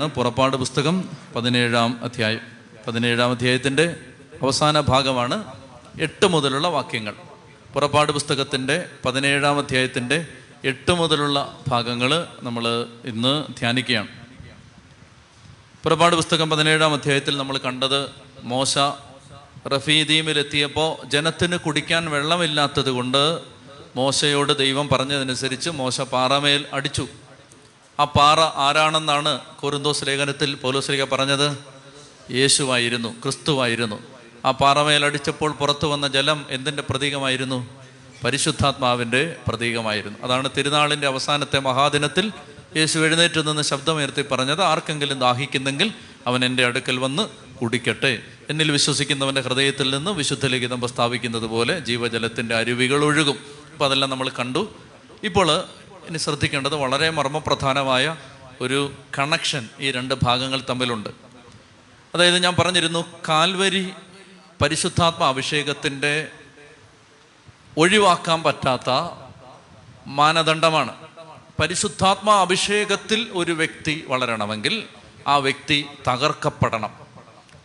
[0.00, 2.40] പുറപ്പാട് പുസ്തകം പതിനേഴാം അധ്യായം.
[2.86, 3.96] പതിനേഴാം അധ്യായത്തിന്റെ
[4.42, 5.44] അവസാന ഭാഗമാണ്
[6.00, 7.14] എട്ട് മുതലുള്ള വാക്യങ്ങൾ.
[7.74, 10.26] പുറപ്പാട് പുസ്തകത്തിന്റെ പതിനേഴാം അധ്യായത്തിന്റെ
[10.64, 14.08] എട്ട് മുതലുള്ള ഭാഗങ്ങൾ നമ്മൾ ഇന്ന് ധ്യാനിക്കുകയാണ്.
[15.82, 18.10] പുറപ്പാട് പുസ്തകം പതിനേഴാം അധ്യായത്തിൽ നമ്മൾ കണ്ടത്
[18.42, 18.78] മോശ
[19.68, 23.40] റഫീദീമിലെത്തിയപ്പോൾ ജനത്തിന് കുടിക്കാൻ വെള്ളമില്ലാത്തത് കൊണ്ട്
[23.96, 27.08] മോശയോട് ദൈവം പറഞ്ഞതനുസരിച്ച് മോശ പാറമേൽ അടിച്ചു.
[28.00, 31.58] ആ പാറ ആരാണെന്നാണ് കോരുന്തോസ് ലേഖനത്തിൽ പൗലോസ്ലിക പറഞ്ഞത്?
[32.32, 34.02] യേശുവായിരുന്നു ക്രിസ്തുവായിരുന്നു.
[34.44, 37.68] ആ പാറമേലടിച്ചപ്പോൾ പുറത്തു വന്ന ജലം എന്തിന്റെ പ്രതീകമായിരുന്നു?
[38.24, 40.18] പരിശുദ്ധാത്മാവിന്റെ പ്രതീകമായിരുന്നു.
[40.22, 42.32] അതാണ് തിരുനാളിന്റെ അവസാനത്തെ മഹാദിനത്തിൽ
[42.76, 45.92] യേശു എഴുന്നേറ്റ് നിന്ന് ശബ്ദമുയർത്തി പറഞ്ഞത് ആർക്കെങ്കിലും ദാഹിക്കുന്നെങ്കിൽ
[46.26, 48.18] അവൻ എന്റെ അടുക്കൽ വന്ന് കുടിക്കട്ടെ.
[48.50, 53.38] എന്നിൽ വിശ്വസിക്കുന്നവന്റെ ഹൃദയത്തിൽ നിന്ന് വിശുദ്ധ ലിഖിതം പ്രസ്താവിക്കുന്നത് പോലെ ജീവജലത്തിന്റെ അരുവികൾ ഒഴുകും.
[53.72, 54.68] അപ്പോൾ അതെല്ലാം നമ്മൾ കണ്ടു.
[55.22, 55.64] ഇപ്പോൾ
[56.08, 58.16] ഇനി ശ്രദ്ധിക്കേണ്ടത് വളരെ മർമ്മപ്രധാനമായ
[58.60, 61.10] ഒരു കണക്ഷൻ ഈ രണ്ട് ഭാഗങ്ങൾ തമ്മിലുണ്ട്.
[62.14, 63.92] അതായത് ഞാൻ പറഞ്ഞിരുന്നു കാൽവരി
[64.62, 66.28] പരിശുദ്ധാത്മ അഭിഷേകത്തിന്റെ
[67.76, 69.16] ഒഴിവാക്കാൻ പറ്റാത്ത
[70.06, 70.94] മാനദണ്ഡമാണ്.
[71.60, 74.84] പരിശുദ്ധാത്മ അഭിഷേകത്തിൽ ഒരു വ്യക്തി വളരണമെങ്കിൽ
[75.26, 76.94] ആ വ്യക്തി തകർക്കപ്പെടണം.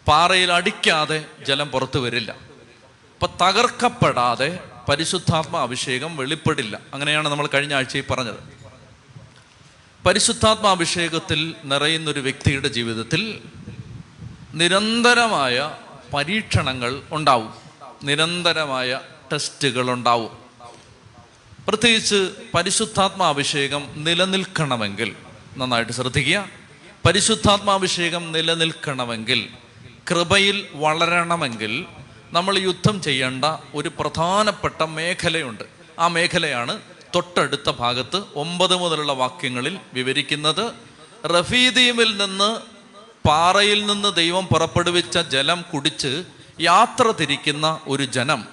[0.08, 2.32] പാറയിൽ അടിക്കാതെ ജലം പുറത്തു വരില്ല.
[2.32, 6.80] അപ്പം തകർക്കപ്പെടാതെ പരിശുദ്ധാത്മ അഭിഷേകം വെളിപ്പെടില്ല.
[6.94, 8.36] അങ്ങനെയാണ് നമ്മൾ കഴിഞ്ഞ ആഴ്ചയിൽ പറഞ്ഞത്.
[10.06, 13.42] പരിശുദ്ധാത്മ അഭിഷേകത്തിൽ നിറയുന്നൊരു വ്യക്തിയുടെ ജീവിതത്തിൽ
[14.54, 15.72] നിരന്തരമായ
[16.14, 17.54] പരീക്ഷണങ്ങൾ ഉണ്ടാവും.
[18.04, 19.00] നിരന്തരമായ
[19.34, 20.38] ടെസ്റ്റുകൾ ഉണ്ടാവും.
[21.68, 25.16] പ്രത്യേകിച്ച് പരിശുദ്ധാത്മാഭിഷേകം നിലനിൽക്കണമെങ്കിൽ
[25.58, 26.50] നന്നായിട്ട് ശ്രദ്ധിക്കുക.
[27.06, 29.50] പരിശുദ്ധാത്മാഭിഷേകം നിലനിൽക്കണമെങ്കിൽ
[30.12, 31.86] കൃപയിൽ വളരണമെങ്കിൽ
[32.32, 35.64] നമ്മൾ യുദ്ധം ചെയ്യേണ്ട ഒരു പ്രധാനപ്പെട്ട മേഖലയുണ്ട്.
[36.00, 36.82] ആ മേഖലയാണ്
[37.16, 40.74] തൊട്ടടുത്ത ഭാഗത്ത് ഒമ്പത് മുതലുള്ള വാക്യങ്ങളിൽ വിവരിക്കുന്നത്
[41.26, 42.60] റഫീദീമിൽ നിന്ന്
[43.28, 46.24] പാറയിൽ നിന്ന് ദൈവം പുറപ്പെടുവിച്ച ജലം കുടിച്ച്
[46.60, 48.46] യാത്ര തിരിക്കുന്ന ഒരു ജനം.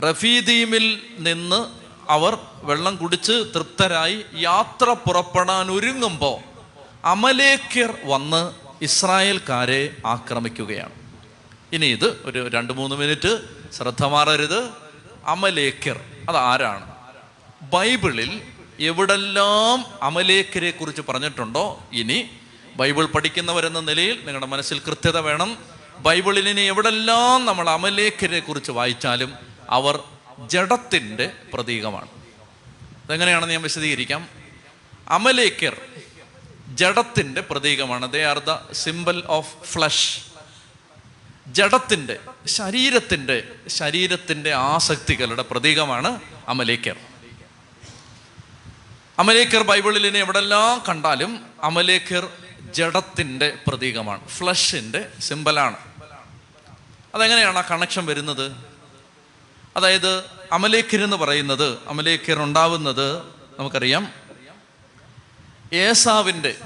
[0.00, 1.66] റഫീദീമിൽ നിന്ന്
[2.10, 6.40] അവർ വെള്ളം കുടിച്ച് തൃപ്തരായി യാത്ര പുറപ്പെടാൻ ഒരുങ്ങുമ്പോൾ
[7.04, 8.52] അമലേക്കർ വന്ന്
[8.84, 11.01] ഇസ്രായേൽക്കാരെ ആക്രമിക്കുകയാണ്.
[11.72, 14.70] ഇനി ഇത് ഒരു രണ്ട് മൂന്ന് മിനിറ്റ് ശ്രദ്ധ മാറരുത്.
[15.26, 16.94] അമലേക്കർ അത് ആരാണ്
[17.62, 18.42] ബൈബിളിൽ
[18.80, 21.84] എവിടെല്ലാം അമലേക്കരെ കുറിച്ച് പറഞ്ഞിട്ടുണ്ടോ?
[21.92, 22.30] ഇനി
[22.76, 25.58] ബൈബിൾ പഠിക്കുന്നവരെന്ന നിലയിൽ നിങ്ങളുടെ മനസ്സിൽ കൃത്യത വേണം.
[25.98, 29.34] ബൈബിളിൽ ഇനി എവിടെല്ലാം നമ്മൾ അമലേക്കരെ കുറിച്ച് വായിച്ചാലും
[29.70, 30.02] അവർ
[30.46, 32.08] ജഡത്തിന്റെ പ്രതീകമാണ്.
[33.04, 34.28] അതെങ്ങനെയാണെന്ന് ഞാൻ വിശദീകരിക്കാം.
[35.08, 35.76] അമലേക്കർ
[36.68, 38.12] ജഡത്തിന്റെ പ്രതീകമാണ്.
[38.12, 40.31] They are the symbol of flesh
[41.46, 46.96] ജഡത്തിന്റെ ശരീരത്തിന്റെ ശരീരത്തിന്റെ ആസക്തികളുടെ പ്രതീകമാണ് അമലേക്കർ
[49.18, 52.28] അമലേക്കർ ബൈബിളിൽ ഇനി എവിടെല്ലാം കണ്ടാലും അമലേക്കർ
[52.70, 54.28] ജഡത്തിന്റെ പ്രതീകമാണ്.
[54.28, 55.76] ഫ്ലഷിന്റെ സിമ്പലാണ്.
[57.14, 58.52] അതെങ്ങനെയാണ് ആ കണക്ഷൻ വരുന്നത്?
[59.76, 63.18] അതായത് അമലേക്കർ എന്ന് പറയുന്നത് അമലേക്കർ ഉണ്ടാവുന്നത്
[63.58, 64.12] നമുക്കറിയാം.
[65.72, 66.56] ഏസാവിന്റെ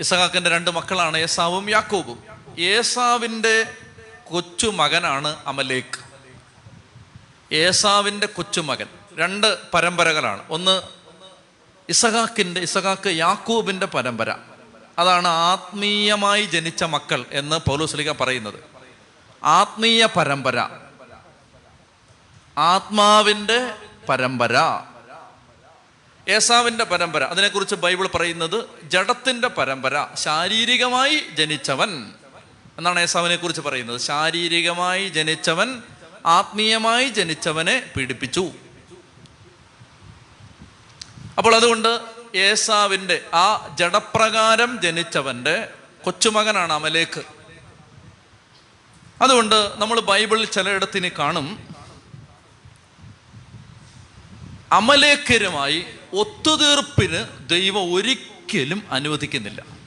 [0.00, 2.33] ഇസഹാക്കിന്റെ രണ്ട് മക്കളാണ് ഏസാവും യാക്കോബും.
[2.58, 3.66] ഏസാവിന്റെ
[4.30, 6.14] കൊച്ചുമകനാണ് അമലേക്ക്.
[7.54, 8.86] ഏസാവിന്റെ കൊച്ചുമകൻ.
[9.12, 10.42] രണ്ട് പരമ്പരകളാണ്.
[10.50, 10.82] ഒന്ന്
[11.88, 14.34] ഇസഹാക്കിന്റെ ഇസഹാക്ക് യാക്കൂബിന്റെ പരമ്പര.
[14.98, 18.64] അതാണ് ആത്മീയമായി ജനിച്ച മക്കൾ എന്ന് പൗലോസ്ലിക പറയുന്നത്.
[19.44, 20.68] ആത്മീയ പരമ്പര.
[22.58, 23.74] ആത്മാവിന്റെ
[24.08, 24.58] പരമ്പര.
[26.28, 27.24] ഏസാവിന്റെ പരമ്പര.
[27.24, 30.06] അതിനെക്കുറിച്ച് ബൈബിൾ പറയുന്നത് ജഡത്തിന്റെ പരമ്പര.
[30.14, 32.12] ശാരീരികമായി ജനിച്ചവൻ.
[32.78, 34.00] എന്നാണ് ഏസാവിനെ കുറിച്ച് പറയുന്നത്.
[34.00, 35.82] ശാരീരികമായി ജനിച്ചവൻ
[36.26, 38.52] ആത്മീയമായി ജനിച്ചവനെ പീഡിപ്പിച്ചു.
[41.38, 42.00] അപ്പോൾ അതുകൊണ്ട്
[42.34, 45.68] ഏസാവിന്റെ ആ ജഡപ്രകാരം ജനിച്ചവന്റെ
[46.04, 47.22] കൊച്ചുമകനാണ് അമലേക്ക്.
[49.22, 51.68] അതുകൊണ്ട് നമ്മൾ ബൈബിളിൽ ചിലയിടത്തിന് കാണും.
[54.72, 59.83] അമലേക്കരുമായി ഒത്തുതീർപ്പിന് ദൈവം ഒരിക്കലും അനുവദിക്കുന്നില്ല.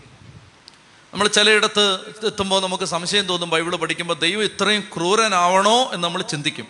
[1.13, 6.68] നമ്മൾ ചിലയിടത്ത് എത്തുമ്പോൾ നമുക്ക് സംശയം തോന്നും ബൈബിൾ പഠിക്കുമ്പോൾ ദൈവം ഇത്രയും ക്രൂരനാവണോ എന്ന് നമ്മൾ ചിന്തിക്കും.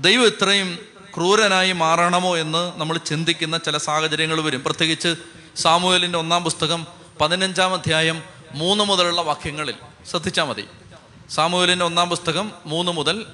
[0.00, 0.78] ദൈവം ഇത്രയും
[1.16, 4.62] ക്രൂരനായി മാറണമോ എന്ന് നമ്മൾ ചിന്തിക്കുന്ന ചില സാഹചര്യങ്ങൾ വരും.
[4.64, 5.14] പ്രത്യേകിച്ച്
[5.56, 6.86] സാമൂഹലിന്റെ ഒന്നാം പുസ്തകം
[7.20, 8.22] പതിനഞ്ചാം അധ്യായം
[8.52, 9.74] മൂന്ന് മുതലുള്ള വാക്യങ്ങളിൽ.
[10.10, 10.64] ശ്രദ്ധിച്ചാൽ മതി.
[11.30, 13.26] സാമൂഹലിന്റെ ഒന്നാം പുസ്തകം മൂന്ന് മുതൽ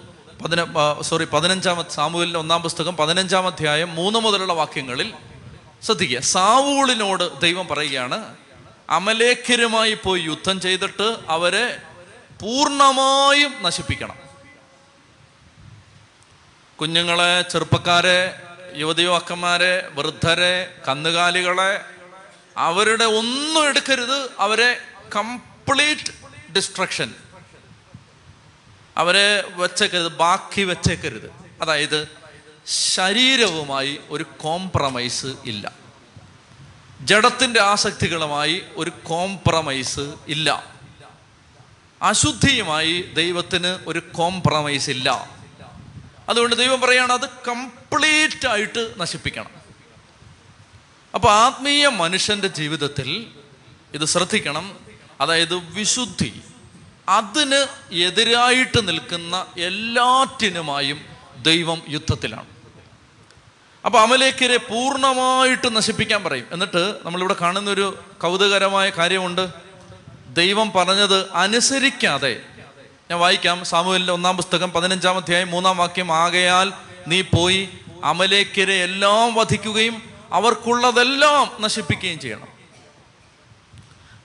[0.45, 0.67] പതിന
[1.01, 5.13] സോറി പതിനഞ്ചാം സാമൂഹലിന്റെ ഒന്നാം പുസ്തകം പതിനഞ്ചാം അധ്യായം മൂന്ന് മുതലുള്ള വാക്യങ്ങളിൽ
[5.83, 6.21] ശ്രദ്ധിക്കുക.
[6.21, 8.37] സാവൂളിനോട് ദൈവം പറയുകയാണ്
[8.91, 11.77] അമലേഖരുമായി പോയി യുദ്ധം ചെയ്തിട്ട് അവരെ
[12.41, 14.17] പൂർണമായും നശിപ്പിക്കണം.
[16.81, 18.43] കുഞ്ഞുങ്ങളെ ചെറുപ്പക്കാരെ
[18.75, 21.81] യുവതി യുവാക്കന്മാരെ വൃദ്ധരെ കന്നുകാലികളെ
[22.57, 24.31] അവരുടെ ഒന്നും എടുക്കരുത്.
[24.39, 24.81] അവരെ
[25.17, 26.11] കംപ്ലീറ്റ്
[26.53, 27.15] ഡിസ്ട്രക്ഷൻ.
[28.97, 31.33] അവരെ വെച്ചേക്കരുത് ബാക്കി വെച്ചേക്കരുത്.
[31.63, 32.09] അതായത്
[32.67, 35.88] ശരീരവുമായി ഒരു കോംപ്രമൈസ് ഇല്ല.
[37.09, 40.67] ജഡത്തിന്റെ ആസക്തികളുമായി ഒരു കോംപ്രമൈസ് ഇല്ല.
[42.03, 45.31] അശുദ്ധിയുമായി ദൈവത്തിന് ഒരു കോംപ്രമൈസ് ഇല്ല.
[46.29, 49.51] അതുകൊണ്ട് ദൈവം പറയുകയാണ് അത് കംപ്ലീറ്റ് ആയിട്ട് നശിപ്പിക്കണം.
[51.15, 53.27] അപ്പോൾ ആത്മീയ മനുഷ്യന്റെ ജീവിതത്തിൽ
[53.95, 54.77] ഇത് ശ്രദ്ധിക്കണം.
[55.21, 56.41] അതായത് വിശുദ്ധി
[57.09, 61.01] അതിന് എതിരായിട്ട് നിൽക്കുന്ന എല്ലാറ്റിനുമായും
[61.43, 62.58] ദൈവം യുദ്ധത്തിലാണ്.
[63.85, 66.47] അപ്പോൾ അമലേക്കരെ പൂർണമായിട്ട് നശിപ്പിക്കാൻ പറയും.
[66.53, 69.49] എന്നിട്ട് നമ്മളിവിടെ കാണുന്ന ഒരു കൗതുകരമായ കാര്യമുണ്ട്.
[70.29, 72.43] ദൈവം പറഞ്ഞത് അനുസരിക്കാതെ.
[73.11, 73.65] ഞാൻ വായിക്കാം.
[73.65, 76.13] സാമൂഹലിന്റെ ഒന്നാം പുസ്തകം പതിനഞ്ചാം അധ്യായം മൂന്നാം വാക്യം.
[76.13, 76.73] ആകയാൽ
[77.07, 77.69] നീ പോയി
[78.05, 80.03] അമലേക്കരെ എല്ലാം വധിക്കുകയും
[80.33, 82.49] അവർക്കുള്ളതെല്ലാം നശിപ്പിക്കുകയും ചെയ്യണം.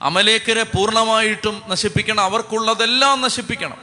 [0.02, 2.20] അമലേക്കരെ പൂർണമായിട്ടും നശിപ്പിക്കണം.
[2.20, 3.78] അവർക്കുള്ളതെല്ലാം നശിപ്പിക്കണം.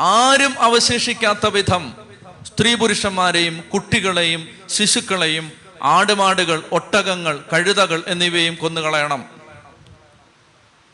[0.00, 2.03] ആരും അവശേഷിക്കാത്ത വിധം
[2.44, 5.52] സ്ത്രീ പുരുഷന്മാരെയും കുട്ടികളെയും ശിശുക്കളെയും
[5.82, 9.24] ആടുമാടുകൾ ഒട്ടകങ്ങൾ കഴുതകൾ എന്നിവയും കൊന്നുകളയണം.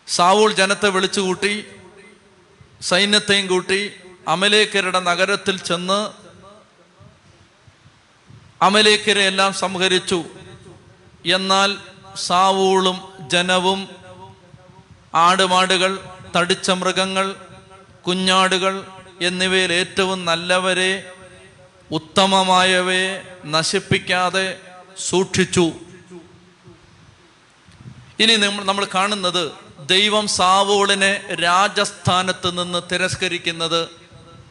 [0.06, 1.64] സാവൂൾ ജനത്തെ വിളിച്ചുകൂട്ടി
[2.80, 3.92] സൈന്യത്തെയും കൂട്ടി
[4.28, 6.00] അമലേക്കരുടെ നഗരത്തിൽ ചെന്ന്
[8.64, 10.24] അമലേക്കരെ എല്ലാം സംഹരിച്ചു.
[11.26, 11.76] എന്നാൽ
[12.16, 12.98] സാവൂളും
[13.30, 13.88] ജനവും
[15.14, 15.98] ആടുമാടുകൾ
[16.36, 17.34] തടിച്ച മൃഗങ്ങൾ
[18.06, 18.84] കുഞ്ഞാടുകൾ
[19.20, 21.12] എന്നിവയിൽ ഏറ്റവും നല്ലവരെ
[21.92, 24.60] ഉത്തമമായവയെ നശിപ്പിക്കാതെ
[24.98, 25.72] സൂക്ഷിച്ചു.
[28.20, 29.52] ഇനി നമ്മൾ കാണുന്നത്
[29.86, 33.88] ദൈവം സാവോളിനെ രാജസ്ഥാനത്ത് നിന്ന് തിരസ്കരിക്കുന്നത്.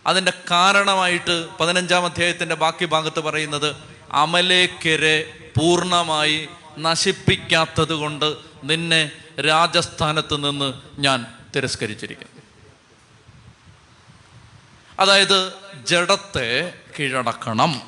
[0.07, 3.75] അതിന്റെ കാരണമായിട്ട് പതിനഞ്ചാം അധ്യായത്തിന്റെ ബാക്കി ഭാഗത്ത് പറയുന്നത്
[4.11, 6.49] അമലേക്കരെ പൂർണമായി
[6.79, 9.11] നശിപ്പിക്കാത്തത് കൊണ്ട് നിന്നെ
[9.41, 11.25] രാജസ്ഥാനത്ത് നിന്ന് ഞാൻ
[11.55, 12.41] തിരസ്കരിച്ചിരിക്കുന്നു.
[14.99, 15.53] അതായത്
[15.83, 17.81] ജഡത്തെ കീഴടക്കണം.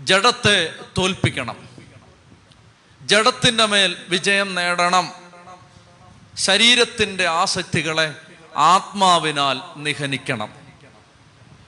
[0.00, 1.68] ജഡത്തെ തോൽപ്പിക്കണം.
[3.02, 5.12] ജഡത്തിന്റെ മേൽ വിജയം നേടണം.
[6.36, 8.14] ശരീരത്തിന്റെ ആസക്തികളെ
[8.56, 10.52] ആത്മാവിനാൽ നിഹനിക്കണം.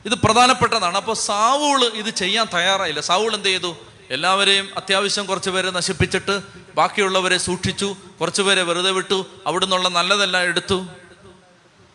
[0.07, 0.97] ഇത് പ്രധാനപ്പെട്ടതാണ്.
[0.97, 3.01] അപ്പോൾ സാവൂൾ ഇത് ചെയ്യാൻ തയ്യാറായില്ല.
[3.01, 3.77] സാവൂൾ എന്ത് ചെയ്തു?
[4.11, 6.43] എല്ലാവരെയും അത്യാവശ്യം കുറച്ച് പേരെ നശിപ്പിച്ചിട്ട്
[6.75, 10.87] ബാക്കിയുള്ളവരെ സൂക്ഷിച്ചു കുറച്ച് പേരെ വെറുതെ വിട്ടു അവിടുന്നുള്ള നല്ലതെല്ലാം എടുത്തു.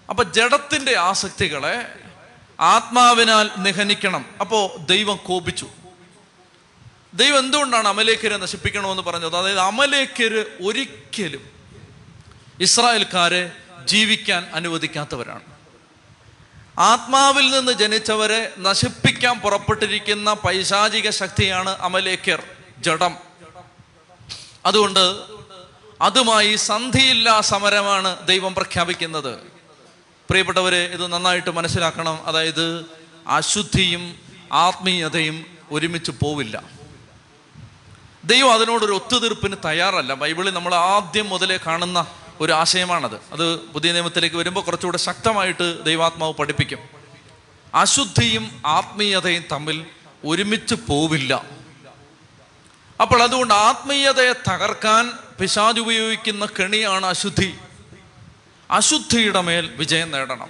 [0.10, 2.05] അപ്പൊ ജഡത്തിന്റെ ആസക്തികളെ
[2.60, 4.26] ആത്മാവിനാൽ നിഹനിക്കണം.
[4.42, 5.70] അപ്പോ ദൈവം കോപിച്ചു.
[7.14, 9.36] ദൈവം എന്തുകൊണ്ടാണ് അമലേക്കരെ നശിപ്പിക്കണമെന്ന് പറഞ്ഞത്?
[9.36, 11.50] അതായത് അമലേക്കര് ഒരിക്കലും
[12.60, 13.52] ഇസ്രായേൽക്കാരെ
[13.86, 15.42] ജീവിക്കാൻ അനുവദിക്കാത്തവരാണ്.
[16.80, 22.44] ആത്മാവിൽ നിന്ന് ജനിച്ചവരെ നശിപ്പിക്കാൻ പുറപ്പെട്ടിരിക്കുന്ന പൈശാചിക ശക്തിയാണ് അമലേക്കർ
[22.80, 23.16] ജഡം.
[24.66, 25.20] അതുകൊണ്ട്
[26.02, 29.55] അതുമായി സന്ധിയില്ലാ സമരമാണ് ദൈവം പ്രഖ്യാപിക്കുന്നത്.
[30.30, 32.26] പ്രിയപ്പെട്ടവരെ ഇത് നന്നായിട്ട് മനസ്സിലാക്കണം.
[32.26, 32.86] അതായത്
[33.28, 34.20] അശുദ്ധിയും
[34.54, 36.64] ആത്മീയതയും ഒരുമിച്ച് പോവില്ല.
[38.24, 40.14] ദൈവം അതിനോടൊരു ഒത്തുതീർപ്പിന് തയ്യാറല്ല.
[40.14, 42.08] ബൈബിളിൽ നമ്മൾ ആദ്യം മുതലേ കാണുന്ന
[42.40, 43.16] ഒരു ആശയമാണത്.
[43.16, 46.80] അത് പുതിയ നിയമത്തിലേക്ക് വരുമ്പോൾ കുറച്ചുകൂടെ ശക്തമായിട്ട് ദൈവാത്മാവ് പഠിപ്പിക്കും.
[47.76, 49.86] അശുദ്ധിയും ആത്മീയതയും തമ്മിൽ
[50.26, 51.46] ഒരുമിച്ച് പോവില്ല.
[53.02, 57.56] അപ്പോൾ അതുകൊണ്ട് ആത്മീയതയെ തകർക്കാൻ പിശാജ് ഉപയോഗിക്കുന്ന കെണിയാണ് അശുദ്ധി.
[58.72, 60.50] അശുദ്ധിയുടെ മേൽ വിജയം നേടണം.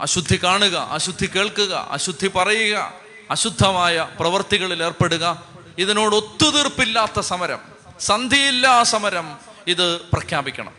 [0.00, 2.92] അശുദ്ധി കാണുക അശുദ്ധി കേൾക്കുക അശുദ്ധി പറയുക
[3.30, 5.44] അശുദ്ധമായ പ്രവർത്തികളിൽ ഏർപ്പെടുക.
[5.78, 7.58] ഇതിനോട് ഒത്തുതീർപ്പില്ലാത്ത സമരം
[8.00, 10.72] സന്ധിയില്ലാ സമരം ഇത് പ്രഖ്യാപിക്കണം.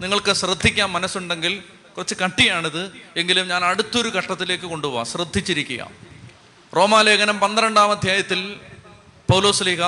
[0.00, 1.62] നിങ്ങൾക്ക് ശ്രദ്ധിക്കാൻ മനസ്സുണ്ടെങ്കിൽ
[1.96, 2.92] കുറച്ച് കട്ടിയാണിത്.
[3.16, 5.90] എങ്കിലും ഞാൻ അടുത്തൊരു ഘട്ടത്തിലേക്ക് കൊണ്ടുപോകാം ശ്രദ്ധിച്ചിരിക്കുക.
[6.76, 8.60] റോമാലേഖനം പന്ത്രണ്ടാം അധ്യായത്തിൽ
[9.30, 9.80] പൗലോസ്ലിഹ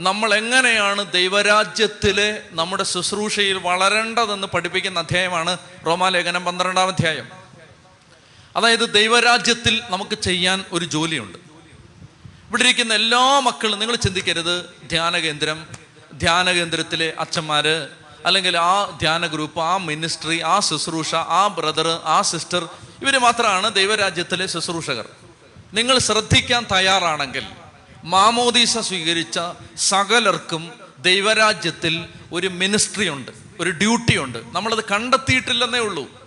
[0.00, 7.28] നമ്മൾ എങ്ങനെയാണ് ദൈവരാജ്യത്തിലെ നമ്മുടെ ശുശ്രൂഷയിൽ വളരേണ്ടതെന്ന് പഠിപ്പിക്കുന്ന അധ്യായമാണ് റോമാലേഖനം പന്ത്രണ്ടാം അധ്യായം.
[8.56, 11.38] അതായത് ദൈവരാജ്യത്തിൽ നമുക്ക് ചെയ്യാൻ ഒരു ജോലിയുണ്ട്.
[12.48, 15.66] ഇവിടെ ഇരിക്കുന്ന എല്ലാ മക്കളും നിങ്ങൾ ചിന്തിക്കരുത് ധ്യാന കേന്ദ്രം
[16.18, 17.88] ധ്യാന കേന്ദ്രത്തിലെ അച്ഛന്മാര്
[18.26, 22.68] അല്ലെങ്കിൽ ആ ധ്യാന ഗ്രൂപ്പ് ആ മിനിസ്ട്രി ആ ശുശ്രൂഷ ആ ബ്രദർ ആ സിസ്റ്റർ
[23.02, 25.08] ഇവർ മാത്രമാണ് ദൈവരാജ്യത്തിലെ ശുശ്രൂഷകർ.
[25.74, 27.46] നിങ്ങൾ ശ്രദ്ധിക്കാൻ തയ്യാറാണെങ്കിൽ
[28.08, 29.40] മാമോദീസ സ്വീകരിച്ച
[29.76, 36.26] സകലർക്കും ദൈവരാജ്യത്തിൽ ഒരു മിനിസ്ട്രി ഉണ്ട് ഒരു ഡ്യൂട്ടി ഉണ്ട് നമ്മളത് കണ്ടെത്തിയിട്ടില്ലെന്നേ ഉള്ളൂ.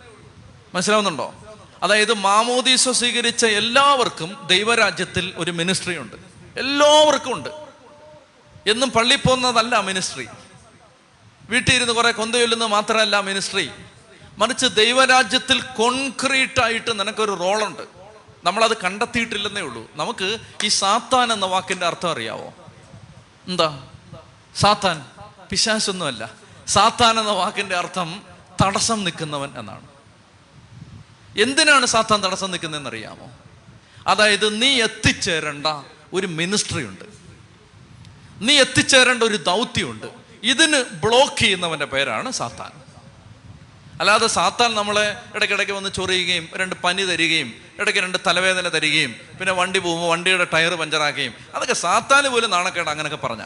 [0.76, 1.36] മനസ്സിലാവുന്നുണ്ടോ?
[1.84, 6.16] അതായത് മാമോദീസ സ്വീകരിച്ച എല്ലാവർക്കും ദൈവരാജ്യത്തിൽ ഒരു മിനിസ്ട്രി ഉണ്ട്
[6.60, 7.50] എല്ലാവർക്കും ഉണ്ട്.
[8.70, 10.28] എന്നും പള്ളി പോകുന്നതല്ല മിനിസ്ട്രി.
[11.50, 13.72] വീട്ടിൽ ഇരുന്ന് കുറെ കൊന്തയൊല്ലുന്നത് മാത്രമല്ല മിനിസ്ട്രി.
[14.38, 18.01] മറിച്ച് ദൈവരാജ്യത്തിൽ കോൺക്രീറ്റ് ആയിട്ട് നിനക്കൊരു റോളുണ്ട്.
[18.44, 19.92] നമ്മളത് കണ്ടെത്തിയിട്ടില്ലെന്നേ ഉള്ളൂ.
[19.96, 22.54] നമുക്ക് ഈ സാത്താൻ എന്ന വാക്കിന്റെ അർത്ഥം അറിയാവോ?
[23.48, 23.88] എന്താ?
[24.56, 25.06] സാത്താൻ.
[25.50, 26.32] പിശാശൊന്നുമല്ല
[26.68, 28.22] സാത്താൻ എന്ന വാക്കിന്റെ അർത്ഥം
[28.66, 29.88] തടസ്സം നിൽക്കുന്നവൻ എന്നാണ്.
[31.40, 33.32] എന്തിനാണ് സാത്താൻ തടസ്സം നിൽക്കുന്നതെന്ന് അറിയാമോ
[34.08, 35.68] അതായത് നീ എത്തിച്ചേരേണ്ട
[36.14, 37.06] ഒരു മിനിസ്ട്രി ഉണ്ട്
[38.40, 40.06] നീ എത്തിച്ചേരേണ്ട ഒരു ദൗത്യമുണ്ട്.
[40.44, 42.81] ഇതിന് ബ്ലോക്ക് ചെയ്യുന്നവന്റെ പേരാണ് സാത്താൻ.
[44.02, 49.80] അല്ലാതെ സാത്താൻ നമ്മളെ ഇടയ്ക്കിടയ്ക്ക് വന്ന് ചൊറിയുകയും രണ്ട് പനി തരികയും ഇടയ്ക്ക് രണ്ട് തലവേദന തരികയും പിന്നെ വണ്ടി
[49.80, 53.44] പോകുമ്പോൾ വണ്ടിയുടെ ടയർ പഞ്ചറാക്കുകയും അതൊക്കെ സാത്താൻ പോലും നാണക്കേട് അങ്ങനെയൊക്കെ പറഞ്ഞ.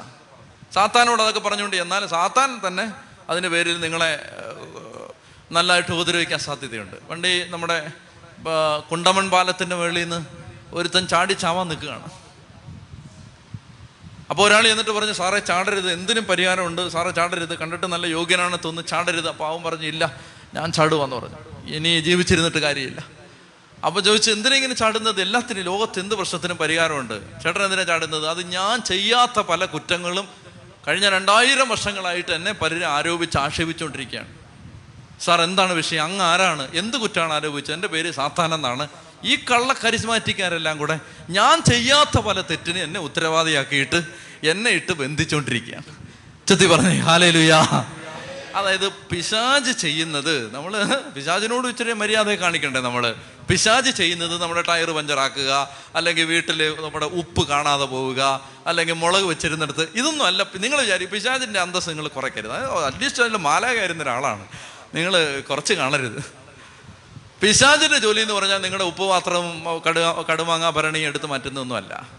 [0.74, 2.92] സാത്താനോട് അതൊക്കെ പറഞ്ഞുകൊണ്ട് എന്നാൽ സാത്താൻ തന്നെ
[3.30, 4.20] അതിന്റെ പേരിൽ നിങ്ങളെ
[5.52, 6.96] നല്ലതായിട്ട് ഉപദ്രവിക്കാൻ സാധ്യതയുണ്ട്.
[7.10, 7.92] വണ്ടി നമ്മുടെ
[8.92, 10.26] കുണ്ടമൺ പാലത്തിന്റെ മുകളിൽ നിന്ന്
[10.74, 12.10] ഒരുത്തൻ ചാടി ചാവാൻ നിൽക്കുകയാണ്.
[14.30, 15.92] അപ്പോൾ ഒരാൾ എന്നിട്ട് പറഞ്ഞു സാറേ ചാടരുത്.
[15.92, 16.90] എന്തിനും പരിഹാരമുണ്ട്.
[16.90, 17.58] സാറേ ചാടരുത്.
[17.58, 18.90] കണ്ടിട്ട് നല്ല യോഗ്യനാണ് തോന്നുന്നു.
[18.90, 19.28] ചാടരുത്.
[19.28, 20.35] അപ്പോൾ അവൻ പറഞ്ഞു ഇല്ല.
[20.56, 21.40] ഞാൻ ചാടുവാന്ന് പറഞ്ഞു.
[21.76, 23.02] ഇനി ജീവിച്ചിരുന്നിട്ട് കാര്യമില്ല.
[23.86, 25.22] അപ്പോൾ ചോദിച്ചു എന്തിനാ ഇങ്ങനെ ചാടുന്നത്?
[25.22, 27.44] എല്ലാത്തിനും ലോകത്ത് എന്ത് പ്രശ്നത്തിനും പരിഹാരമുണ്ട്?
[27.44, 28.28] ചേട്ടൻ എന്തിനാ ചാടുന്നത്?
[28.28, 30.28] അത് ഞാൻ ചെയ്യാത്ത പല കുറ്റങ്ങളും
[30.88, 34.28] കഴിഞ്ഞ രണ്ടായിരം വർഷങ്ങളായിട്ട് എന്നെ പലരും ആരോപിച്ച് ആക്ഷേപിച്ചുകൊണ്ടിരിക്കുകയാണ്.
[35.26, 36.04] സാർ എന്താണ് വിഷയം?
[36.04, 36.76] അങ്ങ് ആരാണ്?
[36.76, 37.74] എന്ത് കുറ്റമാണ് ആരോപിച്ചത്?
[37.74, 38.88] എന്റെ പേര് സാത്താനെന്നാണ്
[39.24, 44.02] ഈ കള്ള കരിസ്മാറ്റിക്കാരെല്ലാം കൂടെ ഞാൻ ചെയ്യാത്ത പല തെറ്റിന് എന്നെ ഉത്തരവാദിയാക്കിയിട്ട്
[44.44, 45.90] എന്നെ ഇട്ട് ബന്ധിച്ചുകൊണ്ടിരിക്കുകയാണ്.
[46.48, 47.62] ചെത്തി പറഞ്ഞേ ഹാലേ ലുയാ
[48.56, 50.86] അതായത് പിശാജ് ചെയ്യുന്നത് നമ്മൾ
[51.16, 53.16] പിശാജിനോട് ഇച്ചിരി മര്യാദ കാണിക്കണ്ടേ നമ്മൾ
[53.50, 60.26] പിശാജ് ചെയ്യുന്നത് നമ്മുടെ ടയർ പഞ്ചറാക്കുക അല്ലെങ്കിൽ വീട്ടിൽ നമ്മുടെ ഉപ്പ് കാണാതെ പോവുക അല്ലെങ്കിൽ മുളക് വെച്ചിരുന്നിടത്ത് ഇതൊന്നും
[60.26, 60.46] അല്ല.
[60.56, 62.54] നിങ്ങൾ വിചാരിക്കും പിശാജിന്റെ അന്തസ് നിങ്ങൾ കുറയ്ക്കരുത്.
[62.86, 64.48] അറ്റ്ലീസ്റ്റ് അതിൽ മാല കയറുന്ന ഒരാളാണ്.
[64.96, 66.20] നിങ്ങൾ കുറച്ച് കാണരുത്.
[67.42, 72.10] പിശാജിന്റെ ജോലി എന്ന് പറഞ്ഞാൽ നിങ്ങളുടെ ഉപ്പുപാത്രം കടു കടുമാങ്ങ ഭരണി എടുത്ത് മാറ്റുന്നൊന്നുമല്ല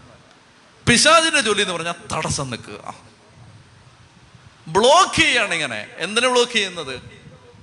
[0.87, 3.06] പിശാജിന്റെ ജോലി എന്ന് പറഞ്ഞാൽ തടസ്സം നിൽക്കുക.
[4.67, 5.87] ബ്ലോക്ക് ചെയ്യാണ് ഇങ്ങനെ.
[5.97, 7.01] എന്തിനു ബ്ലോക്ക് ചെയ്യുന്നത്?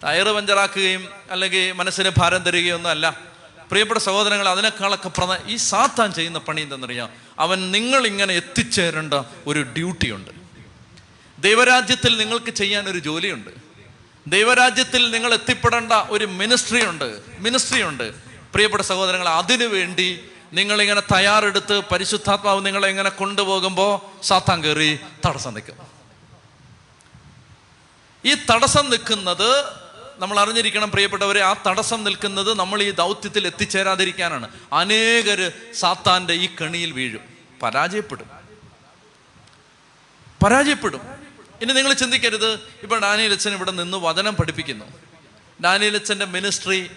[0.04, 3.18] ടയറ് പഞ്ചറാക്കുകയും അല്ലെങ്കിൽ മനസ്സിന് ഭാരം തരികയോ ഒന്നും അല്ല.
[3.70, 7.10] പ്രിയപ്പെട്ട സഹോദരങ്ങൾ അതിനേക്കാളൊക്കെ പ്രധാന ഈ സാത്താൻ ചെയ്യുന്ന പണി എന്തെന്നറിയാം?
[7.38, 9.14] അവൻ നിങ്ങൾ ഇങ്ങനെ എത്തിച്ചേരേണ്ട
[9.46, 10.30] ഒരു ഡ്യൂട്ടിയുണ്ട്.
[11.38, 13.50] ദൈവരാജ്യത്തിൽ നിങ്ങൾക്ക് ചെയ്യാൻ ഒരു ജോലിയുണ്ട്.
[14.26, 18.14] ദൈവരാജ്യത്തിൽ നിങ്ങൾ എത്തിപ്പെടേണ്ട ഒരു മിനിസ്ട്രി ഉണ്ട് മിനിസ്ട്രി ഉണ്ട്
[18.52, 20.20] പ്രിയപ്പെട്ട സഹോദരങ്ങൾ അതിനുവേണ്ടി
[20.52, 25.93] നിങ്ങളിങ്ങനെ തയ്യാറെടുത്ത് പരിശുദ്ധാത്മാവ് നിങ്ങളെ ഇങ്ങനെ കൊണ്ടുപോകുമ്പോൾ സാത്താൻ കയറി തടസ്സം നിൽക്കും
[28.24, 29.64] ഈ തടസ്സം നിൽക്കുന്നത്
[30.16, 34.50] നമ്മൾ അറിഞ്ഞിരിക്കണം പ്രിയപ്പെട്ടവരെ ആ തടസ്സം നിൽക്കുന്നത് നമ്മൾ ഈ ദൗത്യത്തിൽ എത്തിച്ചേരാതിരിക്കാനാണ്.
[34.72, 37.20] അനേകര് സാത്താന്റെ ഈ കണിയിൽ വീഴും.
[37.62, 38.30] പരാജയപ്പെടും.
[40.44, 41.00] പരാജയപ്പെടും.
[41.62, 42.52] ഇനി നിങ്ങൾ ചിന്തിക്കരുത്.
[42.82, 44.84] ഇപ്പൊ ഡാനിയലച്ഛൻ ഇവിടെ നിന്ന് വചനം പഠിപ്പിക്കുന്നു.
[45.64, 46.90] ഡാനിയൽ അച്ഛന്റെ മിനിസ്ട്രി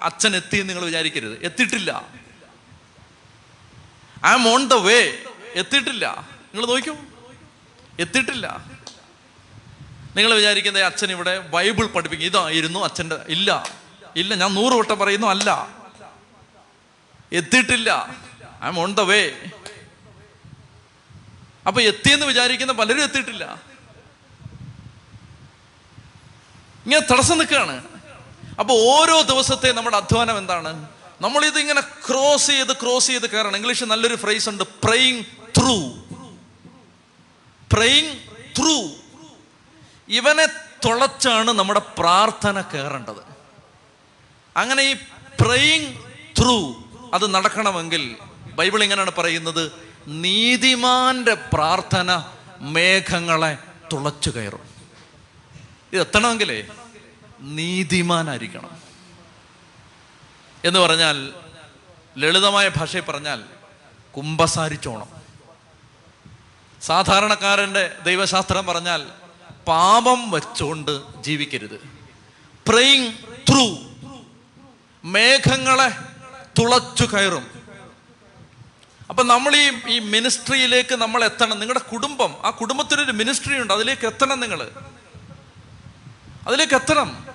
[0.00, 1.44] അച്ഛൻ എത്തി എന്ന് നിങ്ങൾ വിചാരിക്കരുത്.
[1.44, 2.04] എത്തിയിട്ടില്ല.
[4.26, 5.18] I am on the way
[5.54, 6.28] എത്തിയിട്ടില്ല.
[6.54, 6.96] നിങ്ങൾ നോക്കൂ
[8.00, 8.64] എത്തിയിട്ടില്ല.
[10.16, 12.26] നിങ്ങൾ വിചാരിക്കുന്ന അച്ഛൻ ഇവിടെ ബൈബിൾ പഠിപ്പിക്കും.
[12.26, 13.70] ഇതായിരുന്നു അച്ഛന്റെ ഇല്ല.
[14.16, 15.68] ഇല്ല ഞാൻ നൂറ് വട്ടം പറയുന്നു അല്ല.
[17.32, 18.14] എത്തിയിട്ടില്ല.
[18.64, 19.34] I am on the way
[21.66, 23.62] അപ്പൊ എത്തിയെന്ന് വിചാരിക്കുന്ന പലരും എത്തിയിട്ടില്ല.
[26.84, 27.84] ഇങ്ങനെ തടസ്സം നിൽക്കുകയാണ്.
[28.58, 30.88] അപ്പൊ ഓരോ ദിവസത്തെ നമ്മുടെ അധ്വാനം എന്താണ്?
[31.20, 33.56] നമ്മൾ ഇത് ഇങ്ങനെ ക്രോസ് ചെയ്ത് ക്രോസ് ചെയ്ത് കയറണം.
[33.56, 35.24] ഇംഗ്ലീഷ് നല്ലൊരു ഫ്രേസ് ഉണ്ട് പ്രയിങ്
[35.58, 35.76] ത്രൂ
[37.72, 38.16] പ്രയിങ്
[38.58, 38.99] ത്രൂ
[40.10, 40.46] ഇവനെ
[40.84, 43.22] തുളച്ചാണ് നമ്മുടെ പ്രാർത്ഥന കയറേണ്ടത്.
[44.56, 44.96] അങ്ങനെ ഈ
[45.40, 45.96] പ്രയിങ്
[46.38, 46.74] ത്രൂ
[47.14, 48.16] അത് നടക്കണമെങ്കിൽ
[48.54, 49.72] ബൈബിൾ ഇങ്ങനെയാണ് പറയുന്നത്?
[50.06, 52.24] നീതിമാന്റെ പ്രാർത്ഥന
[52.60, 53.58] മേഘങ്ങളെ
[53.92, 54.68] തുളച്ചു കയറും.
[55.92, 56.66] ഇത് എത്തണമെങ്കിലേ
[57.40, 58.82] നീതിമാനായിരിക്കണം.
[60.64, 61.34] എന്ന് പറഞ്ഞാൽ
[62.18, 63.44] ലളിതമായ ഭാഷയിൽ പറഞ്ഞാൽ
[64.16, 65.06] കുംഭസാരിച്ചോണം
[66.82, 69.19] സാധാരണക്കാരന്റെ ദൈവശാസ്ത്രം പറഞ്ഞാൽ
[69.68, 71.90] പാപം വെച്ചുകൊണ്ട് ജീവിക്കരുത്.
[72.68, 73.12] പ്രേയിങ്
[73.50, 73.78] ത്രൂ
[75.04, 75.88] മേഘങ്ങളെ
[76.58, 77.46] തുളച്ചു കയറും.
[79.10, 81.58] അപ്പൊ നമ്മൾ ഈ ഈ മിനിസ്ട്രിയിലേക്ക് നമ്മൾ എത്തണം.
[81.58, 83.72] നിങ്ങളുടെ കുടുംബം ആ കുടുംബത്തിനൊരു മിനിസ്ട്രി ഉണ്ട്.
[83.72, 84.70] അതിലേക്ക് എത്തണം നിങ്ങൾ.
[86.46, 87.26] അതിലേക്ക് എത്തണം.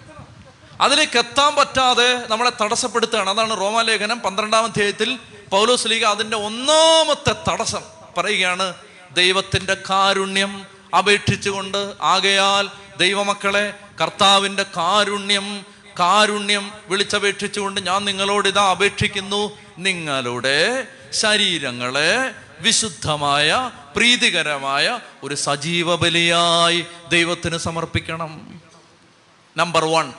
[0.82, 3.30] അതിലേക്ക് എത്താൻ പറ്റാതെ നമ്മളെ തടസ്സപ്പെടുത്തുകയാണ്.
[3.30, 5.20] അതാണ് റോമാലേഖനം പന്ത്രണ്ടാം അധ്യായത്തിൽ
[5.52, 7.82] പൗലോസ് ലീഗ അതിന്റെ ഒന്നാമത്തെ തടസ്സം
[8.18, 8.74] പറയുകയാണ്
[9.12, 15.66] ദൈവത്തിന്റെ കാരുണ്യം അപേക്ഷിച്ചുകൊണ്ട് ആകയാൽ ദൈവമക്കളെ കർത്താവിന്റെ കാരുണ്യം
[16.00, 19.58] കാരുണ്യം വിളിച്ചപേക്ഷിച്ചുകൊണ്ട് ഞാൻ നിങ്ങളോട് ഇതാ അപേക്ഷിക്കുന്നു.
[19.78, 28.62] നിങ്ങളുടെ ശരീരങ്ങളെ വിശുദ്ധമായ പ്രീതികരമായ ഒരു സജീവ ബലിയായി ദൈവത്തിന് സമർപ്പിക്കണം.
[29.58, 30.14] നമ്പർ വൺ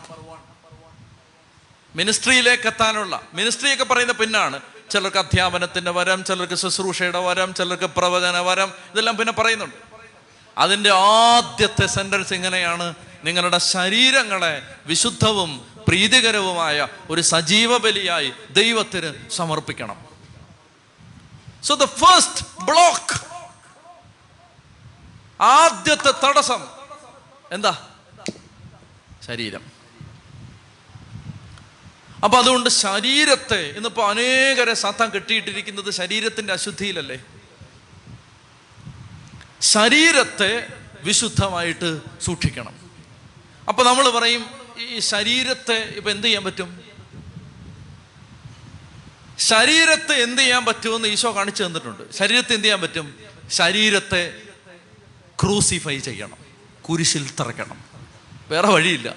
[1.96, 3.20] മിനിസ്ട്രിയിലേക്ക് എത്താനുള്ള.
[3.34, 4.60] മിനിസ്ട്രിയൊക്കെ പറയുന്ന പിന്നാണ്.
[4.90, 9.85] ചിലർക്ക് അധ്യാപനത്തിന്റെ വരം ചിലർക്ക് ശുശ്രൂഷയുടെ വരം ചിലർക്ക് പ്രവചന വരം ഇതെല്ലാം പിന്നെ പറയുന്നുണ്ട്.
[10.58, 12.94] അതിന്റെ ആദ്യത്തെ സെന്റൻസ് ഇങ്ങനെയാണ്.
[13.24, 20.04] നിങ്ങളുടെ ശരീരങ്ങളെ വിശുദ്ധവും പ്രീതികരവുമായ ഒരു സജീവ ബലിയായി ദൈവത്തിന് സമർപ്പിക്കണം.
[21.62, 23.26] സോ ദ ഫസ്റ്റ് ബ്ലോക്ക്
[25.42, 26.66] ആദ്യത്തെ തടസ്സം.
[27.52, 27.88] എന്താ?
[29.26, 29.64] ശരീരം.
[32.24, 37.24] അപ്പൊ അതുകൊണ്ട് ശരീരത്തെ ഇന്നിപ്പോ അനേകരെ സാത്താൻ കെട്ടിയിട്ടിരിക്കുന്നത് ശരീരത്തിന്റെ അശുദ്ധിയിലല്ലേ?
[39.60, 40.66] ശരീരത്തെ
[41.02, 42.74] വിശുദ്ധമായിട്ട് സൂക്ഷിക്കണം.
[43.68, 44.46] അപ്പൊ നമ്മൾ പറയും
[44.78, 46.80] ഈ ശരീരത്തെ ഇപ്പൊ എന്ത് ചെയ്യാൻ പറ്റും?
[49.38, 52.12] ശരീരത്തെ എന്ത് ചെയ്യാൻ പറ്റുമെന്ന് ഈശോ കാണിച്ചു തന്നിട്ടുണ്ട്.
[52.12, 53.14] ശരീരത്തെ എന്ത് ചെയ്യാൻ പറ്റും?
[53.50, 54.42] ശരീരത്തെ
[55.42, 56.36] ക്രൂസിഫൈ ചെയ്യണം.
[56.82, 57.84] കുരിശിൽ തറയ്ക്കണം.
[58.48, 59.14] വേറെ വഴിയില്ല.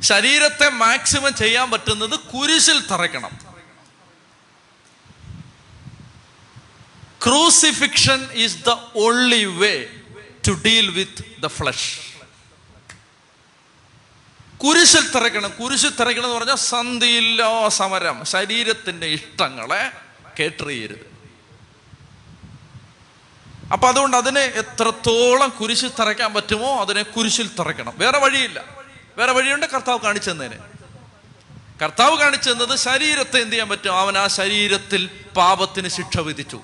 [0.00, 3.49] ശരീരത്തെ മാക്സിമം ചെയ്യാൻ പറ്റുന്നത് കുരിശിൽ തറയ്ക്കണം.
[7.24, 9.86] Crucifixion is the only way
[10.48, 12.00] to deal with the flesh
[14.56, 18.24] കുരിശിൽ തിറയ്ക്കണം കുരിശിൽ തിറയ്ക്കണം എന്ന് പറഞ്ഞാൽ സന്ധിയില്ലോ സമരം.
[18.24, 19.92] ശരീരത്തിന്റെ ഇഷ്ടങ്ങളെ
[20.40, 21.10] കേട്ടറിയരുത്.
[23.72, 28.64] അപ്പൊ അതുകൊണ്ട് അതിനെ എത്രത്തോളം കുരിശിൽ തറയ്ക്കാൻ പറ്റുമോ അതിനെ കുരിശിൽ തറയ്ക്കണം വേറെ വഴിയില്ല.
[29.16, 30.60] വേറെ വഴിയുണ്ട് കർത്താവ് കാണിച്ചു തന്നതിന്.
[31.82, 33.98] കർത്താവ് കാണിച്ചെന്നത് ശരീരത്തെ എന്ത് ചെയ്യാൻ പറ്റും?
[33.98, 36.60] അവൻ ആ ശരീരത്തിൽ പാപത്തിന് ശിക്ഷ വിധിച്ചു.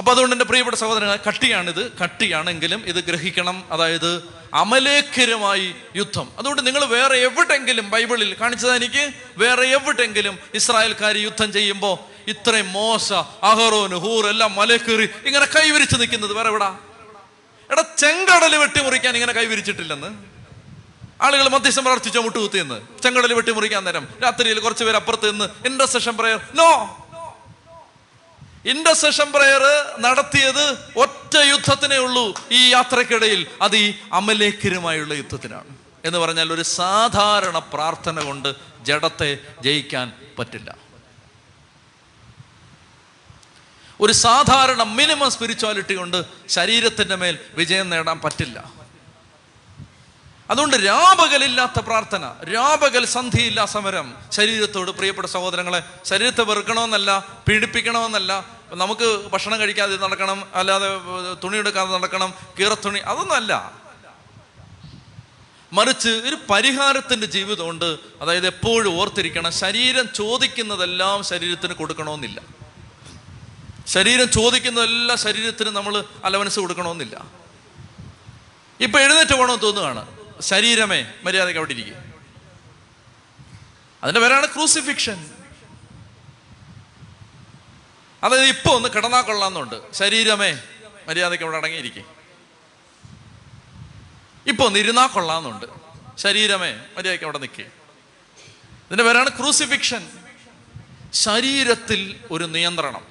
[0.00, 3.64] അപ്പൊ അതുകൊണ്ട് എന്റെ പ്രിയപ്പെട്ട സഹോദരങ്ങൾ കട്ടിയാണിത് കട്ടിയാണെങ്കിലും ഇത് ഗ്രഹിക്കണം.
[3.70, 4.22] അതായത്
[4.54, 6.28] അമലേഖരമായി യുദ്ധം.
[6.38, 9.12] അതുകൊണ്ട് നിങ്ങൾ വേറെ എവിടെങ്കിലും ബൈബിളിൽ കാണിച്ചത് എനിക്ക്?
[9.36, 11.98] വേറെ എവിടെങ്കിലും ഇസ്രായേൽക്കാർ യുദ്ധം ചെയ്യുമ്പോൾ
[12.30, 16.78] ഇത്രയും മോശ അഹറോൻ ഹൂർ എല്ലാം മലക്കേറി ഇങ്ങനെ കൈവിരിച്ച് നിൽക്കുന്നത് വേറെ എവിടാ?
[17.70, 20.08] എടാ ചെങ്കടൽ വെട്ടിമുറിക്കാൻ ഇങ്ങനെ കൈവിരിച്ചിട്ടില്ലെന്ന്.
[21.22, 23.02] ആളുകൾ മധ്യസ്ഥം പ്രാർത്ഥിച്ചോ മുട്ടുകുത്തിയെന്ന്.
[23.02, 24.08] ചെങ്കടൽ വെട്ടിമുറിക്കാൻ നേരം.
[24.24, 26.96] രാത്രിയിൽ കുറച്ച് പേര് അപ്പുറത്ത് നിന്ന് intercession prayer no
[28.66, 29.62] intercession prayer
[29.98, 35.76] നടത്തിയത് ഒറ്റ യുദ്ധത്തിനേ ഉള്ളൂ ഈ യാത്രക്കിടയിൽ അത് ഈ അമലേഖരുമായുള്ള യുദ്ധത്തിനാണ്.
[36.04, 40.76] എന്ന് പറഞ്ഞാൽ ഒരു സാധാരണ പ്രാർത്ഥന കൊണ്ട് ജഡത്തെ ജയിക്കാൻ പറ്റില്ല.
[44.00, 48.79] ഒരു സാധാരണ മിനിമം സ്പിരിച്വാലിറ്റി കൊണ്ട് ശരീരത്തിന്റെ മേൽ വിജയം നേടാൻ പറ്റില്ല.
[50.50, 54.14] അതുകൊണ്ട് രാപകലില്ലാത്ത പ്രാർത്ഥന രാപകൽ സന്ധിയില്ല സമരം.
[54.32, 60.86] ശരീരത്തോട് പ്രിയപ്പെട്ട സഹോദരങ്ങളെ ശരീരത്തെ വെറുക്കണമെന്നല്ല പീഡിപ്പിക്കണമെന്നല്ല നമുക്ക് ഭക്ഷണം കഴിക്കാതെ നടക്കണം അല്ലാതെ
[61.44, 63.80] തുണി എടുക്കാതെ നടക്കണം കീറത്തുണി അതൊന്നല്ല.
[65.72, 67.98] മറിച്ച് ഒരു പരിഹാരത്തിന്റെ ജീവിതമുണ്ട്.
[68.20, 72.40] അതായത് എപ്പോഴും ഓർത്തിരിക്കണം ശരീരം ചോദിക്കുന്നതെല്ലാം ശരീരത്തിന് കൊടുക്കണമെന്നില്ല.
[73.86, 77.24] ശരീരം ചോദിക്കുന്നതെല്ലാം ശരീരത്തിന് നമ്മൾ അലവൻസ് കൊടുക്കണമെന്നില്ല.
[78.80, 80.19] ഇപ്പം എഴുന്നേറ്റ് പോകണമെന്ന് തോന്നുകയാണ്.
[80.40, 81.94] ശരീരമേ മര്യാദയ്ക്ക് അവിടെ ഇരിക്കുക
[84.02, 85.30] അതിന്റെ പേരാണ് ക്രൂസിഫിക്ഷൻ.
[88.24, 89.92] അതായത് ഇപ്പൊ ഒന്ന് കിടന്നാ കൊള്ളാന്നുണ്ട്.
[89.92, 90.62] ശരീരമേ
[91.08, 92.04] മര്യാദയ്ക്ക് അവിടെ അടങ്ങിയിരിക്കും.
[94.46, 95.66] ഇപ്പൊ ഒന്ന് ഇരുന്നാ കൊള്ളാന്നുണ്ട്.
[96.18, 100.10] ശരീരമേ മര്യാദയ്ക്ക് അവിടെ നിൽക്കുക ഇതിന്റെ പേരാണ് ക്രൂസിഫിക്ഷൻ.
[101.12, 103.09] ശരീരത്തിൽ ഒരു നിയന്ത്രണം.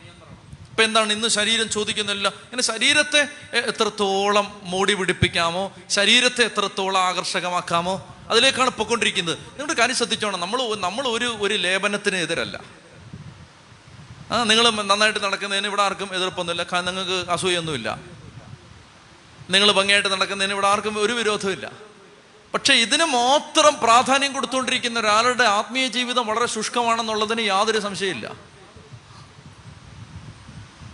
[0.80, 2.28] ഇപ്പൊ എന്താണ് ഇന്ന് ശരീരം ചോദിക്കുന്നില്ല?
[2.28, 3.28] ഇങ്ങനെ ശരീരത്തെ
[3.70, 7.96] എത്രത്തോളം മോടി പിടിപ്പിക്കാമോ ശരീരത്തെ എത്രത്തോളം ആകർഷകമാക്കാമോ
[8.30, 10.40] അതിലേക്കാണ് പൊക്കൊണ്ടിരിക്കുന്നത് നിങ്ങളുടെ കാര്യം ശ്രദ്ധിച്ചോണം.
[10.40, 12.62] നമ്മൾ നമ്മൾ ഒരു ഒരു ലേപനത്തിന് എതിരല്ല.
[14.32, 16.64] ആ നിങ്ങൾ നന്നായിട്ട് നടക്കുന്നതിന് ഇവിടെ ആർക്കും എതിർപ്പൊന്നുമില്ല.
[16.74, 18.00] കാരണം നിങ്ങൾക്ക് അസൂയൊന്നുമില്ല.
[19.50, 21.72] നിങ്ങൾ ഭംഗിയായിട്ട് നടക്കുന്നതിന് ഇവിടെ ആർക്കും ഒരു വിരോധമില്ല
[22.54, 28.49] പക്ഷെ ഇതിന് മാത്രം പ്രാധാന്യം കൊടുത്തുകൊണ്ടിരിക്കുന്ന ഒരാളുടെ ആത്മീയ ജീവിതം വളരെ ശുഷ്കമാണെന്നുള്ളതിന് യാതൊരു സംശയമില്ല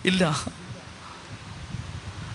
[0.05, 0.45] ഇല്ല.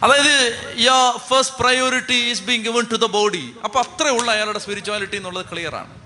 [0.02, 5.16] അതായത് യാ first priority is being given to the body അപ്പൊ അത്രേ ഉള്ള അയാളുടെ സ്പിരിച്വാലിറ്റി
[5.16, 6.00] എന്നുള്ളത് ക്ലിയർ ആണ്.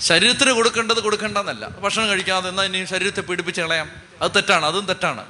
[0.00, 1.68] ശരീരത്തിന് കൊടുക്കേണ്ടത് കൊടുക്കേണ്ടെന്നല്ല.
[1.68, 3.90] ഭക്ഷണം കഴിക്കാതെ എന്നാൽ ഇനി ശരീരത്തെ പീഡിപ്പിച്ച് കളയാം.
[4.22, 5.26] അത് തെറ്റാണ് അതും തെറ്റാണ്.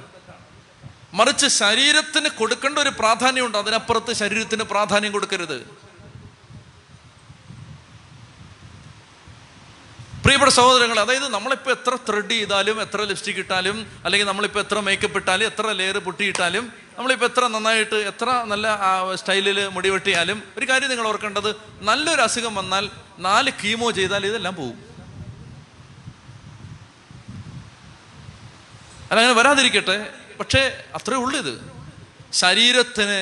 [1.13, 3.57] മറിച്ച് ശരീരത്തിന് കൊടുക്കേണ്ട ഒരു പ്രാധാന്യമുണ്ട്.
[3.57, 5.84] അതിനപ്പുറത്ത് ശരീരത്തിന് പ്രാധാന്യം കൊടുക്കരുത്.
[10.25, 15.45] പ്രിയപ്പെട്ട സഹോദരങ്ങൾ അതായത് നമ്മളിപ്പോൾ എത്ര ത്രെഡ് ചെയ്താലും എത്ര ലിപ്സ്റ്റിക് ഇട്ടാലും അല്ലെങ്കിൽ നമ്മളിപ്പോൾ എത്ര മേക്കപ്പ് ഇട്ടാലും
[15.45, 16.63] എത്ര ലെയർ പൊട്ടിയിട്ടാലും
[16.97, 18.65] നമ്മളിപ്പോൾ എത്ര നന്നായിട്ട് എത്ര നല്ല
[19.15, 21.49] സ്റ്റൈലിൽ മുടി വെട്ടിയാലും ഒരു കാര്യം നിങ്ങൾ ഓർക്കേണ്ടത്
[21.81, 22.85] നല്ലൊരു അസുഖം വന്നാൽ
[23.19, 24.77] നാല് കീമോ ചെയ്താൽ ഇതെല്ലാം പോവും.
[29.09, 29.97] അല്ല അങ്ങനെ വരാതിരിക്കട്ടെ
[30.39, 30.61] പക്ഷേ
[30.95, 31.53] അത്രേ ഉള്ളൂ ഇത്.
[32.33, 33.19] ശരീരത്തിന്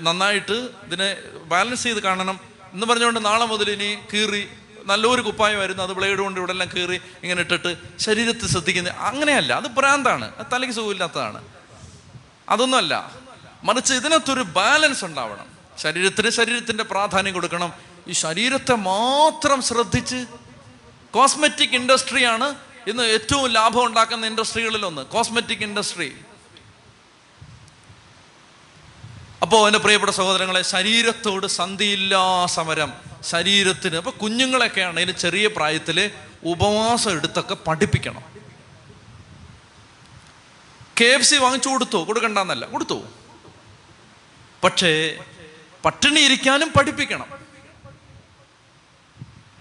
[0.00, 0.56] നന്നായിട്ട്
[0.86, 1.08] ഇതിനെ
[1.44, 2.36] ബാലൻസ് ചെയ്ത് കാണണം
[2.74, 4.44] എന്ന് പറഞ്ഞുകൊണ്ട് നാളെ മുതൽ ഇനി കീറി
[4.86, 8.94] നല്ലൊരു കുപ്പായമായിരുന്നു അത് ബ്ലേഡ് കൊണ്ട് ഇവിടെ എല്ലാം കീറി ഇങ്ങനെ ഇട്ടിട്ട് ശരീരത്തിൽ ശ്രദ്ധിക്കുന്നത്.
[8.94, 9.52] അങ്ങനെയല്ല.
[9.52, 10.34] അത് ഭ്രാന്താണ്.
[10.38, 11.44] അത് തലയ്ക്ക് സുഖമില്ലാത്തതാണ്.
[12.48, 13.12] അതൊന്നുമല്ല.
[13.64, 15.46] മറിച്ച് ഇതിനകത്തൊരു ബാലൻസ് ഉണ്ടാവണം.
[15.78, 17.72] ശരീരത്തിന് ശരീരത്തിന്റെ പ്രാധാന്യം കൊടുക്കണം.
[18.08, 20.26] ഈ ശരീരത്തെ മാത്രം ശ്രദ്ധിച്ച്
[21.14, 22.54] കോസ്മെറ്റിക് ഇൻഡസ്ട്രിയാണ്
[22.86, 26.16] ഇന്ന് ഏറ്റവും ലാഭം ഉണ്ടാക്കുന്ന ഇൻഡസ്ട്രികളിലൊന്ന് കോസ്മെറ്റിക് ഇൻഡസ്ട്രി
[29.46, 36.10] അപ്പോൾ എന്റെ പ്രിയപ്പെട്ട സഹോദരങ്ങളെ ശരീരത്തോട് സന്ധിയില്ലാ സമരം ശരീരത്തിന് അപ്പൊ കുഞ്ഞുങ്ങളൊക്കെ ആണെങ്കിലും ചെറിയ പ്രായത്തിൽ
[36.44, 38.22] ഉപവാസം എടുത്തൊക്കെ പഠിപ്പിക്കണം.
[41.00, 41.96] കെ എഫ് സി വാങ്ങിച്ചു കൊടുത്തു?
[41.96, 43.02] കൊടുക്കണ്ടെന്നല്ല കൊടുത്തു?
[44.64, 45.18] പക്ഷേ
[45.84, 47.26] പട്ടിണി ഇരിക്കാനും പഠിപ്പിക്കണം.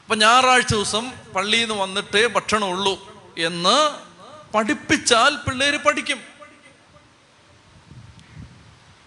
[0.04, 3.78] അപ്പൊ ഞായറാഴ്ച ദിവസം പള്ളിയിൽ നിന്ന് വന്നിട്ടേ ഭക്ഷണമുള്ളൂ എന്ന്
[4.58, 6.35] പഠിപ്പിച്ചാൽ പിള്ളേര് പഠിക്കും.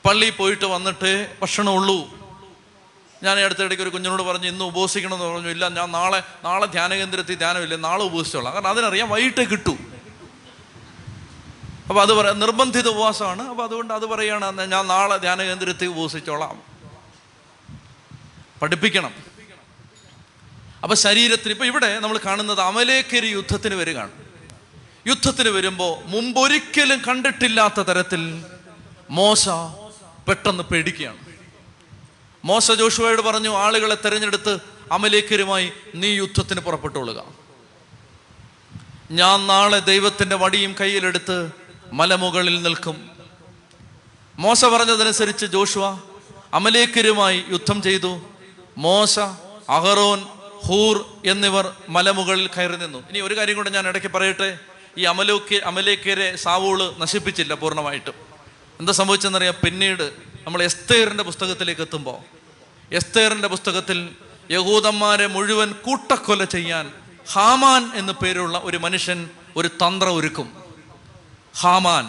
[0.08, 2.18] പള്ളിയിൽ പോയിട്ട് വന്നിട്ട് ഭക്ഷണമുള്ളൂ
[3.22, 5.48] ഞാൻ അടുത്തിടയ്ക്ക് ഒരു കുഞ്ഞിനോട് പറഞ്ഞു ഇന്ന് ഉപവസിക്കണമെന്ന് പറഞ്ഞു.
[5.48, 8.54] ഇല്ല ഞാൻ നാളെ നാളെ ധ്യാന കേന്ദ്രത്തിൽ ധ്യാനമില്ല നാളെ ഉപസിച്ചോളാം.
[8.54, 9.74] കാരണം അതിനറിയാം വൈകിട്ട് കിട്ടൂ.
[11.88, 13.48] അപ്പോൾ അത് പറയാം നിർബന്ധിത ഉപവാസമാണ്.
[13.48, 16.62] അപ്പോൾ അതുകൊണ്ട് അത് പറയുകയാണ് ഞാൻ നാളെ ധ്യാന കേന്ദ്രത്തിൽ ഉപവസിച്ചോളാം
[18.62, 19.12] പഠിപ്പിക്കണം.
[20.82, 24.10] അപ്പൊ ശരീരത്തിന് ഇപ്പൊ ഇവിടെ നമ്മൾ കാണുന്നത് അമലേക്കരി യുദ്ധത്തിന് വരികയാണ്.
[25.06, 28.44] യുദ്ധത്തിന് വരുമ്പോൾ മുമ്പൊരിക്കലും കണ്ടിട്ടില്ലാത്ത തരത്തിൽ
[29.10, 29.48] മോശ
[30.28, 31.16] പെട്ടെന്ന് പേടിക്കുകയാണ്.
[32.44, 34.58] മോശ ജോഷുവയോട് പറഞ്ഞു ആളുകളെ തെരഞ്ഞെടുത്ത്
[34.92, 37.24] അമലേക്കരുമായി നീ യുദ്ധത്തിന് പുറപ്പെട്ടുകൊള്ളുക
[39.10, 41.52] ഞാൻ നാളെ ദൈവത്തിന്റെ വടിയും കയ്യിലെടുത്ത്
[41.92, 43.10] മലമുകളിൽ നിൽക്കും.
[44.38, 46.00] മോശ പറഞ്ഞതനുസരിച്ച് ജോഷുവ
[46.54, 48.20] അമലേക്കരുമായി യുദ്ധം ചെയ്തു.
[48.78, 49.18] മോശ
[49.68, 50.26] അഹറോൻ
[50.66, 52.98] ഹൂർ എന്നിവർ മലമുകളിൽ കയറി നിന്നു.
[52.98, 54.58] ഇനി ഒരു കാര്യം കൂടെ ഞാൻ ഇടയ്ക്ക് പറയട്ടെ?
[54.98, 58.27] ഈ അമലോക്ക് അമലേക്കരെ സാവൂൾ നശിപ്പിച്ചില്ല പൂർണമായിട്ടും.
[58.80, 59.54] എന്താ സംഭവിച്ചെന്നറിയാം?
[59.64, 60.12] പിന്നീട്
[60.46, 62.18] നമ്മൾ എസ്തേറിന്റെ പുസ്തകത്തിലേക്ക് എത്തുമ്പോൾ
[62.94, 64.08] എസ്തേറിന്റെ പുസ്തകത്തിൽ
[64.50, 66.92] യഹൂദന്മാരെ മുഴുവൻ കൂട്ടക്കൊല ചെയ്യാൻ
[67.32, 70.64] ഹാമാൻ എന്നു പേരുള്ള ഒരു മനുഷ്യൻ ഒരു തന്ത്രം ഒരുക്കും.
[71.56, 72.04] ഹാമാൻ.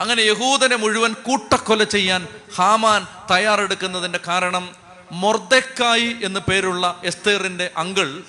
[0.00, 4.74] അങ്ങനെ യഹൂദനെ മുഴുവൻ കൂട്ടക്കൊല ചെയ്യാൻ ഹാമാൻ തയ്യാറെടുക്കുന്നതിന്റെ കാരണം
[5.12, 8.22] മൊർദക്കായി എന്ന് പേരുള്ള എസ്തേറിന്റെ അങ്കിൾ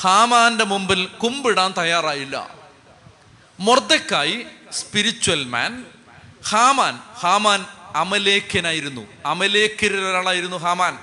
[0.00, 2.54] ഹാമാന്റെ മുമ്പിൽ കുമ്പിടാൻ തയ്യാറായില്ല.
[3.60, 5.84] മൊർദക്കായി സ്പിരിച്വൽ മാൻ
[6.46, 9.06] ഹാമാൻ ഹാമാൻ അമലേഖ്യനായിരുന്നു.
[9.26, 10.98] അമലേഖ്യരിൽ ഒരാളായിരുന്നു ഹാമാൻ.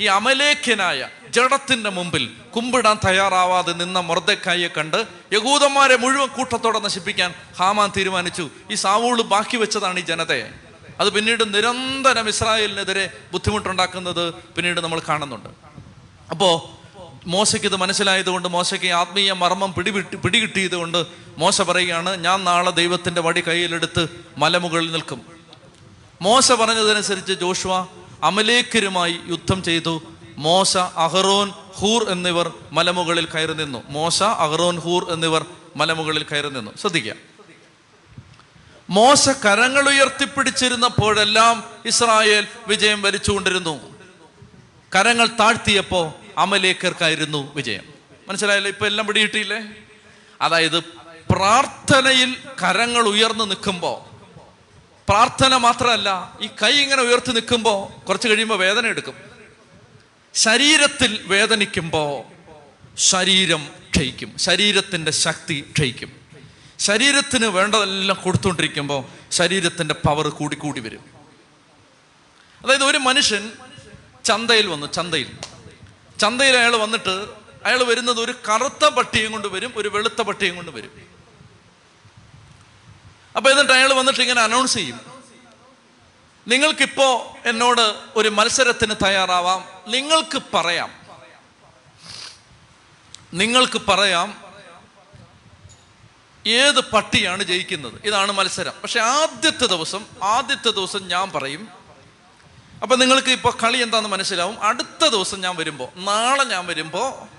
[0.00, 8.50] ഈ അമലേഖ്യനായ ജഡത്തിന്റെ മുമ്പിൽ കുമ്പിടാൻ തയ്യാറാവാതെ നിന്ന മൊർദക്കായെ കണ്ട് യഹൂദന്മാരെ മുഴുവൻ കൂട്ടത്തോടെ നശിപ്പിക്കാൻ ഹാമാൻ തീരുമാനിച്ചു.
[8.70, 10.50] ഈ സാവൂൾ ബാക്കി വെച്ചതാണ് ഈ ജനതയെ.
[11.00, 15.48] അത് പിന്നീട് നിരന്തരം ഇസ്രായേലിനെതിരെ ബുദ്ധിമുട്ടുണ്ടാക്കുന്നത് പിന്നീട് നമ്മൾ കാണുന്നുണ്ട്.
[16.30, 16.77] അപ്പോ
[17.28, 21.06] മോശയ്ക്ക് ഇത് മനസ്സിലായതുകൊണ്ട് മോശയ്ക്ക് ആത്മീയ മർമ്മം പിടിവിട്ട് പിടികിട്ടിയത് കൊണ്ട്
[21.38, 25.20] മോശ പറയുകയാണ് ഞാൻ നാളെ ദൈവത്തിന്റെ വടി കയ്യിലെടുത്ത് മലമുകളിൽ നിൽക്കും.
[26.22, 27.86] മോശ പറഞ്ഞതനുസരിച്ച് ജോഷുവ
[28.22, 30.02] അമലേക്കരുമായി യുദ്ധം ചെയ്തു.
[30.38, 33.82] മോശ അഹറോൻ ഹൂർ എന്നിവർ മലമുകളിൽ കയറി നിന്നു.
[33.88, 35.44] മോശ അഹറോൻ ഹൂർ എന്നിവർ
[35.76, 36.70] മലമുകളിൽ കയറി നിന്നു.
[36.80, 37.14] ശ്രദ്ധിക്കുക.
[38.90, 43.80] മോശ കരങ്ങൾ ഉയർത്തിപ്പിടിച്ചിരുന്നപ്പോഴെല്ലാം ഇസ്രായേൽ വിജയം വരിച്ചുകൊണ്ടിരുന്നു.
[44.94, 47.84] കരങ്ങൾ താഴ്ത്തിയപ്പോ അമലേക്കർക്കായിരുന്നു വിജയം.
[48.28, 48.70] മനസ്സിലായല്ലോ?
[48.70, 49.68] ഇപ്പൊ എല്ലാം പിടിയിട്ടില്ലേ
[50.40, 50.80] അതായത്
[51.30, 54.08] പ്രാർത്ഥനയിൽ കരങ്ങൾ ഉയർന്നു നിൽക്കുമ്പോൾ
[55.08, 59.14] പ്രാർത്ഥന മാത്രമല്ല ഈ കൈ ഇങ്ങനെ ഉയർത്തി നിൽക്കുമ്പോൾ കുറച്ച് കഴിയുമ്പോൾ വേദന എടുക്കും.
[60.34, 62.22] ശരീരത്തിൽ വേദനിക്കുമ്പോൾ
[62.96, 64.38] ശരീരം ക്ഷയിക്കും.
[64.38, 66.12] ശരീരത്തിന്റെ ശക്തി ക്ഷയിക്കും.
[66.78, 71.04] ശരീരത്തിന് വേണ്ടതെല്ലാം കൊടുത്തുകൊണ്ടിരിക്കുമ്പോൾ ശരീരത്തിന്റെ പവർ കൂടി കൂടി വരും.
[72.64, 73.52] അതായത് ഒരു മനുഷ്യൻ
[74.24, 75.30] ചന്തയിൽ വന്നു ചന്തയിൽ.
[76.20, 77.26] ചന്തയിൽ അയാൾ വന്നിട്ട്
[77.64, 81.08] അയാൾ വരുന്നത് ഒരു കറുത്ത പട്ടിയും കൊണ്ട് വരും ഒരു വെളുത്ത പട്ടിയും കൊണ്ട് വരും.
[83.36, 85.00] അപ്പൊ എന്നിട്ട് അയാൾ വന്നിട്ട് ഇങ്ങനെ അനൗൺസ് ചെയ്യും.
[86.48, 89.64] നിങ്ങൾക്കിപ്പോ എന്നോട് ഒരു മത്സരത്തിന് തയ്യാറാവാം.
[89.88, 90.92] നിങ്ങൾക്ക് പറയാം.
[93.34, 94.44] നിങ്ങൾക്ക് പറയാം
[96.46, 98.00] ഏത് പട്ടിയാണ് ജയിക്കുന്നത്.
[98.04, 98.72] ഇതാണ് മത്സരം.
[98.82, 101.77] പക്ഷെ ആദ്യത്തെ ദിവസം ആദ്യത്തെ ദിവസം ഞാൻ പറയും
[102.82, 104.62] അപ്പൊ നിങ്ങൾക്ക് ഇപ്പൊ കളി എന്താണെന്ന് മനസ്സിലാവും?
[104.62, 107.38] അടുത്ത ദിവസം ഞാൻ വരുമ്പോൾ നാളെ ഞാൻ വരുമ്പോൾ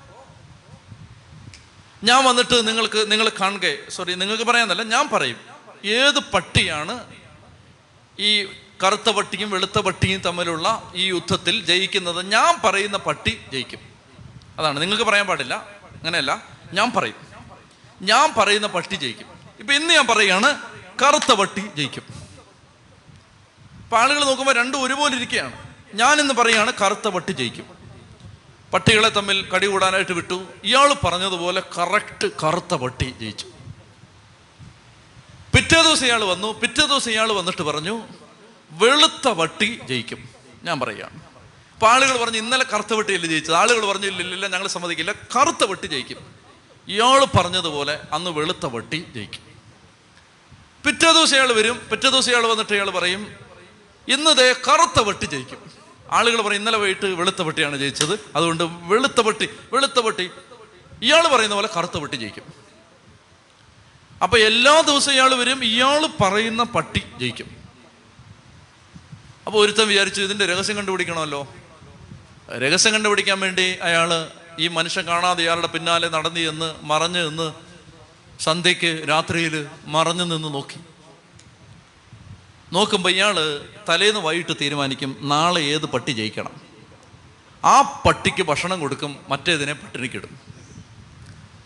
[2.06, 3.90] ഞാൻ വന്നിട്ട് നിങ്ങൾക്ക് നിങ്ങൾ കാണുക.
[3.90, 5.38] സോറി നിങ്ങൾക്ക് പറയാന്നല്ല ഞാൻ പറയും.
[5.86, 7.06] ഏത് പട്ടിയാണ്
[8.20, 8.46] ഈ
[8.84, 12.32] കറുത്ത പട്ടിയും വെളുത്ത പട്ടിയും തമ്മിലുള്ള ഈ യുദ്ധത്തിൽ ജയിക്കുന്നത്?
[12.32, 13.80] ഞാൻ പറയുന്ന പട്ടി ജയിക്കും.
[14.60, 14.82] അതാണ്.
[14.82, 15.54] നിങ്ങൾക്ക് പറയാൻ പാടില്ല.
[15.96, 16.44] അങ്ങനെയല്ല.
[16.74, 17.16] ഞാൻ പറയും.
[18.02, 19.28] ഞാൻ പറയുന്ന പട്ടി ജയിക്കും.
[19.60, 20.62] ഇപ്പൊ ഇന്ന് ഞാൻ പറയുകയാണ്
[21.02, 22.19] കറുത്ത പട്ടി ജയിക്കും.
[23.90, 25.54] അപ്പൊ ആളുകൾ നോക്കുമ്പോൾ രണ്ടും ഒരുപോലെ ഇരിക്കുകയാണ്.
[25.94, 27.66] ഞാൻ എന്ന് പറയുകയാണ് കറുത്ത പട്ടി ജയിക്കും.
[28.74, 30.44] പട്ടികളെ തമ്മിൽ കടി കൂടാനായിട്ട് വിട്ടു.
[30.64, 33.46] ഇയാൾ പറഞ്ഞതുപോലെ കറക്റ്റ് കറുത്ത പട്ടി ജയിച്ചു.
[35.56, 36.60] പിറ്റേ ദിവസം ഇയാൾ വന്നു.
[36.60, 38.02] പിറ്റേ ദിവസം ഇയാൾ വന്നിട്ട് പറഞ്ഞു
[38.72, 40.30] വെളുത്ത പട്ടി ജയിക്കും.
[40.64, 41.20] ഞാൻ പറയുകയാണ്.
[41.74, 43.56] അപ്പൊ ആളുകൾ പറഞ്ഞു ഇന്നലെ കറുത്ത പട്ടിയല്ലേ ജയിച്ചത്?
[43.56, 45.12] ആളുകൾ പറഞ്ഞു ഇല്ല ഇല്ല, ഇല്ല ഞങ്ങൾ സമ്മതിക്കില്ല.
[45.12, 46.18] കറുത്ത പട്ടി ജയിക്കും.
[46.88, 49.42] ഇയാൾ പറഞ്ഞതുപോലെ അന്ന് വെളുത്ത പട്ടി ജയിക്കും.
[50.86, 51.88] പിറ്റേ ദിവസം ഇയാൾ വരും.
[51.92, 53.49] പിറ്റേ ദിവസം ഇയാൾ വന്നിട്ട് ഇയാൾ പറയും
[54.08, 55.72] ഇന്നതേ കറുത്ത വെട്ടി ജയിക്കും.
[56.12, 58.20] ആളുകൾ പറയും ഇന്നലെ വൈകിട്ട് വെളുത്ത പട്ടിയാണ് ജയിച്ചത്.
[58.36, 60.30] അതുകൊണ്ട് വെളുത്ത പട്ടി വെളുത്ത പട്ടി
[61.02, 62.44] ഇയാൾ പറയുന്ന പോലെ കറുത്ത പട്ടി ജയിക്കും.
[64.24, 67.58] അപ്പൊ എല്ലാ ദിവസവും ഇയാൾ വരും ഇയാൾ പറയുന്ന പട്ടി ജയിക്കും.
[69.46, 71.54] അപ്പൊ ഒരുത്തൻ വിചാരിച്ചു ഇതിന്റെ രഹസ്യം കണ്ടുപിടിക്കണമല്ലോ.
[72.58, 77.54] രഹസ്യം കണ്ടുപിടിക്കാൻ വേണ്ടി അയാൾ ഈ മനുഷ്യൻ കാണാതെ ഇയാളുടെ പിന്നാലെ നടന്നു എന്ന് മറഞ്ഞു നിന്ന്
[78.40, 80.80] സന്ധ്യയ്ക്ക് രാത്രിയിൽ മറഞ്ഞു നിന്ന് നോക്കി.
[82.72, 86.62] നോക്കുമ്പോൾ ഇയാൾ തലേന്ന് വൈകിട്ട് തീരുമാനിക്കും നാളെ ഏത് പട്ടി ജയിക്കണം?
[87.66, 90.40] ആ പട്ടിക്ക് ഭക്ഷണം കൊടുക്കും മറ്റേതിനെ പട്ടിണിക്കിടും.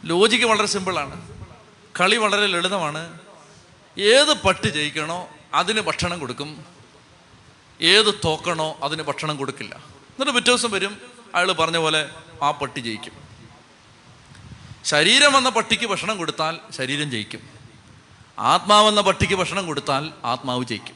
[0.06, 1.22] ലോജിക്ക് വളരെ സിമ്പിളാണ്.
[2.00, 3.20] കളി വളരെ ലളിതമാണ്.
[4.00, 6.66] ഏത് പട്ടി ജയിക്കണോ അതിന് ഭക്ഷണം കൊടുക്കും.
[7.82, 9.76] ഏത് തോക്കണോ അതിന് ഭക്ഷണം കൊടുക്കില്ല.
[9.76, 10.98] എന്നിട്ട് പിറ്റേ ദിവസം വരും
[11.36, 12.10] അയാൾ പറഞ്ഞ പോലെ
[12.44, 13.13] ആ പട്ടി ജയിക്കും.
[14.84, 17.53] ശരീരം വന്ന പട്ടിക്ക് ഭക്ഷണം കൊടുത്താൽ ശരീരം ജയിക്കും.
[18.39, 20.96] ആത്മാവെന്ന പട്ടിക്ക് ഭക്ഷണം കൊടുത്താൽ ആത്മാവ് ജയിക്കും.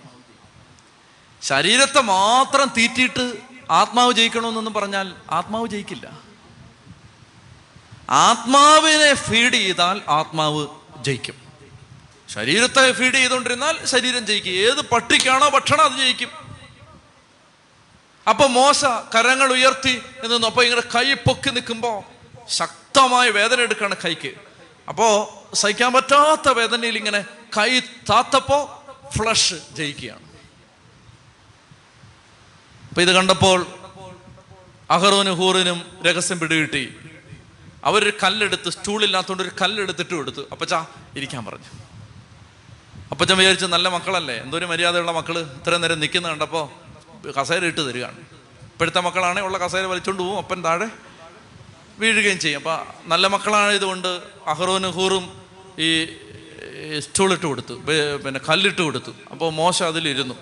[1.41, 3.33] ശരീരത്തെ മാത്രം തീറ്റിയിട്ട്
[3.71, 6.11] ആത്മാവ് ജയിക്കണമെന്നൊന്നും പറഞ്ഞാൽ ആത്മാവ് ജയിക്കില്ല.
[8.09, 10.67] ആത്മാവിനെ ഫീഡ് ചെയ്താൽ ആത്മാവ്
[11.01, 11.35] ജയിക്കും.
[12.29, 14.51] ശരീരത്തെ ഫീഡ് ചെയ്തുകൊണ്ടിരുന്നാൽ ശരീരം ജയിക്കും.
[14.51, 16.29] ഏത് പട്ടിക്കാണോ ഭക്ഷണം അത് ജയിക്കും.
[18.29, 22.03] അപ്പൊ മോശ കരങ്ങൾ ഉയർത്തി എന്ന് അപ്പൊ ഇങ്ങനെ കൈ പൊക്കി നിൽക്കുമ്പോൾ
[22.49, 24.33] ശക്തമായ വേദന എടുക്കുകയാണ് കൈക്ക്.
[24.89, 27.25] അപ്പോ സഹിക്കാൻ പറ്റാത്ത വേദനയിൽ ഇങ്ങനെ
[27.57, 28.83] കൈ താത്തപ്പോ
[29.17, 30.27] ഫ്ലഷ് ജയിക്കുകയാണ്.
[32.89, 33.65] അപ്പൊ ഇത് കണ്ടപ്പോൾ
[34.89, 36.95] അഹറോനും ഹൂറിനും രഹസ്യം പിടികിട്ടി.
[37.83, 41.65] അവരൊരു കല്ലെടുത്ത് സ്റ്റൂളില്ലാത്തതുകൊണ്ട് ഒരു കല്ലെടുത്തിട്ട് എടുത്തു അപ്പച്ചാ ഇരിക്കാൻ പറഞ്ഞു.
[43.11, 44.35] അപ്പച്ചൻ വിചാരിച്ച് നല്ല മക്കളല്ലേ?
[44.35, 48.19] എന്തോ ഒരു മര്യാദയുള്ള മക്കൾ ഇത്രയും നേരം നിൽക്കുന്ന കണ്ടപ്പോൾ കസേര ഇട്ട് തരികയാണ്.
[48.63, 51.06] ഇപ്പോഴത്തെ മക്കളാണെങ്കിൽ ഉള്ള കസേര വലിച്ചുകൊണ്ട് പോവും അപ്പൻ താഴെ
[51.99, 52.59] വീഴുകയും ചെയ്യും.
[52.59, 54.07] അപ്പോൾ നല്ല മക്കളാണ് ഇതുകൊണ്ട്
[54.47, 55.25] അഹ്റോനും ഹൂറും
[55.79, 55.89] ഈ
[56.99, 57.73] സ്റ്റൂളിട്ട് കൊടുത്തു.
[58.25, 59.15] പിന്നെ കല്ലിട്ട് കൊടുത്തു.
[59.31, 60.35] അപ്പോൾ മോശം അതിലിരുന്നു.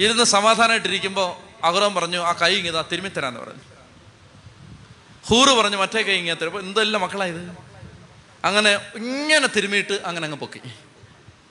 [0.00, 1.28] ഇരുന്ന് സമാധാനമായിട്ടിരിക്കുമ്പോൾ
[1.66, 3.62] അഹ്റോൻ പറഞ്ഞു ആ കൈ ഇങ്ങനെ തിരുമ്മി തരാമെന്ന് പറഞ്ഞു.
[5.28, 6.50] ഹൂറ് പറഞ്ഞു മറ്റേ കൈ ഇങ്ങനെ തരും.
[6.50, 7.42] അപ്പോൾ എന്തെല്ലാം മക്കളായത്?
[8.44, 10.60] അങ്ങനെ ഇങ്ങനെ തിരുമ്മിയിട്ട് അങ്ങനെ അങ്ങ് പൊക്കി.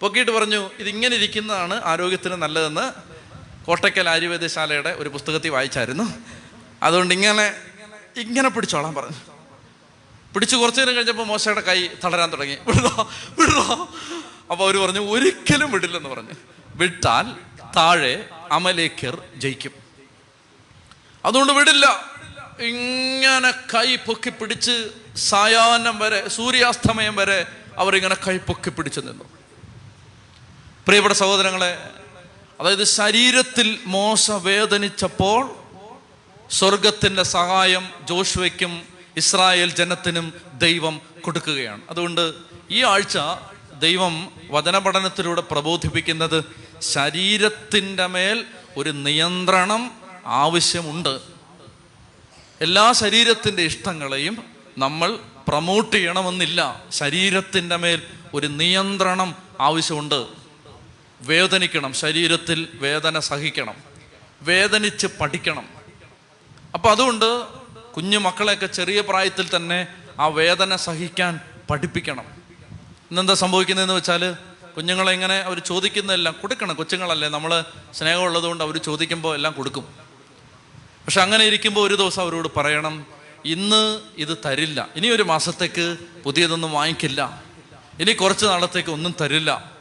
[0.02, 2.86] പൊക്കിയിട്ട് പറഞ്ഞു ഇതിങ്ങനെ ഇരിക്കുന്നതാണ് ആരോഗ്യത്തിന് നല്ലതെന്ന്
[3.66, 6.04] കോട്ടയ്ക്കൽ ആയുർവേദശാലയുടെ ഒരു പുസ്തകത്തിൽ വായിച്ചായിരുന്നു.
[6.84, 7.54] അതുകൊണ്ട് ഇങ്ങനെ
[8.18, 9.18] ഇങ്ങനെ പിടിച്ചോളാൻ പറഞ്ഞു.
[10.34, 12.56] പിടിച്ച് കുറച്ചു നേരം കഴിഞ്ഞപ്പോൾ മോശയുടെ കൈ തളരാൻ തുടങ്ങി.
[12.56, 13.90] വിടോ വിടോ
[14.52, 16.30] അപ്പോൾ അവർ പറഞ്ഞു ഒരിക്കലും വിടില്ലെന്ന് പറഞ്ഞു.
[16.76, 17.36] വിട്ടാൽ
[17.76, 19.72] താഴെ അമലേക്കർ ജയിക്കും.
[21.26, 22.06] അതുകൊണ്ട് വിടില്ല.
[22.60, 27.46] ഇങ്ങനെ കൈ പൊക്കി പിടിച്ച് സായാഹ്നം വരെ സൂര്യാസ്തമയം വരെ
[27.78, 29.24] അവരിങ്ങനെ കൈ പൊക്കി പിടിച്ചു നിന്നു.
[30.88, 31.90] പ്രിയപ്പെട്ട സഹോദരങ്ങളെ
[32.60, 35.61] അതായത് ശരീരത്തിൽ മോശ വേദനിച്ചപ്പോൾ
[36.52, 38.84] സ്വർഗത്തിന്റെ സഹായം ജോഷുവയ്ക്കും
[39.18, 41.82] ഇസ്രായേൽ ജനത്തിനും ദൈവം കൊടുക്കുകയാണ്.
[41.90, 42.34] അതുകൊണ്ട്
[42.72, 43.18] ഈ ആഴ്ച
[43.80, 46.44] ദൈവം വചനപഠനത്തിലൂടെ പ്രബോധിപ്പിക്കുന്നത്
[46.80, 48.46] ശരീരത്തിന്റെ മേൽ
[48.78, 49.92] ഒരു നിയന്ത്രണം
[50.26, 51.20] ആവശ്യമുണ്ട്.
[52.62, 54.44] എല്ലാ ശരീരത്തിന്റെ ഇഷ്ടങ്ങളെയും
[54.78, 56.84] നമ്മൾ പ്രമോട്ട് ചെയ്യണമെന്നില്ല.
[56.92, 58.02] ശരീരത്തിന്റെ മേൽ
[58.34, 60.26] ഒരു നിയന്ത്രണം ആവശ്യമുണ്ട്.
[61.22, 61.94] വേദനിക്കണം.
[61.94, 63.76] ശരീരത്തിൽ വേദന സഹിക്കണം.
[64.42, 65.81] വേദനിച്ച് പഠിക്കണം.
[66.74, 67.46] അപ്പൊ അതുകൊണ്ട്
[67.92, 69.88] കുഞ്ഞു മക്കളെയൊക്കെ ചെറിയ പ്രായത്തിൽ തന്നെ
[70.20, 72.24] ആ വേദന സഹിക്കാൻ പഠിപ്പിക്കണം.
[73.12, 74.36] ഇന്നെന്താ സംഭവിക്കുന്നതെന്ന് വെച്ചാൽ
[74.78, 76.76] കുഞ്ഞുങ്ങളെ ഇങ്ങനെ അവർ ചോദിക്കുന്നതെല്ലാം കൊടുക്കണം.
[76.76, 79.84] കൊച്ചുങ്ങളല്ലേ നമ്മൾ സ്നേഹമുള്ളത് കൊണ്ട് അവർ ചോദിക്കുമ്പോൾ എല്ലാം കൊടുക്കും.
[81.06, 83.06] പക്ഷെ അങ്ങനെ ഇരിക്കുമ്പോൾ ഒരു ദിവസം അവരോട് പറയണം
[83.46, 84.90] ഇന്ന് ഇത് തരില്ല.
[84.96, 87.44] ഇനി ഒരു മാസത്തേക്ക് പുതിയതൊന്നും വാങ്ങിക്കില്ല.
[88.00, 89.72] ഇനി കുറച്ച് നാളത്തേക്ക് ഒന്നും തരില്ല.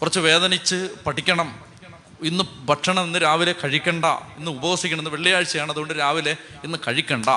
[0.00, 1.65] കുറച്ച് വേദനിച്ച് പഠിക്കണം.
[2.22, 4.04] ഇന്ന് ഭക്ഷണം ഇന്ന് രാവിലെ കഴിക്കണ്ട
[4.38, 7.28] ഇന്ന് ഉപവസിക്കണം ഇന്ന് വെള്ളിയാഴ്ചയാണ് അതുകൊണ്ട് രാവിലെ ഇന്ന് കഴിക്കണ്ട.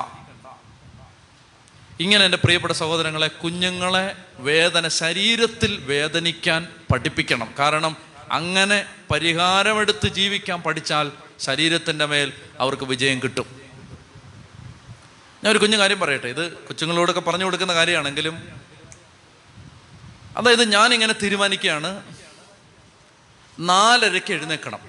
[2.00, 7.54] ഇങ്ങനെ എന്റെ പ്രിയപ്പെട്ട സഹോദരങ്ങളെ കുഞ്ഞുങ്ങളെ വേദന ശരീരത്തിൽ വേദനിക്കാൻ പഠിപ്പിക്കണം.
[7.60, 7.98] കാരണം
[8.32, 13.46] അങ്ങനെ പരിഹാരമെടുത്ത് ജീവിക്കാൻ പഠിച്ചാൽ ശരീരത്തിന്റെ മേൽ അവർക്ക് വിജയം കിട്ടും.
[15.44, 18.60] ഞാൻ ഒരു കുഞ്ഞു കാര്യം പറയട്ടെ ഇത് കൊച്ചുങ്ങളോടൊക്കെ പറഞ്ഞു കൊടുക്കുന്ന കാര്യമാണെങ്കിലും
[20.38, 22.04] അതായത് ഞാനിങ്ങനെ തീരുമാനിക്കുകയാണ്
[23.60, 24.80] നാലരയ്ക്ക് എഴുന്നേക്കണം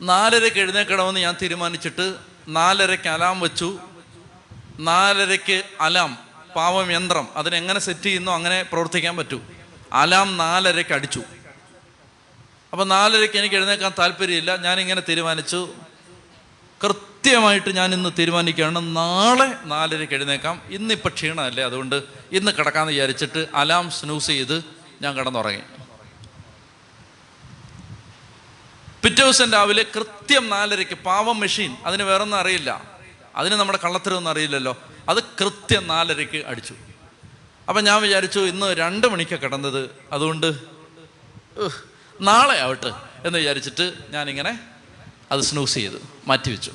[0.00, 2.16] നാലരയ്ക്ക് എഴുന്നേക്കണമെന്ന് ഞാൻ തീരുമാനിച്ചിട്ട്
[2.48, 3.78] നാലരയ്ക്ക് അലാം വെച്ചു.
[4.78, 6.18] നാലരയ്ക്ക് അലാം
[6.56, 9.40] പാവം യന്ത്രം അതിനെങ്ങനെ സെറ്റ് ചെയ്യുന്നോ അങ്ങനെ പ്രവർത്തിക്കാൻ പറ്റൂ.
[9.92, 11.22] അലാം നാലരയ്ക്ക് അടിച്ചു.
[12.72, 14.56] അപ്പം നാലരയ്ക്ക് എനിക്ക് എഴുന്നേക്കാൻ താല്പര്യമില്ല.
[14.56, 15.74] ഞാനിങ്ങനെ തീരുമാനിച്ചു.
[16.84, 18.96] കൃത്യമായിട്ട് ഞാൻ ഇന്ന് തീരുമാനിക്കുകയാണ്.
[18.96, 24.64] നാളെ നാലരയ്ക്ക് എഴുന്നേക്കാം ഇന്നിപ്പോൾ ക്ഷീണമല്ലേ അതുകൊണ്ട് ഇന്ന് കിടക്കാമെന്ന് വിചാരിച്ചിട്ട് അലാം സ്നൂസ് ചെയ്ത്
[25.02, 25.62] ഞാൻ കിടന്നുറങ്ങി.
[29.04, 32.84] പിറ്റേ ദിവസം രാവിലെ കൃത്യം നാലരയ്ക്ക് പാവം മെഷീൻ അതിന് വേറൊന്നും അറിയില്ല.
[33.36, 34.82] അതിന് നമ്മുടെ കള്ളത്തരമൊന്നും അറിയില്ലല്ലോ.
[35.08, 36.74] അത് കൃത്യം നാലരയ്ക്ക് അടിച്ചു.
[37.68, 39.90] അപ്പം ഞാൻ വിചാരിച്ചു ഇന്ന് രണ്ട് മണിക്കാണ് കിടന്നത്.
[40.12, 40.54] അതുകൊണ്ട്
[42.20, 42.92] നാളെ ആവട്ടെ
[43.26, 44.60] എന്ന് വിചാരിച്ചിട്ട് ഞാനിങ്ങനെ
[45.32, 46.72] അത് സ്നൂസ് ചെയ്തു മാറ്റിവെച്ചു.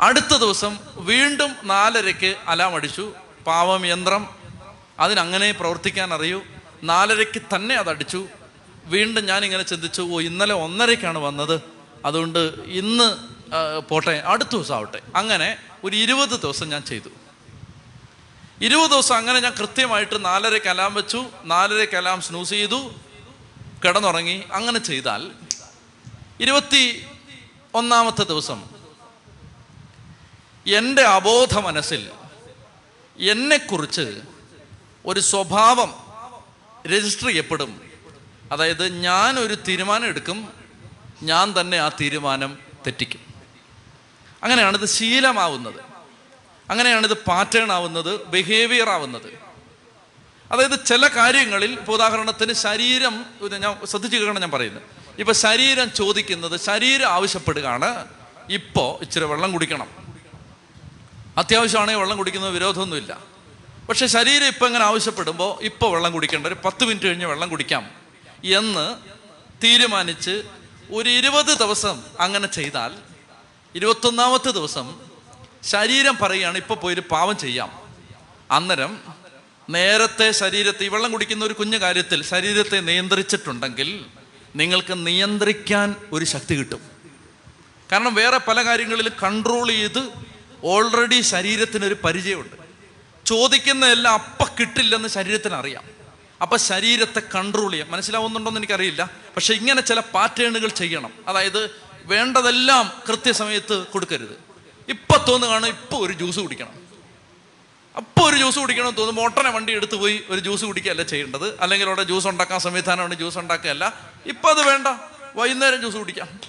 [0.00, 3.12] അടുത്ത ദിവസം വീണ്ടും നാലരയ്ക്ക് അലാം അടിച്ചു.
[3.46, 4.34] പാവം യന്ത്രം
[5.00, 6.42] അതിനങ്ങനെ പ്രവർത്തിക്കാൻ അറിയൂ.
[6.82, 8.28] നാലരയ്ക്ക് തന്നെ അതടിച്ചു.
[8.90, 11.60] വീണ്ടും ഞാനിങ്ങനെ ചിന്തിച്ചു ഓ ഇന്നലെ ഒന്നരയ്ക്കാണ് വന്നത്.
[12.04, 13.08] അതുകൊണ്ട് ഇന്ന്
[13.88, 15.00] പോട്ടെ അടുത്ത ദിവസം ആവട്ടെ.
[15.16, 17.08] അങ്ങനെ ഒരു ഇരുപത് ദിവസം ഞാൻ ചെയ്തു.
[18.60, 21.24] ഇരുപത് ദിവസം അങ്ങനെ ഞാൻ കൃത്യമായിട്ട് നാലരയ്ക്ക് അലാം വെച്ചു.
[21.44, 22.94] നാലരയ്ക്ക് അലാം സ്നൂസ് ചെയ്തു.
[23.84, 24.42] കിടന്നുറങ്ങി.
[24.52, 25.30] അങ്ങനെ ചെയ്താൽ
[26.40, 27.06] ഇരുപത്തി
[27.74, 28.64] ഒന്നാമത്തെ ദിവസം
[30.66, 32.10] എന്റെ അബോധ മനസ്സിൽ
[33.18, 34.20] എന്നെക്കുറിച്ച്
[35.06, 35.94] ഒരു സ്വഭാവം
[36.86, 37.89] രജിസ്റ്റർ ചെയ്യപ്പെടും.
[38.52, 40.52] അതായത് ഞാൻ ഒരു തീരുമാനം എടുക്കും
[41.22, 43.20] ഞാൻ തന്നെ ആ തീരുമാനം തെറ്റിക്കും.
[44.42, 45.80] അങ്ങനെയാണിത് ശീലമാവുന്നത്.
[46.70, 49.50] അങ്ങനെയാണിത് പാറ്റേൺ ആവുന്നത് ബിഹേവിയർ ആവുന്നത്
[50.52, 53.26] അതായത് ചില കാര്യങ്ങളിൽ ഇപ്പോൾ ഉദാഹരണത്തിന് ശരീരം
[53.58, 54.82] ഞാൻ ശ്രദ്ധിച്ചു കേൾക്കണം ഞാൻ പറയുന്നത്
[55.18, 58.06] ഇപ്പൊ ശരീരം ചോദിക്കുന്നത് ശരീരം ആവശ്യപ്പെടുകയാണ്
[58.50, 59.88] ഇപ്പോൾ ഇച്ചിരി വെള്ളം കുടിക്കണം.
[61.38, 63.18] അത്യാവശ്യമാണെങ്കിൽ വെള്ളം കുടിക്കുന്നത് വിരോധമൊന്നുമില്ല.
[63.88, 67.90] പക്ഷെ ശരീരം ഇപ്പം ഇങ്ങനെ ആവശ്യപ്പെടുമ്പോൾ ഇപ്പോൾ വെള്ളം കുടിക്കേണ്ട ഒരു പത്ത് മിനിറ്റ് കഴിഞ്ഞ് വെള്ളം കുടിക്കാം.
[68.44, 68.96] എന്ന്
[69.64, 70.42] തീരുമാനിച്ച്
[70.90, 72.94] ഒരു ഇരുപത് ദിവസം അങ്ങനെ ചെയ്താൽ
[73.74, 75.00] ഇരുപത്തൊന്നാമത്തെ ദിവസം
[75.62, 77.80] ശരീരം പറയുകയാണ് ഇപ്പോൾ പോയൊരു പാവം ചെയ്യാം.
[78.50, 79.00] അന്നേരം
[79.70, 84.04] നേരത്തെ ശരീരത്തെ ഈ വെള്ളം കുടിക്കുന്ന ഒരു കുഞ്ഞു കാര്യത്തിൽ ശരീരത്തെ നിയന്ത്രിച്ചിട്ടുണ്ടെങ്കിൽ
[84.56, 86.80] നിങ്ങൾക്ക് നിയന്ത്രിക്കാൻ ഒരു ശക്തി കിട്ടും.
[87.92, 90.08] കാരണം വേറെ പല കാര്യങ്ങളിലും കൺട്രോൾ ചെയ്ത്
[90.64, 92.56] ഓൾറെഡി ശരീരത്തിനൊരു പരിചയമുണ്ട്.
[93.26, 95.99] ചോദിക്കുന്നതെല്ലാം അപ്പം കിട്ടില്ലെന്ന് ശരീരത്തിന് അറിയാം.
[96.42, 97.90] അപ്പൊ ശരീരത്തെ കൺട്രോൾ ചെയ്യാം.
[97.90, 99.10] മനസ്സിലാവുന്നുണ്ടോന്ന് എനിക്കറിയില്ല.
[99.36, 101.12] പക്ഷെ ഇങ്ങനെ ചില പാറ്റേണുകൾ ചെയ്യണം.
[101.28, 101.70] അതായത്
[102.04, 104.40] വേണ്ടതെല്ലാം കൃത്യസമയത്ത് കൊടുക്കരുത്.
[104.88, 106.90] ഇപ്പൊ തോന്നുകയാണ് ഇപ്പൊ ഒരു ജ്യൂസ് കുടിക്കണം.
[107.96, 111.60] അപ്പോൾ ഒരു ജ്യൂസ് കുടിക്കണം തോന്നുമ്പോൾ ഒട്ടനെ വണ്ടി എടുത്തു പോയി ഒരു ജ്യൂസ് കുടിക്കുകയല്ല ചെയ്യേണ്ടത്?
[111.60, 114.00] അല്ലെങ്കിൽ അവിടെ ജ്യൂസ് ഉണ്ടാക്കാൻ സംവിധാനമാണ് ജ്യൂസ് ഉണ്ടാക്കുകയല്ല.
[114.26, 114.86] ഇപ്പം അത് വേണ്ട.
[115.36, 116.40] വൈകുന്നേരം ജ്യൂസ് കുടിക്കാം.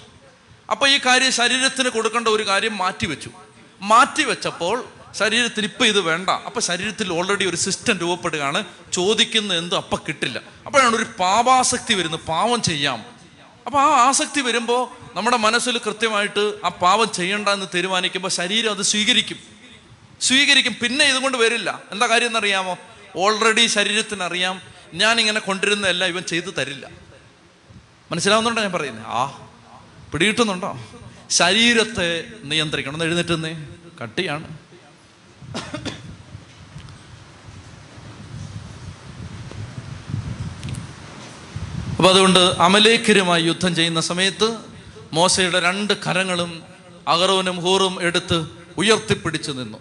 [0.70, 3.30] അപ്പോൾ ഈ കാര്യം ശരീരത്തിന് കൊടുക്കേണ്ട ഒരു കാര്യം മാറ്റിവെച്ചു.
[3.80, 6.30] മാറ്റിവെച്ചപ്പോൾ ശരീരത്തിന് ഇപ്പം ഇത് വേണ്ട.
[6.30, 8.64] അപ്പം ശരീരത്തിൽ ഓൾറെഡി ഒരു സിസ്റ്റം രൂപപ്പെടുകയാണ്.
[8.92, 10.40] ചോദിക്കുന്ന എന്തും അപ്പം കിട്ടില്ല.
[10.66, 13.04] അപ്പോഴാണ് ഒരു പാപാസക്തി വരുന്നത് പാവം ചെയ്യാം.
[13.66, 19.36] അപ്പം ആ ആസക്തി വരുമ്പോൾ നമ്മുടെ മനസ്സിൽ കൃത്യമായിട്ട് ആ പാവം ചെയ്യണ്ട എന്ന് തീരുമാനിക്കുമ്പോൾ ശരീരം അത് സ്വീകരിക്കും.
[20.20, 20.76] സ്വീകരിക്കും.
[20.82, 21.82] പിന്നെ ഇതുകൊണ്ട് വരില്ല.
[21.92, 22.78] എന്താ കാര്യം എന്നറിയാമോ?
[23.16, 24.62] ഓൾറെഡി ശരീരത്തിന് അറിയാം
[24.94, 26.88] ഞാൻ ഇങ്ങനെ കൊണ്ടിരുന്നതെല്ലാം ഇവൻ ചെയ്തു തരില്ല.
[28.12, 29.48] മനസ്സിലാവുന്നുണ്ടോ ഞാൻ പറയുന്നത് ആ
[30.12, 30.78] പിടികിട്ടുന്നുണ്ടോ?
[31.30, 32.94] ശരീരത്തെ നിയന്ത്രിക്കണം.
[32.94, 33.66] എന്ന് എഴുന്നേറ്റുന്നേ
[34.02, 34.61] കട്ടിയാണ്.
[41.96, 44.56] അപ്പൊ അതുകൊണ്ട് അമലേഖരുമായി യുദ്ധം ചെയ്യുന്ന സമയത്ത്
[45.12, 46.62] മോശയുടെ രണ്ട് കരങ്ങളും
[47.08, 49.78] അഗറോനും ഹൂറും എടുത്ത് ഉയർത്തിപ്പിടിച്ചു നിന്നു.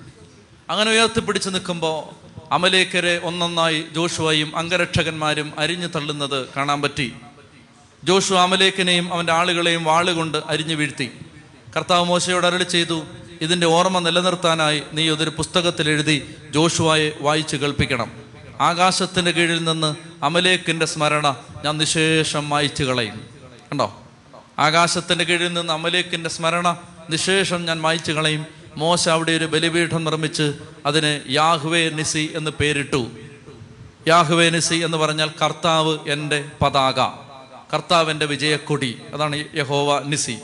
[0.69, 2.21] അങ്ങനെ ഉയർത്തിപ്പിടിച്ച് നിൽക്കുമ്പോൾ
[2.53, 7.13] അമലേക്കരെ ഒന്നൊന്നായി ജോഷുവയും അംഗരക്ഷകന്മാരും അരിഞ്ഞു തള്ളുന്നത് കാണാൻ പറ്റി.
[8.03, 11.12] ജോഷു അമലേക്കനെയും അവന്റെ ആളുകളെയും വാളുകൊണ്ട് അരിഞ്ഞു വീഴ്ത്തി.
[11.75, 13.03] കർത്താവ് മോശയോട് അരളി ചെയ്തു
[13.41, 18.12] ഇതിന്റെ ഓർമ്മ നിലനിർത്താനായി നീ അതൊരു പുസ്തകത്തിൽ എഴുതി ജോഷുവായെ വായിച്ചു കേൾപ്പിക്കണം.
[18.62, 23.21] ആകാശത്തിന്റെ കീഴിൽ നിന്ന് അമലേക്കിന്റെ സ്മരണ ഞാൻ നിശേഷം മായിച്ചു കളയും.
[23.71, 24.01] കണ്ടോ?
[24.60, 26.77] ആകാശത്തിന്റെ കീഴിൽ നിന്ന് അമലേക്കിന്റെ സ്മരണ
[27.10, 28.45] നിശേഷം ഞാൻ മായിച്ചു കളയും.
[28.77, 30.54] മോശ അവിടെ ഒരു ബലിപീഠം നിർമ്മിച്ച്
[30.86, 33.08] അതിന് യാഹ്വേ നിസി എന്ന് പേരിട്ടു.
[34.08, 36.99] യാഹ്വേ നിസി എന്ന് പറഞ്ഞാൽ കർത്താവ് എന്റെ പതാക.
[37.73, 39.01] കർത്താവിന്റെ വിജയക്കൊടി.
[39.13, 40.38] അതാണ് യഹോവ നിസി.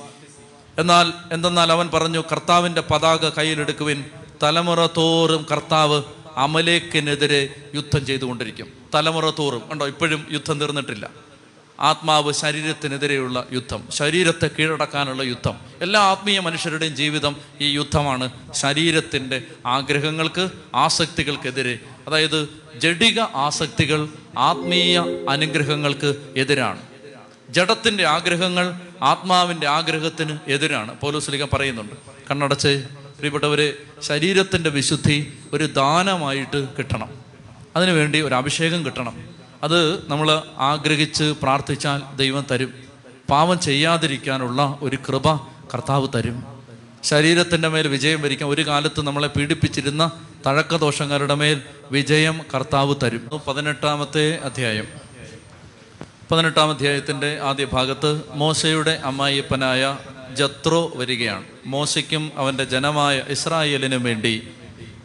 [0.77, 4.05] എന്നാൽ എന്തെന്നാൽ അവൻ പറഞ്ഞു കർത്താവിന്റെ പതാക കയ്യിലെടുക്കുവിൻ
[4.43, 6.03] തലമുറ തോറും കർത്താവ്
[6.35, 8.67] അമലേക്കിനെതിരെ യുദ്ധം ചെയ്തുകൊണ്ടിരിക്കും.
[8.95, 9.61] തലമുറ തോറും.
[9.71, 11.09] കണ്ടോ ഇപ്പോഴും യുദ്ധം തീർന്നിട്ടില്ല.
[11.79, 15.55] ആത്മാവ് ശരീരത്തിനെതിരെയുള്ള യുദ്ധം ശരീരത്തെ കീഴടക്കാനുള്ള യുദ്ധം.
[15.81, 18.29] എല്ലാ ആത്മീയ മനുഷ്യരുടെയും ജീവിതം ഈ യുദ്ധമാണ്.
[18.51, 26.96] ശരീരത്തിന്റെ ആഗ്രഹങ്ങൾക്ക് ആസക്തികൾക്കെതിരെ അതായത് ജഡിക ആസക്തികൾ ആത്മീയ അനുഗ്രഹങ്ങൾക്ക് എതിരാണ്.
[27.49, 30.99] ജഡത്തിന്റെ ആഗ്രഹങ്ങൾ ആത്മാവിന്റെ ആഗ്രഹത്തിന് എതിരാണ്.
[30.99, 31.93] പോലീസ്ലിക പറയുന്നുണ്ട്.
[32.31, 32.83] കണ്ണടച്ച്
[33.17, 37.09] പ്രിയപ്പെട്ടവരെ ശരീരത്തിന്റെ വിശുദ്ധി ഒരു ദാനമായിട്ട് കിട്ടണം.
[37.75, 39.25] അതിനുവേണ്ടി ഒരു അഭിഷേകം കിട്ടണം.
[39.63, 42.73] അത് നമ്മൾ ആഗ്രഹിച്ച് പ്രാർത്ഥിച്ചാൽ ദൈവം തരും.
[43.29, 45.35] പാവം ചെയ്യാതിരിക്കാനുള്ള ഒരു കൃപ
[45.73, 46.43] കർത്താവ് തരും.
[47.03, 50.11] ശരീരത്തിന്റെ മേൽ വിജയം വരിക്കാൻ ഒരു കാലത്ത് നമ്മളെ പീഡിപ്പിച്ചിരുന്ന
[50.47, 53.41] തഴക്കദോഷങ്ങളുടെ മേൽ വിജയം കർത്താവ് തരും.
[53.47, 55.06] പതിനെട്ടാമത്തെ അധ്യായം.
[56.31, 59.97] പതിനെട്ടാം അധ്യായത്തിന്റെ ആദ്യ ഭാഗത്ത് മോശയുടെ അമ്മായിയപ്പനായ
[60.33, 61.43] ജത്രോ വരികയാണ്.
[61.65, 64.47] മോശയ്ക്കും അവന്റെ ജനമായ ഇസ്രായേലിനും വേണ്ടി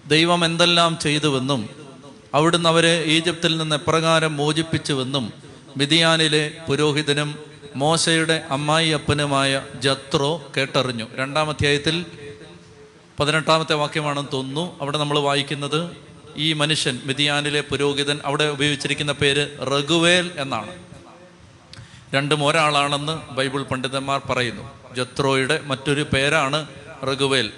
[0.07, 1.69] ദൈവം എന്തെല്ലാം ചെയ്തുവെന്നും
[2.35, 5.33] അവിടുന്ന് അവരെ ഈജിപ്തിൽ നിന്ന് എപ്രകാരം മോചിപ്പിച്ചുവെന്നും
[5.77, 7.39] മിതിയാനിലെ പുരോഹിതനും
[7.77, 11.07] മോശയുടെ അമ്മായിയപ്പനുമായ ജത്രോ കേട്ടറിഞ്ഞു.
[11.17, 12.07] രണ്ടാം അധ്യായത്തിൽ
[13.21, 14.79] പതിനെട്ടാമത്തെ വാക്യമാണെന്ന് തോന്നുന്നു.
[14.81, 15.91] അവിടെ നമ്മൾ വായിക്കുന്നത്
[16.37, 20.92] ഈ മനുഷ്യൻ മിതിയാനിലെ പുരോഹിതൻ അവിടെ ഉപയോഗിച്ചിരിക്കുന്ന പേര് റഘുവേൽ എന്നാണ്.
[22.15, 24.95] രണ്ടും ഒരാളാണെന്ന് ബൈബിൾ പണ്ഡിതന്മാർ പറയുന്നു.
[24.95, 26.67] ജത്രോയുടെ മറ്റൊരു പേരാണ്
[27.05, 27.53] റഘുവേൽ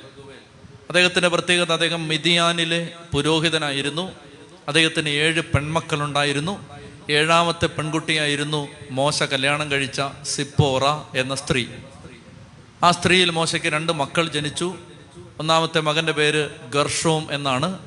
[0.89, 4.13] അദ്ദേഹത്തിന്റെ പ്രത്യേകത അദ്ദേഹം മിതിയാനിലെ പുരോഹിതനായിരുന്നു.
[4.69, 6.67] അദ്ദേഹത്തിന് ഏഴ് പെൺമക്കളുണ്ടായിരുന്നു.
[7.11, 11.67] ഏഴാമത്തെ പെൺകുട്ടിയായിരുന്നു മോശ കല്യാണം കഴിച്ച സിപ്പോറ എന്ന സ്ത്രീ.
[12.83, 14.75] ആ സ്ത്രീയിൽ മോശയ്ക്ക് രണ്ട് മക്കൾ ജനിച്ചു.
[15.41, 17.79] ഒന്നാമത്തെ മകന്റെ പേര് ഗർഷോം എന്നാണ്.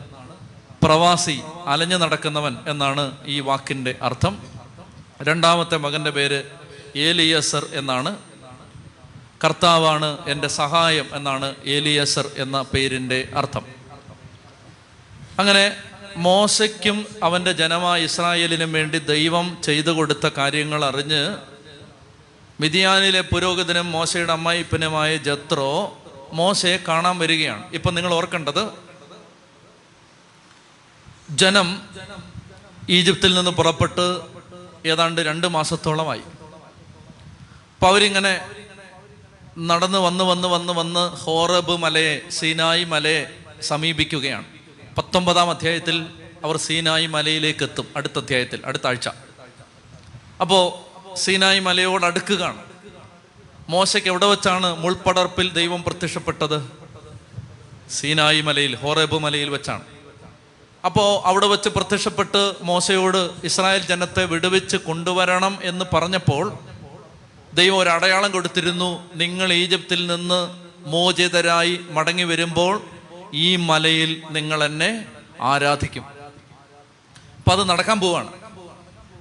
[0.84, 4.57] പ്രവാസി അലഞ്ഞു നടക്കുന്നവൻ എന്നാണ് ഈ വാക്കിന്റെ അർത്ഥം.
[5.22, 6.44] രണ്ടാമത്തെ മകന്റെ പേര്
[6.96, 8.18] ഏലിയസർ എന്നാണ്.
[9.44, 13.66] കർത്താവാണ് എന്റെ സഹായം എന്നാണ് ഏലിയസർ എന്ന പേരിന്റെ അർത്ഥം.
[15.40, 15.78] അങ്ങനെ
[16.18, 21.38] മോശയ്ക്കും അവന്റെ ജനമായ ഇസ്രായേലിനും വേണ്ടി ദൈവം ചെയ്തു കൊടുത്ത കാര്യങ്ങൾ അറിഞ്ഞ്
[22.60, 25.98] മിതിയാനിലെ പുരോഹിതനും മോശയുടെ അമ്മായിപ്പനുമായ ജത്രോ
[26.34, 27.74] മോശയെ കാണാൻ വരികയാണ്.
[27.74, 28.70] ഇപ്പം നിങ്ങൾ ഓർക്കേണ്ടത്
[31.32, 31.82] ജനം
[32.90, 34.37] ഈജിപ്തിൽ നിന്ന് പുറപ്പെട്ട്
[34.88, 36.20] ഏതാണ്ട് രണ്ട് മാസത്തോളമായി.
[36.20, 38.42] അപ്പം അവരിങ്ങനെ
[39.60, 44.46] നടന്ന് വന്ന് വന്ന് വന്ന് വന്ന് ഹോറബ് മലയെ സീനായി മലയെ സമീപിക്കുകയാണ്.
[44.98, 46.06] പത്തൊമ്പതാം അധ്യായത്തിൽ
[46.44, 49.10] അവർ സീനായി മലയിലേക്ക് എത്തും അടുത്ത അധ്യായത്തിൽ അടുത്ത ആഴ്ച.
[50.42, 52.62] അപ്പോൾ സീനായി മലയോട് അടുക്കുകയാണ്.
[53.70, 56.72] മോശയ്ക്ക് എവിടെ വെച്ചാണ് മുൾപ്പടർപ്പിൽ ദൈവം പ്രത്യക്ഷപ്പെട്ടത്?
[57.92, 59.97] സീനായി മലയിൽ ഹോറേബ് മലയിൽ വെച്ചാണ്.
[60.86, 66.54] അപ്പോൾ അവിടെ വെച്ച് പ്രത്യക്ഷപ്പെട്ട് മോശയോട് ഇസ്രായേൽ ജനത്തെ വിടുവിച്ച് കൊണ്ടുവരണം എന്ന് പറഞ്ഞപ്പോൾ
[67.54, 69.04] ദൈവം ഒരു അടയാളം കൊടുത്തിരുന്നു.
[69.16, 72.82] നിങ്ങൾ ഈജിപ്തിൽ നിന്ന് മോചിതരായി മടങ്ങി വരുമ്പോൾ
[73.34, 75.06] ഈ മലയിൽ നിങ്ങൾ എന്നെ
[75.42, 76.04] ആരാധിക്കും.
[77.38, 78.32] അപ്പം അത് നടക്കാൻ പോവാണ്.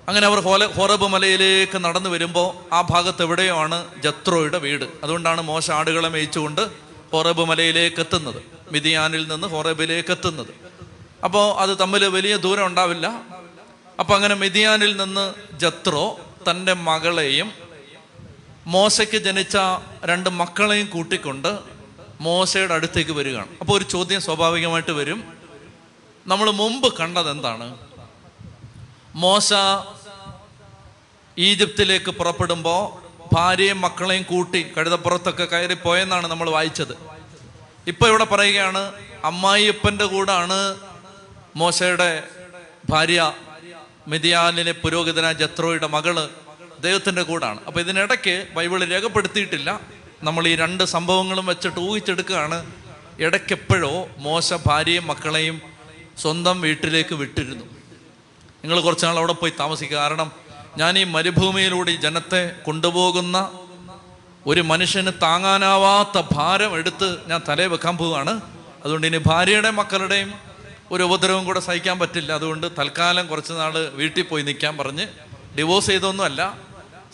[0.08, 4.84] അങ്ങനെ അവർ ഹോല ഹോറബ് മലയിലേക്ക് നടന്നു വരുമ്പോൾ ആ ഭാഗത്ത് എവിടെയാണ് ജത്രോയുടെ വീട്.
[5.04, 6.60] അതുകൊണ്ടാണ് മോശ ആടുകളെ മേയിച്ചുകൊണ്ട്
[7.12, 8.42] ഹോറബ് മലയിലേക്ക് എത്തുന്നത്.
[8.72, 10.65] മിതിയാനിൽ നിന്ന് ഹോറബിലേക്ക് എത്തുന്നത്.
[11.24, 13.22] അപ്പോൾ അത് തമ്മിൽ വലിയ ദൂരം ഉണ്ടാവില്ല.
[14.00, 17.52] അപ്പം അങ്ങനെ മിതിയാനിൽ നിന്ന് ജത്രോ തന്റെ മകളെയും
[18.66, 19.56] മോശയ്ക്ക് ജനിച്ച
[20.04, 21.58] രണ്ട് മക്കളെയും കൂട്ടിക്കൊണ്ട്
[22.20, 23.48] മോശയുടെ അടുത്തേക്ക് വരികയാണ്.
[23.60, 25.24] അപ്പോൾ ഒരു ചോദ്യം സ്വാഭാവികമായിട്ട് വരും.
[26.26, 27.78] നമ്മൾ മുമ്പ് കണ്ടത് എന്താണ്?
[29.14, 29.52] മോശ
[31.38, 36.94] ഈജിപ്തിലേക്ക് പുറപ്പെടുമ്പോൾ ഭാര്യയും മക്കളെയും കൂട്ടി കഴുതപ്പുറത്തൊക്കെ കയറിപ്പോയെന്നാണ് നമ്മൾ വായിച്ചത്.
[37.86, 38.92] ഇപ്പൊ ഇവിടെ പറയുകയാണ്
[39.24, 40.76] അമ്മായിയപ്പന്റെ കൂടാണ്
[41.56, 42.22] മോശയുടെ
[42.90, 43.32] ഭാര്യ
[44.08, 46.30] മിതിയാലിനെ പുരോഹിതനായ ജത്രോയുടെ മകൾ
[46.80, 47.64] ദൈവത്തിന്റെ കൂടാണ്.
[47.66, 49.80] അപ്പൊ ഇതിനിടയ്ക്ക് ബൈബിൾ രേഖപ്പെടുത്തിയിട്ടില്ല.
[50.22, 52.72] നമ്മൾ ഈ രണ്ട് സംഭവങ്ങളും വെച്ചിട്ട് ഊഹിച്ചെടുക്കുകയാണ്.
[53.18, 55.62] ഇടയ്ക്കെപ്പോഴോ മോശ ഭാര്യയും മക്കളെയും
[56.18, 57.64] സ്വന്തം വീട്ടിലേക്ക് വിട്ടിരുന്നു.
[58.64, 59.96] നിങ്ങൾ കുറച്ച് നാൾ അവിടെ പോയി താമസിക്കുക.
[59.96, 60.32] കാരണം
[60.76, 63.50] ഞാൻ ഈ മരുഭൂമിയിലൂടെ ഈ ജനത്തെ കൊണ്ടുപോകുന്ന
[64.46, 68.40] ഒരു മനുഷ്യന് താങ്ങാനാവാത്ത ഭാരം എടുത്ത് ഞാൻ തലേ വെക്കാൻ പോവുകയാണ്.
[68.84, 70.55] അതുകൊണ്ട് ഇനി ഭാര്യയുടെ മക്കളുടെയും
[70.92, 72.32] ഒരു ഉപദ്രവം കൂടെ സഹിക്കാൻ പറ്റില്ല.
[72.32, 75.06] അതുകൊണ്ട് തൽക്കാലം കുറച്ച് നാൾ വീട്ടിൽ പോയി നിൽക്കാൻ പറഞ്ഞ്
[75.58, 76.58] ഡിവോഴ്സ് ചെയ്തൊന്നുമല്ല.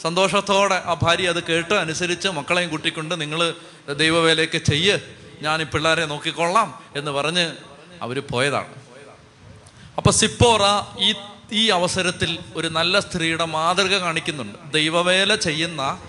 [0.02, 3.54] സന്തോഷത്തോടെ ആ ഭാര്യ അത് കേട്ട് അനുസരിച്ച് മക്കളെയും കൂട്ടിക്കൊണ്ട് നിങ്ങൾ
[3.92, 4.98] ദൈവവേലയൊക്കെ ചെയ്യ്
[5.42, 7.52] ഞാൻ ഈ പിള്ളേരെ നോക്കിക്കൊള്ളാം എന്ന് പറഞ്ഞ്
[8.02, 8.74] അവർ പോയതാണ്.
[9.96, 10.60] അപ്പൊ സിപ്പോറ
[10.98, 11.14] ഈ
[11.52, 14.72] ഈ അവസരത്തിൽ ഒരു നല്ല സ്ത്രീയുടെ മാതൃക കാണിക്കുന്നുണ്ട്.
[14.72, 16.00] ദൈവവേല ചെയ്യുന്ന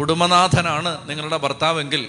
[0.00, 2.08] കുടുംബനാഥനാണ് നിങ്ങളുടെ ഭർത്താവെങ്കിൽ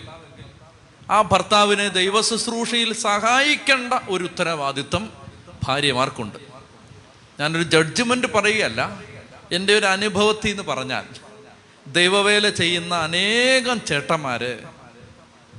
[1.09, 5.13] ആ ഭർത്താവിനെ ദൈവ ശുശ്രൂഷയിൽ സഹായിക്കേണ്ട ഒരു ഉത്തരവാദിത്വം
[5.63, 6.37] ഭാര്യമാർക്കുണ്ട്.
[7.39, 8.99] ഞാനൊരു ജഡ്ജ്മെന്റ് പറയുകയല്ല.
[9.51, 11.03] എന്റെ ഒരു അനുഭവത്തിൽ നിന്ന് പറഞ്ഞാൽ
[11.87, 14.59] ദൈവവേല ചെയ്യുന്ന അനേകം ചേട്ടന്മാര്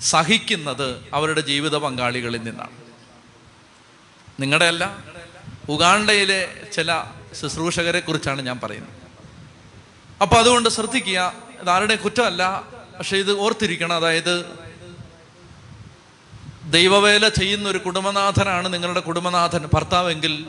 [0.01, 2.71] സഹിക്കുന്നത് അവരുടെ ജീവിത പങ്കാളികളിൽ നിന്നാണ്.
[4.41, 4.99] നിങ്ങളുടെ അല്ല
[5.69, 7.05] ഉഗാണ്ടയിലെ ചില
[7.41, 8.93] ശുശ്രൂഷകരെ കുറിച്ചാണ് ഞാൻ പറയുന്നത്.
[10.23, 12.63] അപ്പൊ അതുകൊണ്ട് ശ്രദ്ധിക്കുക ഇത് ആരുടെ കുറ്റമല്ല
[12.99, 13.97] പക്ഷെ ഇത് ഓർത്തിരിക്കണം.
[13.97, 14.70] അതായത്
[16.71, 20.47] ദൈവവേല ചെയ്യുന്ന ഒരു കുടുംബനാഥനാണ് നിങ്ങളുടെ കുടുംബനാഥൻ ഭർത്താവെങ്കിൽ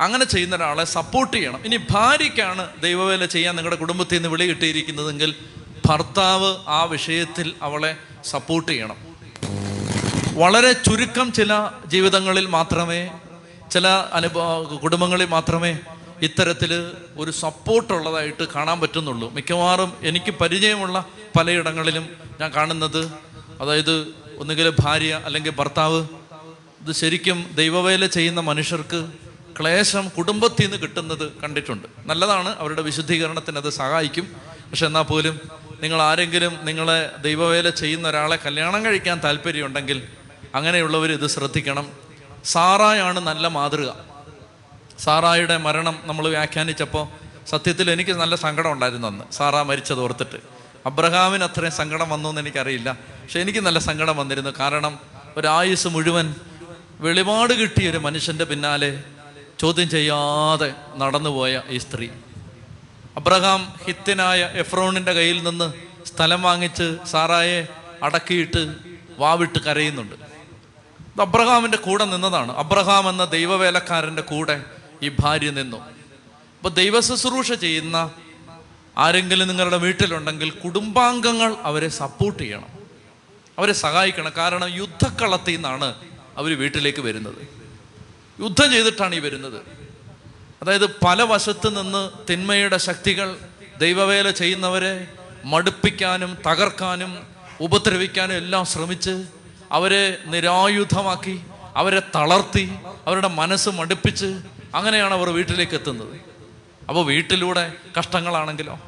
[0.00, 1.64] അങ്ങനെ ചെയ്യുന്ന ഒരാളെ സപ്പോർട്ട് ചെയ്യണം.
[1.64, 5.34] ഇനി ഭാര്യയ്ക്കാണ് ദൈവവേല ചെയ്യാൻ നിങ്ങളുടെ കുടുംബത്തിൽ നിന്ന് വിളി കിട്ടിയിരിക്കുന്നതെങ്കിൽ
[5.86, 8.96] ഭർത്താവ് ആ വിഷയത്തിൽ അവളെ സപ്പോർട്ട് ചെയ്യണം.
[10.34, 13.10] വളരെ ചുരുക്കം ചില ജീവിതങ്ങളിൽ മാത്രമേ
[13.72, 15.78] ചില അനുഭവ കുടുംബങ്ങളിൽ മാത്രമേ
[16.22, 19.32] ഇത്തരത്തിൽ ഒരു സപ്പോർട്ടുള്ളതായിട്ട് കാണാൻ പറ്റുന്നുള്ളൂ.
[19.32, 21.04] മിക്കവാറും എനിക്ക് പരിചയമുള്ള
[21.38, 22.08] പലയിടങ്ങളിലും
[22.40, 23.12] ഞാൻ കാണുന്നത്
[23.60, 26.06] അതായത് ഒന്നുകിൽ ഭാര്യ അല്ലെങ്കിൽ ഭർത്താവ്
[26.80, 29.08] ഇത് ശരിക്കും ദൈവവേല ചെയ്യുന്ന മനുഷ്യർക്ക്
[29.60, 31.88] ക്ലേശം കുടുംബത്തിൽ നിന്ന് കിട്ടുന്നത് കണ്ടിട്ടുണ്ട്.
[32.06, 34.24] നല്ലതാണ് അവരുടെ വിശുദ്ധീകരണത്തിന് അത് സഹായിക്കും.
[34.70, 35.40] പക്ഷെ എന്നാൽ പോലും
[35.82, 40.02] നിങ്ങൾ ആരെങ്കിലും നിങ്ങളെ ദൈവവേല ചെയ്യുന്ന ഒരാളെ കല്യാണം കഴിക്കാൻ താല്പര്യമുണ്ടെങ്കിൽ
[40.54, 41.92] അങ്ങനെയുള്ളവർ ഇത് ശ്രദ്ധിക്കണം.
[42.44, 43.88] സാറായാണ് നല്ല മാതൃക.
[44.98, 47.08] സാറായുടെ മരണം നമ്മൾ വ്യാഖ്യാനിച്ചപ്പോൾ
[47.46, 49.24] സത്യത്തിൽ എനിക്ക് നല്ല സങ്കടം ഉണ്ടായിരുന്നു അന്ന്.
[49.32, 50.57] സാറാ മരിച്ചത് ഓർത്തിട്ട്.
[50.86, 52.92] അബ്രഹാമിന് അത്രയും സങ്കടം വന്നു എന്ന് എനിക്കറിയില്ല.
[52.92, 54.50] പക്ഷെ എനിക്ക് നല്ല സങ്കടം വന്നിരുന്നു.
[54.60, 54.98] കാരണം
[55.36, 56.34] ഒരായുസ് മുഴുവൻ
[57.00, 59.02] വെളിപാട് കിട്ടിയ ഒരു മനുഷ്യന്റെ പിന്നാലെ
[59.60, 62.08] ചോദ്യം ചെയ്യാതെ നടന്നുപോയ ഈ സ്ത്രീ.
[63.16, 65.72] അബ്രഹാം ഹിത്തനായ എഫ്രോണിന്റെ കയ്യിൽ നിന്ന്
[66.06, 67.66] സ്ഥലം വാങ്ങിച്ച് സാറായെ
[68.02, 68.74] അടക്കിയിട്ട്
[69.18, 70.14] വാവിട്ട് കരയുന്നുണ്ട്.
[70.14, 72.56] ഇത് അബ്രഹാമിന്റെ കൂടെ നിന്നതാണ്.
[72.56, 74.64] അബ്രഹാം എന്ന ദൈവവേലക്കാരന്റെ കൂടെ
[75.02, 75.76] ഈ ഭാര്യ നിന്നു.
[75.76, 78.10] അപ്പോൾ ദൈവ ശുശ്രൂഷ ചെയ്യുന്ന
[78.98, 82.68] ആരെങ്കിലും നിങ്ങളുടെ വീട്ടിലുണ്ടെങ്കിൽ കുടുംബാംഗങ്ങൾ അവരെ സപ്പോർട്ട് ചെയ്യണം.
[83.58, 84.32] അവരെ സഹായിക്കണം.
[84.36, 85.94] കാരണം യുദ്ധക്കളത്തിൽ നിന്നാണ്
[86.36, 87.48] അവർ വീട്ടിലേക്ക് വരുന്നത്.
[88.40, 89.62] യുദ്ധം ചെയ്തിട്ടാണ് ഈ വരുന്നത്.
[90.62, 93.38] അതായത് പല വശത്ത് നിന്ന് തിന്മയുടെ ശക്തികൾ
[93.78, 95.08] ദൈവവേല ചെയ്യുന്നവരെ
[95.44, 97.26] മടുപ്പിക്കാനും തകർക്കാനും
[97.60, 99.24] ഉപദ്രവിക്കാനും എല്ലാം ശ്രമിച്ച്
[99.72, 101.40] അവരെ നിരായുധമാക്കി
[101.76, 102.70] അവരെ തളർത്തി
[103.06, 104.40] അവരുടെ മനസ്സ് മടുപ്പിച്ച്
[104.74, 106.27] അങ്ങനെയാണ് അവർ വീട്ടിലേക്ക് എത്തുന്നത്.
[106.88, 108.80] അപ്പോൾ വീട്ടിലൂടെ കഷ്ടങ്ങളാണെങ്കിലോ?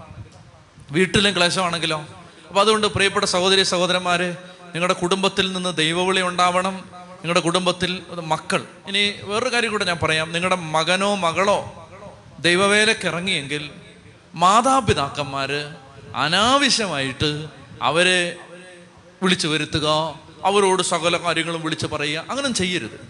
[0.90, 2.06] വീട്ടിലും ക്ലേശമാണെങ്കിലോ?
[2.48, 6.72] അപ്പോൾ അതുകൊണ്ട് പ്രിയപ്പെട്ട സഹോദരി സഹോദരന്മാരെ നിങ്ങളുടെ കുടുംബത്തിൽ നിന്ന് ദൈവവിളി ഉണ്ടാവണം.
[6.94, 8.64] നിങ്ങളുടെ കുടുംബത്തിൽ മക്കൾ.
[8.86, 10.32] ഇനി വേറൊരു കാര്യം കൂടെ ഞാൻ പറയാം.
[10.32, 11.88] നിങ്ങളുടെ മകനോ മകളോ
[12.40, 13.70] ദൈവവേലയ്ക്ക് ഇറങ്ങിയെങ്കിൽ
[14.34, 15.52] മാതാപിതാക്കന്മാർ
[16.16, 17.46] അനാവശ്യമായിട്ട്
[17.82, 18.36] അവരെ
[19.22, 23.09] വിളിച്ചു വരുത്തുക അവരോട് സകല കാര്യങ്ങളും വിളിച്ചു പറയുക അങ്ങനെ ചെയ്യരുത്.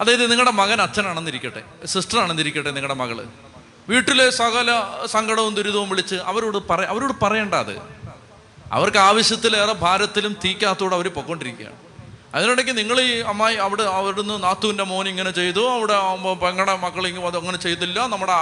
[0.00, 3.24] അതായത് നിങ്ങളുടെ മകൻ അച്ഛനാണെന്നിരിക്കട്ടെ സിസ്റ്റർ ആണെന്നിരിക്കട്ടെ നിങ്ങളുടെ മകൾ.
[3.88, 4.70] വീട്ടിലെ സകല
[5.06, 7.74] സങ്കടവും ദുരിതവും വിളിച്ച് അവരോട് പറ അവരോട് പറയേണ്ട അത്.
[8.72, 11.76] അവർക്ക് ആവശ്യത്തിലേറെ ഭാരത്തിലും തീക്കാത്തോടെ അവർ പൊയ്ക്കൊണ്ടിരിക്കുകയാണ്.
[12.34, 15.96] അതിനിടയ്ക്ക് നിങ്ങൾ ഈ അമ്മായി അവിടെ അവിടുന്ന് നാത്തുവിന്റെ മോൻ ഇങ്ങനെ ചെയ്തു അവിടെ
[16.42, 18.36] പെങ്ങളുടെ മക്കൾ ഇങ്ങനെ അങ്ങനെ ചെയ്തില്ല നമ്മുടെ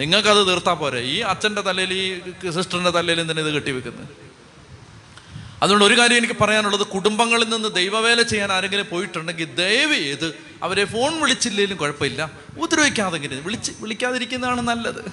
[0.00, 1.00] നിങ്ങൾക്കത് തീർത്താൽ പോരെ.
[1.00, 2.04] ഈ അച്ഛന്റെ തലയിൽ ഈ
[2.50, 4.25] സിസ്റ്ററിന്റെ തലയിൽ തന്നെ ഇത് കെട്ടിവെക്കുന്നത്?
[5.62, 11.20] അതുകൊണ്ട് ഒരു കാര്യം എനിക്ക് പറയാനുള്ളത് കുടുംബങ്ങളിൽ നിന്ന് ദൈവവേല ചെയ്യാൻ ആരെങ്കിലും പോയിട്ടുണ്ടെങ്കിൽ ദയവ് ചെയ്ത് അവരെ ഫോൺ
[11.20, 12.30] വിളിച്ചില്ലെങ്കിലും കുഴപ്പമില്ല.
[12.56, 15.12] ഉപദ്രവിക്കാതെങ്കിലും വിളിച്ച് വിളിക്കാതിരിക്കുന്നതാണ് നല്ലത്.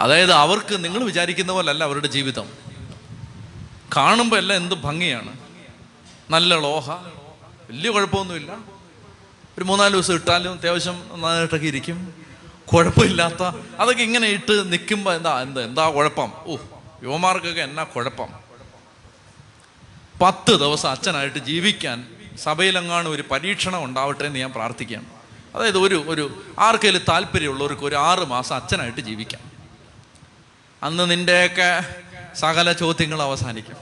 [0.00, 2.48] അതായത് അവർക്ക് നിങ്ങൾ വിചാരിക്കുന്ന പോലല്ല അവരുടെ ജീവിതം.
[3.96, 5.36] കാണുമ്പോൾ എല്ലാം എന്ത് ഭംഗിയാണ്.
[6.30, 6.90] നല്ല ലോഹ
[7.70, 8.58] വലിയ കുഴപ്പമൊന്നുമില്ല.
[9.58, 12.14] ഒരു മൂന്നാൽ ദിവസം ഇട്ടാലും അത്യാവശ്യം നന്നായിട്ടൊക്കെ ഇരിക്കും.
[12.72, 13.42] കുഴപ്പമില്ലാത്ത
[13.78, 16.32] അതൊക്കെ ഇങ്ങനെ ഇട്ട് നിൽക്കുമ്പോൾ എന്താ എന്താ എന്താ കുഴപ്പം?
[16.36, 16.56] ഓ
[17.04, 18.28] യുവമാർക്കൊക്കെ എന്നാ കുഴപ്പം?
[20.22, 22.08] പത്ത് ദിവസം അച്ഛനായിട്ട് ജീവിക്കാൻ
[22.42, 25.06] സഭയിലെങ്ങാനും ഒരു പരീക്ഷണം ഉണ്ടാവട്ടെ എന്ന് ഞാൻ പ്രാർത്ഥിക്കുകയാണ്.
[25.54, 29.40] അതായത് ഒരു ഒരു ആർക്കെങ്കിലും താല്പര്യമുള്ളവർക്ക് ഒരു ആറ് മാസം അച്ഛനായിട്ട് ജീവിക്കാം.
[30.82, 31.84] അന്ന് നിന്റെയൊക്കെ
[32.34, 33.76] സകല ചോദ്യങ്ങൾ അവസാനിക്കും.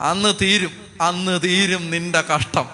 [0.00, 0.70] അന്ന് തീരും
[1.00, 2.68] അന്ന് തീരും നിന്റെ കഷ്ടം.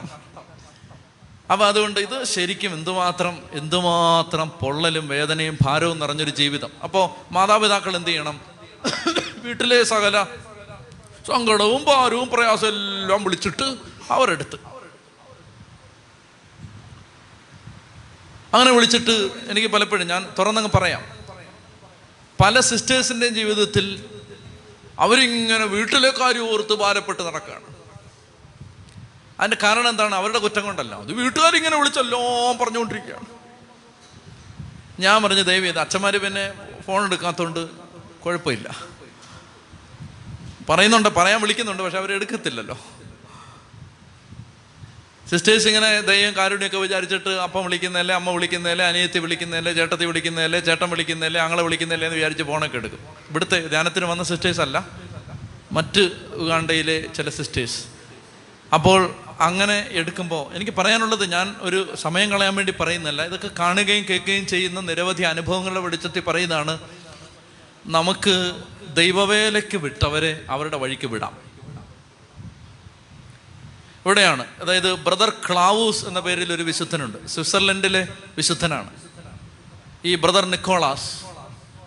[1.53, 6.71] അപ്പൊ അതുകൊണ്ട് ഇത് ശരിക്കും എന്തുമാത്രം എന്തുമാത്രം പൊള്ളലും വേദനയും ഭാരവും നിറഞ്ഞൊരു ജീവിതം.
[6.85, 8.51] അപ്പോൾ മാതാപിതാക്കൾ എന്ത് ചെയ്യണം?
[9.39, 10.24] വീട്ടിലെ സകല
[11.28, 13.76] സങ്കടവും ഭാരവും പ്രയാസം എല്ലാം വിളിച്ചിട്ട്
[14.11, 14.57] അവരെടുത്ത്.
[18.55, 21.05] അങ്ങനെ വിളിച്ചിട്ട് എനിക്ക് പലപ്പോഴും ഞാൻ തുറന്നങ്ങ് പറയാം.
[22.41, 24.05] പല സിസ്റ്റേഴ്സിന്റെയും ജീവിതത്തിൽ
[24.99, 27.64] അവരിങ്ങനെ വീട്ടിലെ കാര്യം ഓർത്ത് ഭാരപ്പെട്ട് നടക്കുകയാണ്
[29.41, 30.14] അതിന്റെ കാരണം എന്താണ്?
[30.14, 30.95] അവരുടെ കുറ്റം കൊണ്ടല്ല.
[30.95, 33.26] അത് വീട്ടുകാരിങ്ങനെ വിളിച്ചെല്ലാം പറഞ്ഞുകൊണ്ടിരിക്കുകയാണ്.
[35.01, 36.53] ഞാൻ പറഞ്ഞു ദൈവം ഇത് അച്ഛന്മാർ പിന്നെ
[36.87, 37.82] ഫോൺ എടുക്കാത്തതുകൊണ്ട്
[38.25, 38.68] കുഴപ്പമില്ല.
[40.68, 42.77] പറയുന്നുണ്ട് പറയാൻ വിളിക്കുന്നുണ്ട് പക്ഷെ അവർ എടുക്കത്തില്ലല്ലോ.
[45.31, 51.41] സിസ്റ്റേഴ്സ് ഇങ്ങനെ ദൈവം കാരുണ്യൊക്കെ വിചാരിച്ചിട്ട് അപ്പം വിളിക്കുന്നതല്ലേ അമ്മ വിളിക്കുന്നതല്ലേ അനിയത്തി വിളിക്കുന്നതല്ലേ ചേട്ടത്തി വിളിക്കുന്നതല്ലേ ചേട്ടൻ വിളിക്കുന്നതല്ലേ
[51.41, 53.01] ആങ്ങളെ വിളിക്കുന്നതല്ലേ എന്ന് വിചാരിച്ച് ഫോണൊക്കെ എടുക്കും.
[53.31, 54.77] ഇവിടുത്തെ ധ്യാനത്തിന് വന്ന സിസ്റ്റേഴ്സ് അല്ല
[55.73, 56.03] മറ്റ്
[56.43, 57.79] ഉഗാണ്ടയിലെ ചില സിസ്റ്റേഴ്സ്
[58.75, 59.01] അപ്പോൾ
[59.41, 65.23] അങ്ങനെ എടുക്കുമ്പോൾ എനിക്ക് പറയാനുള്ളത് ഞാൻ ഒരു സമയം കളയാൻ വേണ്ടി പറയുന്നല്ല ഇതൊക്കെ കാണുകയും കേൾക്കുകയും ചെയ്യുന്ന നിരവധി
[65.23, 66.75] അനുഭവങ്ങളുടെ വെളിച്ചത്തിൽ പറയുന്നതാണ്
[67.87, 68.62] നമുക്ക്
[68.95, 71.37] ദൈവവേലയ്ക്ക് വിട്ടവരെ അവരുടെ വഴിക്ക് വിടാം.
[74.07, 74.47] ഇവിടെയാണ്.
[74.61, 77.26] അതായത് ബ്രദർ ക്ലാവൂസ് എന്ന പേരിൽ ഒരു വിശുദ്ധനുണ്ട്.
[77.26, 78.91] സ്വിറ്റ്സർലൻഡിലെ വിശുദ്ധനാണ്.
[80.05, 81.24] ഈ ബ്രദർ നിക്കോളാസ്.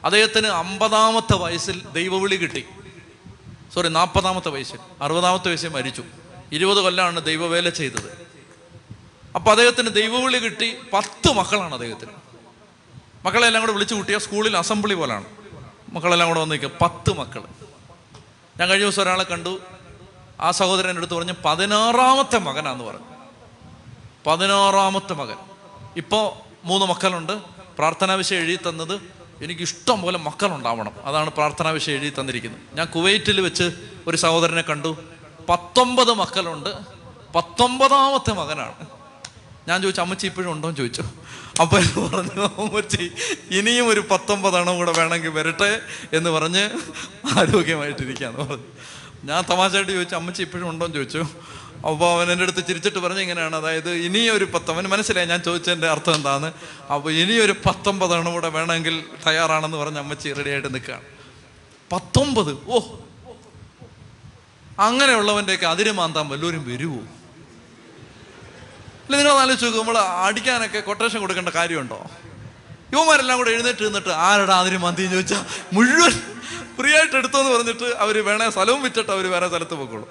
[0.05, 2.65] അദ്ദേഹത്തിന് അമ്പതാമത്തെ വയസ്സിൽ ദൈവവിളി കിട്ടി.
[3.73, 4.79] സോറി നാൽപ്പതാമത്തെ വയസ്സിൽ.
[5.01, 6.03] അറുപതാമത്തെ വയസ്സിൽ മരിച്ചു.
[6.51, 8.27] ഇരുപത് കൊല്ലമാണ് ദൈവവേല ചെയ്തത്.
[9.35, 12.11] അപ്പൊ അദ്ദേഹത്തിന് ദൈവവിളി കിട്ടി പത്ത് മക്കളാണ് അദ്ദേഹത്തിന്.
[13.25, 15.34] മക്കളെല്ലാം കൂടെ വിളിച്ചു കൂട്ടിയ സ്കൂളിൽ അസംബ്ലി പോലാണ്.
[15.95, 17.43] മക്കളെല്ലാം കൂടെ വന്ന് പത്ത് മക്കൾ
[18.59, 19.59] ഞാൻ കഴിഞ്ഞ ദിവസം ഒരാളെ കണ്ടു.
[20.39, 23.05] ആ സഹോദരൻ എടുത്ത് പറഞ്ഞു പതിനാറാമത്തെ മകനാന്ന് പറഞ്ഞു.
[24.27, 25.35] പതിനാറാമത്തെ മകൻ.
[25.97, 26.33] ഇപ്പോൾ
[26.65, 27.31] മൂന്ന് മക്കളുണ്ട്.
[27.77, 29.01] പ്രാർത്ഥനാ വിഷയം എഴുതി തന്നത്
[29.43, 30.91] എനിക്ക് ഇഷ്ടം പോലെ മക്കളുണ്ടാവണം.
[31.03, 32.61] അതാണ് പ്രാർത്ഥനാ വിഷയം എഴുതി തന്നിരിക്കുന്നത്.
[32.73, 33.71] ഞാൻ കുവൈറ്റിൽ വെച്ച്
[34.07, 34.97] ഒരു സഹോദരനെ കണ്ടു.
[35.49, 36.69] പത്തൊമ്പത് മക്കളുണ്ട്.
[37.35, 38.73] പത്തൊമ്പതാമത്തെ മകനാണ്.
[39.67, 41.03] ഞാൻ ചോദിച്ചു അമ്മച്ചി ഇപ്പോഴും ഉണ്ടോ എന്ന് ചോദിച്ചു.
[41.61, 43.11] അപ്പൊ എന്ന് പറഞ്ഞു അമ്മച്ചി
[43.51, 45.81] ഇനിയും ഒരു പത്തൊമ്പതെണ്ണം കൂടെ വേണമെങ്കിൽ വരട്ടെ
[46.13, 46.69] എന്ന് പറഞ്ഞ്
[47.39, 48.63] ആരോഗ്യമായിട്ടിരിക്കുകയെന്ന് പറഞ്ഞു
[49.23, 51.17] ഞാൻ തമാശയായിട്ട് ചോദിച്ചു അമ്മച്ചി ഇപ്പോഴും ഉണ്ടോ എന്ന് ചോദിച്ചു.
[51.87, 56.15] അപ്പോൾ അവൻ എന്റെ അടുത്ത് ചിരിച്ചിട്ട് പറഞ്ഞു ഇങ്ങനെയാണ് അതായത് ഇനിയൊരു പത്ത് അവന് മനസ്സിലായി ഞാൻ ചോദിച്ചതിന്റെ അർത്ഥം
[56.15, 56.53] എന്താണ്
[56.93, 61.03] അപ്പോൾ ഇനിയൊരു പത്തൊമ്പതെണ്ണം കൂടെ വേണമെങ്കിൽ തയ്യാറാണെന്ന് പറഞ്ഞ് അമ്മച്ചി റെഡിയായിട്ട് നിൽക്കുകയാണ്.
[61.91, 62.57] പത്തൊമ്പത്?
[62.67, 62.79] ഓ.
[64.79, 67.14] അങ്ങനെയുള്ളവന്റെയൊക്കെ അതിര് മാന്താൻ വല്ലവരും വരുമോ
[69.05, 69.97] അല്ല നിങ്ങൾ ആലോചിച്ച് നോക്കും നമ്മൾ
[70.27, 71.97] അടിക്കാനൊക്കെ കൊട്ടേഷൻ കൊടുക്കേണ്ട കാര്യമുണ്ടോ?
[72.93, 75.41] യുവമാരെല്ലാം കൂടെ എഴുന്നേറ്റ് നിന്നിട്ട് ആരുടെ അതിന് മന്തി ചോദിച്ചാൽ
[75.75, 76.13] മുഴുവൻ
[76.77, 80.09] ഫ്രീ ആയിട്ട് എടുത്തോന്ന് പറഞ്ഞിട്ട് അവർ വേണേ സ്ഥലവും വിറ്റിട്ട് അവർ വേറെ സ്ഥലത്ത് പോയിക്കോളും.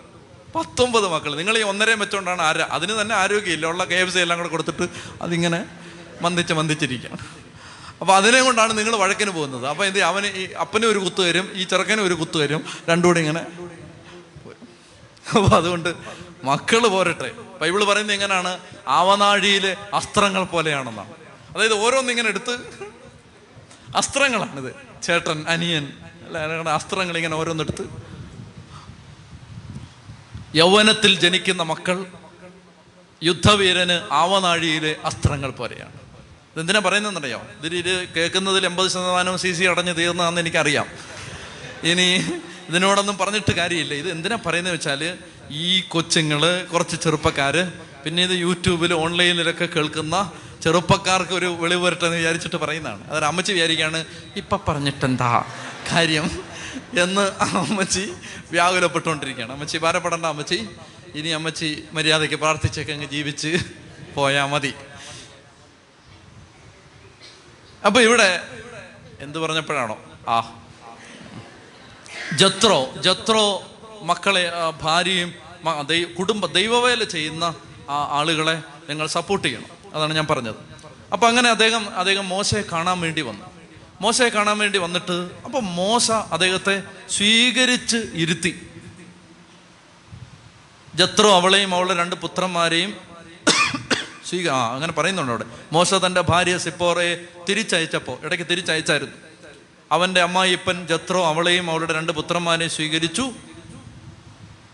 [0.57, 4.38] പത്തൊമ്പത് മക്കൾ നിങ്ങൾ ഈ ഒന്നരയും വെച്ചോണ്ടാണ് ആര അതിന് തന്നെ ആരോഗ്യമില്ല ഉള്ള കെ എഫ് സി എല്ലാം
[4.40, 4.86] കൂടെ കൊടുത്തിട്ട്
[5.26, 5.61] അതിങ്ങനെ
[6.24, 7.22] മന്ദിച്ച് മന്ദിച്ചിരിക്കുകയാണ്
[8.01, 9.64] അപ്പോൾ അതിനെ കൊണ്ടാണ് നിങ്ങൾ വഴക്കിന് പോകുന്നത്.
[9.72, 13.42] അപ്പോൾ എന്ത് അവന് ഈ അപ്പനും ഒരു കുത്ത് വരും ഈ ചെറുക്കനും ഒരു കുത്ത് വരും രണ്ടുകൂടി ഇങ്ങനെ
[15.36, 15.90] അപ്പോൾ അതുകൊണ്ട്
[16.51, 17.30] മക്കൾ പോരട്ടെ.
[17.61, 18.59] ബൈബിൾ പറയുന്നത് എങ്ങനെയാണ്?
[18.88, 21.12] ആവനാഴിയിലെ അസ്ത്രങ്ങൾ പോലെയാണെന്നാണ്.
[21.55, 22.59] അതായത് ഓരോന്നിങ്ങനെ എടുത്ത്
[23.96, 24.74] അസ്ത്രങ്ങളാണിത്.
[25.02, 25.92] ചേട്ടൻ അനിയൻ
[26.26, 26.38] അല്ല
[26.68, 27.84] അസ്ത്രങ്ങൾ ഇങ്ങനെ ഓരോന്നെടുത്ത്
[30.55, 32.07] യൗവനത്തിൽ ജനിക്കുന്ന മക്കൾ
[33.22, 35.92] യുദ്ധവീരന് ആവനാഴിയിലെ അസ്ത്രങ്ങൾ പോലെയാണ്.
[36.55, 37.42] ഇതെന്തിനാ പറയുന്നതെന്നറിയോ?
[37.59, 40.86] ഇതിൽ ഇത് കേൾക്കുന്നതിൽ എൺപത് ശതമാനവും സി സി അടഞ്ഞു തീർന്നതാണെന്ന് എനിക്കറിയാം.
[41.82, 42.22] ഇനി
[42.69, 43.95] ഇതിനോടൊന്നും പറഞ്ഞിട്ട് കാര്യമില്ല.
[43.95, 45.19] ഇത് എന്തിനാ പറയുന്നത് വെച്ചാൽ
[45.51, 47.73] ഈ കൊച്ചുങ്ങൾ കുറച്ച് ചെറുപ്പക്കാർ
[48.05, 53.11] പിന്നെ ഇത് യൂട്യൂബിൽ ഓൺലൈനിലൊക്കെ കേൾക്കുന്ന ചെറുപ്പക്കാർക്ക് ഒരു വെളിവ് വരട്ടെന്ന് വിചാരിച്ചിട്ട് പറയുന്നതാണ്.
[53.11, 54.05] അതൊരു അമ്മച്ചി വിചാരിക്കുകയാണ്
[54.37, 55.45] ഇപ്പം പറഞ്ഞിട്ടെന്താ
[55.93, 56.31] കാര്യം?
[56.99, 58.12] എന്ന് അമ്മച്ചി
[58.51, 59.53] വ്യാകുലപ്പെട്ടുകൊണ്ടിരിക്കുകയാണ്.
[59.53, 60.69] അമ്മച്ചി ഭാരപ്പെടേണ്ട അമ്മച്ചി.
[61.15, 63.59] ഇനി അമ്മച്ചി മര്യാദയ്ക്ക് പ്രാർത്ഥിച്ചൊക്കെ അങ്ങ് ജീവിച്ച്
[64.15, 64.75] പോയാൽ മതി.
[67.87, 68.41] അപ്പം ഇവിടെ
[69.21, 69.99] എന്ത് പറഞ്ഞപ്പോഴാണോ?
[70.29, 70.64] ആ.
[72.33, 73.62] ജത്രോ ജത്രോ
[74.03, 74.53] മക്കളെ
[74.83, 75.35] ഭാര്യയും
[76.18, 77.55] കുടുംബ ദൈവവേല ചെയ്യുന്ന
[77.89, 79.95] ആളുകളെ നിങ്ങൾ സപ്പോർട്ട് ചെയ്യണം.
[79.95, 80.55] അതാണ് ഞാൻ പറഞ്ഞത്.
[81.12, 83.45] അപ്പൊ അങ്ങനെ അദ്ദേഹം അദ്ദേഹം മോശയെ കാണാൻ വേണ്ടി വന്നു.
[84.01, 88.68] മോശയെ കാണാൻ വേണ്ടി വന്നിട്ട് അപ്പൊ മോശ അദ്ദേഹത്തെ സ്വീകരിച്ച് ഇരുത്തി.
[90.95, 92.97] ജത്രോ അവളെയും അവളുടെ രണ്ട് പുത്രന്മാരെയും
[94.29, 95.45] സ്വീക അങ്ങനെ പറയുന്നുണ്ട് അവിടെ.
[95.72, 99.14] മോശ തന്റെ ഭാര്യ സിപ്പോറയെ തിരിച്ചയച്ചപ്പോൾ ഇടയ്ക്ക് തിരിച്ചയച്ചായിരുന്നു.
[99.95, 103.30] അവന്റെ അമ്മായിപ്പൻ ജത്രോ അവളെയും അവളുടെ രണ്ട് പുത്രന്മാരെയും സ്വീകരിച്ചു.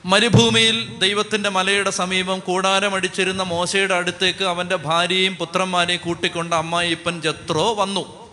[0.04, 8.30] മരുഭൂമിയിൽ ദൈവത്തിന്റെ മലയുടെ സമീപം കൂടാരമടിച്ചിരുന്ന മോശയുടെ അടുത്തേക്ക് അവന്റെ ഭാര്യയും പുത്രന്മാരെയും കൂട്ടിക്കൊണ്ട് അമ്മായിപ്പൻ ജത്രോ വന്നു.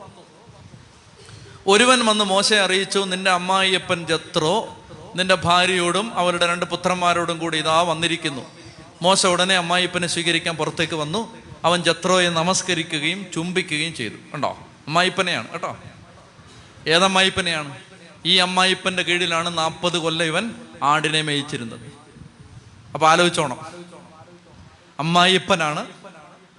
[1.68, 4.78] ഒരുവൻ വന്ന് മോശയെ അറിയിച്ചു നിന്റെ അമ്മായിയപ്പൻ ജത്രോ
[5.16, 8.42] നിന്റെ ഭാര്യയോടും അവരുടെ രണ്ട് പുത്രന്മാരോടും കൂടി ഇതാ വന്നിരിക്കുന്നു.
[9.02, 11.38] മോശ ഉടനെ അമ്മായിപ്പനെ സ്വീകരിക്കാൻ പുറത്തേക്ക് വന്നു.
[11.66, 14.14] അവൻ ജത്രോയെ നമസ്കരിക്കുകയും ചുംബിക്കുകയും ചെയ്തു.
[14.34, 14.58] കണ്ടോ?
[14.88, 15.78] അമ്മായിപ്പനെയാണ് കേട്ടോ?
[16.88, 17.78] ഏതമ്മായിപ്പനെയാണ്?
[18.26, 20.52] ഈ അമ്മായിപ്പന്റെ കീഴിലാണ് നാൽപ്പത് കൊല്ലം ഇവൻ
[20.84, 21.80] ആടിനെ മേയിച്ചിരുന്നത്.
[22.94, 23.58] അപ്പൊ ആലോചിച്ചോണം.
[25.00, 25.88] അമ്മായിപ്പനാണ്.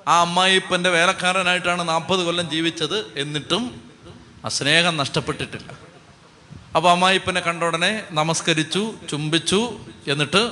[0.09, 3.81] ആ അമ്മായിപ്പന്റെ വേലക്കാരനായിട്ടാണ് നാൽപ്പത് കൊല്ലം ജീവിച്ചത് എന്നിട്ടും
[4.45, 5.79] ആ സ്നേഹം നഷ്ടപ്പെട്ടിട്ടില്ല.
[6.77, 10.51] അപ്പൊ അമ്മായിപ്പനെ കണ്ട ഉടനെ നമസ്കരിച്ചു ചുംബിച്ചു എന്നിട്ട്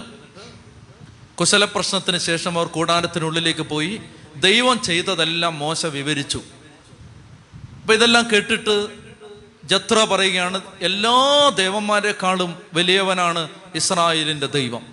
[1.41, 4.01] കുശല പ്രശ്നത്തിന് ശേഷം അവർ കൂടാരത്തിനുള്ളിലേക്ക് പോയി
[4.37, 6.41] ദൈവം ചെയ്തതെല്ലാം മോശ വിവരിച്ചു.
[7.81, 9.06] അപ്പൊ ഇതെല്ലാം കേട്ടിട്ട്
[9.67, 14.87] ജത്ര പറയുകയാണ് എല്ലാ ദേവന്മാരെക്കാളും വലിയവനാണ് ഇസ്രായേലിന്റെ ദൈവം.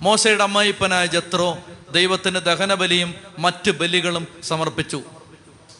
[0.00, 1.58] മോശയുടെ അമ്മായിപ്പനായ ജത്രോ
[1.92, 5.02] ദൈവത്തിന് ദഹനബലിയും മറ്റ് ബലികളും സമർപ്പിച്ചു.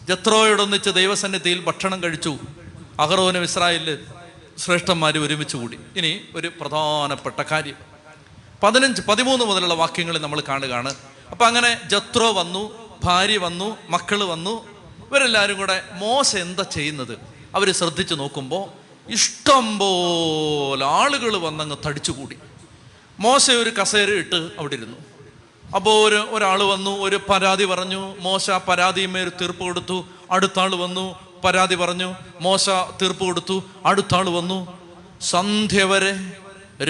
[0.09, 2.39] ജത്രോയോടൊന്നിച്ച് ദൈവസന്നിധിയിൽ ഭക്ഷണം കഴിച്ചു.
[3.01, 3.99] അഹറോനും ഇസ്രായേലിൽ
[4.59, 5.79] ശ്രേഷ്ഠന്മാർ ഒരുമിച്ച് കൂടി.
[5.97, 7.75] ഇനി ഒരു പ്രധാനപ്പെട്ട കാര്യം.
[8.63, 10.95] പതിനഞ്ച് പതിമൂന്ന് മുതലുള്ള വാക്യങ്ങളിൽ നമ്മൾ കാണുകയാണ്.
[11.31, 14.69] അപ്പം അങ്ങനെ ജത്രോ വന്നു ഭാര്യ വന്നു മക്കൾ വന്നു.
[15.11, 17.34] ഇവരെല്ലാവരും കൂടെ മോശ എന്താ ചെയ്യുന്നത്?
[17.57, 18.65] അവർ ശ്രദ്ധിച്ചു നോക്കുമ്പോൾ
[19.17, 22.37] ഇഷ്ടം പോലെ ആളുകൾ വന്നങ്ങ് തടിച്ചുകൂടി.
[23.25, 24.99] മോശ ഒരു കസേര ഇട്ട് അവിടെ ഇരുന്നു.
[25.77, 29.99] അപ്പോൾ ഒരു ഒരാൾ വന്നു ഒരു പരാതി പറഞ്ഞു മോശ പരാതിയുമേൽ തീർപ്പ് കൊടുത്തു
[30.37, 31.07] അടുത്ത ആൾ വന്നു
[31.45, 32.09] പരാതി പറഞ്ഞു
[32.47, 32.65] മോശ
[33.01, 33.57] തീർപ്പ് കൊടുത്തു
[33.91, 34.59] അടുത്ത ആൾ വന്നു.
[35.33, 36.13] സന്ധ്യ വരെ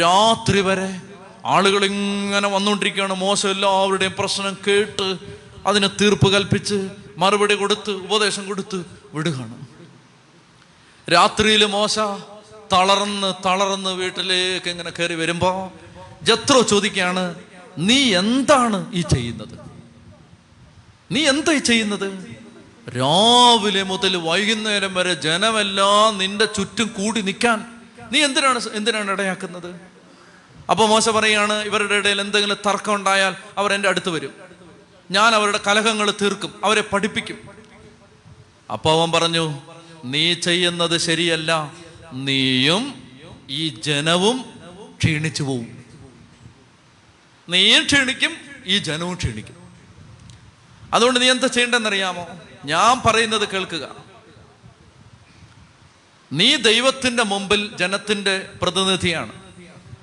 [0.02, 0.90] രാത്രി വരെ
[1.54, 5.08] ആളുകൾ ഇങ്ങനെ വന്നുകൊണ്ടിരിക്കുകയാണ് മോശ എല്ലാവരുടെയും പ്രശ്നം കേട്ട്
[5.68, 6.78] അതിന് തീർപ്പ് കൽപ്പിച്ച്
[7.22, 8.78] മറുപടി കൊടുത്ത് ഉപദേശം കൊടുത്ത്
[9.14, 9.56] വിടുകയാണ്.
[11.12, 11.98] രാത്രിയിൽ മോശ
[12.72, 15.72] തളർന്ന് തളർന്ന് വീട്ടിലേക്ക് ഇങ്ങനെ കയറി വരുമ്പോ
[16.22, 17.34] ജത്രോ ചോദിക്കുകയാണ്
[17.78, 19.54] നീ എന്താണ് ഈ ചെയ്യുന്നത്?
[21.12, 22.08] നീ എന്താ ഈ ചെയ്യുന്നത്?
[22.98, 27.58] രാവിലെ മുതൽ വൈകുന്നേരം വരെ ജനമെല്ലാം നിന്റെ ചുറ്റും കൂടി നിൽക്കാൻ
[28.12, 29.70] നീ എന്തിനാണ് എന്തിനാണ് ഇടയാക്കുന്നത്?
[30.70, 34.32] അപ്പോൾ മോശ പറയാണ് ഇവരുടെ ഇടയിൽ എന്തെങ്കിലും തർക്കം ഉണ്ടായാൽ അവർ എന്റെ അടുത്ത് വരും.
[35.10, 37.38] ഞാൻ അവരുടെ കലഹങ്ങൾ തീർക്കും അവരെ പഠിപ്പിക്കും.
[38.72, 39.44] അപ്പോൾ അവൻ പറഞ്ഞു
[40.04, 41.72] നീ ചെയ്യുന്നത് ശരിയല്ല.
[42.12, 43.02] നീയും
[43.50, 44.44] ഈ ജനവും
[44.98, 45.84] ക്ഷീണിച്ചു പോവും.
[47.48, 48.36] നീയും ക്ഷീണിക്കും
[48.66, 49.56] ഈ ജനവും ക്ഷീണിക്കും.
[50.94, 52.28] അതുകൊണ്ട് നീ എന്താ ചെയ്യേണ്ടെന്നറിയാമോ
[52.64, 53.96] ഞാൻ പറയുന്നത് കേൾക്കുക.
[56.32, 59.32] നീ ദൈവത്തിന്റെ മുമ്പിൽ ജനത്തിന്റെ പ്രതിനിധിയാണ്.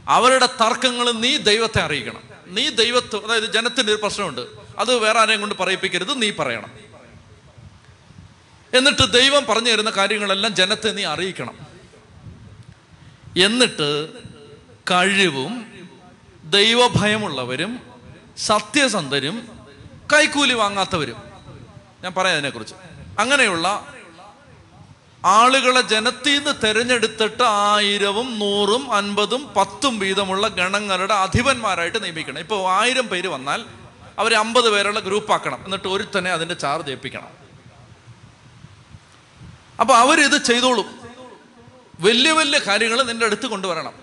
[0.07, 2.21] അവരുടെ തർക്കങ്ങൾ നീ ദൈവത്തെ അറിയിക്കണം.
[2.47, 4.41] നീ ദൈവത്വം അതായത് ജനത്തിന്റെ ഒരു പ്രശ്നമുണ്ട്.
[4.77, 6.90] അത് വേറെ ആരെയും കൊണ്ട് പറയിപ്പിക്കരുത് നീ പറയണം.
[8.73, 11.57] എന്നിട്ട് ദൈവം പറഞ്ഞു തരുന്ന കാര്യങ്ങളെല്ലാം ജനത്തെ നീ അറിയിക്കണം.
[13.43, 14.09] എന്നിട്ട്
[14.91, 15.65] കഴിവും
[16.43, 17.79] ദൈവഭയമുള്ളവരും
[18.37, 19.49] സത്യസന്ധരും
[20.13, 21.15] കൈക്കൂലി വാങ്ങാത്തവരും.
[22.03, 22.73] ഞാൻ പറയാം അതിനെക്കുറിച്ച്.
[23.19, 23.93] അങ്ങനെയുള്ള
[25.25, 32.39] ആളുകളെ ജനത്തിൽ നിന്ന് തെരഞ്ഞെടുത്തിട്ട് ആയിരവും നൂറും അൻപതും പത്തും വീതമുള്ള ഗണങ്ങളുടെ അധിപന്മാരായിട്ട് നിയമിക്കണം.
[32.39, 33.65] ഇപ്പോൾ ആയിരം പേര് വന്നാൽ
[34.19, 35.65] അവർ അമ്പത് പേരുള്ള ഗ്രൂപ്പാക്കണം.
[35.65, 37.40] എന്നിട്ട് ഒരുത്തനെ അതിന്റെ ചാർജ് ഏൽപ്പിക്കണം.
[39.81, 41.01] അപ്പൊ അവരിത് ചെയ്തോളും.
[41.99, 43.93] വലിയ വലിയ കാര്യങ്ങൾ നിന്റെ അടുത്ത് കൊണ്ടുവരണം.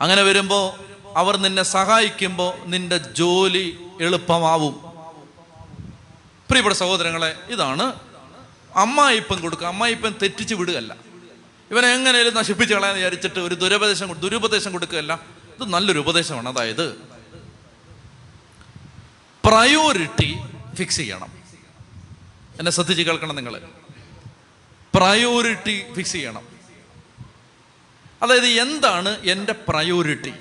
[0.00, 0.78] അങ്ങനെ വരുമ്പോ
[1.16, 4.72] അവർ നിന്നെ സഹായിക്കുമ്പോൾ നിന്റെ ജോലി എളുപ്പമാവും.
[6.48, 7.92] പ്രിയപ്പെട്ട സഹോദരങ്ങളെ ഇതാണ്
[8.74, 9.66] അമ്മായിപ്പം കൊടുക്കുക.
[9.66, 10.96] അമ്മായിപ്പം തെറ്റിച്ച് വിടുകയല്ല.
[11.70, 15.20] ഇവനെ എങ്ങനെയും നശിപ്പിച്ച് കളയാന്ന് വിചാരിച്ചിട്ട് ഒരു ദുരുപദേശം ദുരുപദേശം കൊടുക്കുകയല്ല.
[15.60, 16.48] ഇത് നല്ലൊരു ഉപദേശമാണ്.
[16.48, 16.98] അതായത്
[19.44, 20.38] പ്രയോറിറ്റി
[20.74, 21.28] ഫിക്സ് ചെയ്യണം.
[22.58, 23.79] എന്നെ ശ്രദ്ധിച്ച് കേൾക്കണം നിങ്ങൾ
[24.94, 26.48] പ്രയോറിറ്റി ഫിക്സ് ചെയ്യണം.
[28.22, 30.32] അതായത് എന്താണ് എന്റെ പ്രയോറിറ്റി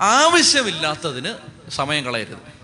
[0.00, 1.34] ആവശ്യമില്ലാത്തതിന്
[1.70, 2.54] സമയം കളയരുത്.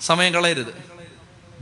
[0.00, 0.96] സമയം കളയരുത്.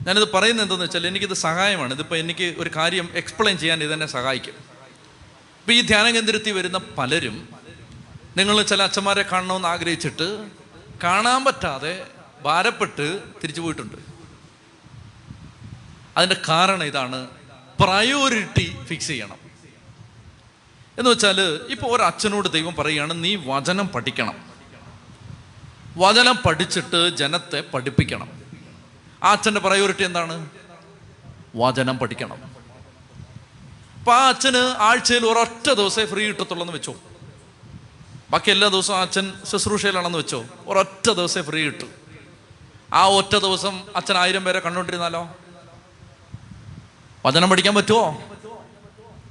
[0.07, 1.95] ഞാനിത് പറയുന്നത് എന്തെന്ന് വെച്ചാൽ എനിക്കിത് സഹായമാണ്.
[1.95, 4.53] ഇതിപ്പോൾ എനിക്ക് ഒരു കാര്യം എക്സ്പ്ലെയിൻ ചെയ്യാൻ ഇതെന്നെ സഹായിക്കും.
[4.53, 7.49] ഇപ്പം ഈ ധ്യാന കേന്ദ്രത്തിൽ വരുന്ന പലരും
[8.37, 10.49] നിങ്ങൾ ചില അച്ഛന്മാരെ കാണണമെന്ന് ആഗ്രഹിച്ചിട്ട്
[11.05, 12.07] കാണാൻ പറ്റാതെ
[12.43, 14.14] ഭാരപ്പെട്ട് തിരിച്ചു പോയിട്ടുണ്ട്.
[16.17, 17.27] അതിന്റെ കാരണം ഇതാണ്.
[17.81, 19.45] പ്രയോറിറ്റി ഫിക്സ് ചെയ്യണം.
[20.99, 21.41] എന്ന് വെച്ചാൽ
[21.71, 24.45] ഇപ്പോൾ ഒരു അച്ഛനോട് ദൈവം പറയുകയാണ് നീ വചനം പഠിക്കണം.
[25.97, 28.43] വചനം പഠിച്ചിട്ട് ജനത്തെ പഠിപ്പിക്കണം.
[29.25, 30.51] ആ അച്ഛന്റെ പ്രയോറിറ്റി എന്താണ്?
[31.57, 32.43] വചനം പഠിക്കണം.
[33.99, 36.95] അപ്പം ആ അച്ഛന് ആഴ്ചയിൽ ഒരൊറ്റ ദിവസമേ ഫ്രീ കിട്ടത്തുള്ളൂ എന്ന് വെച്ചോ?
[38.31, 40.45] ബാക്കി എല്ലാ ദിവസവും അച്ഛൻ ശുശ്രൂഷയിലാണെന്ന് വെച്ചോ?
[40.67, 41.87] ഒരൊറ്റ ദിവസമേ ഫ്രീ കിട്ടൂ.
[42.95, 45.37] ആ ഒറ്റ ദിവസം അച്ഛൻ ആയിരം പേരെ കണ്ടുകൊണ്ടിരുന്നാലോ?
[47.25, 48.23] വചനം പഠിക്കാൻ പറ്റുമോ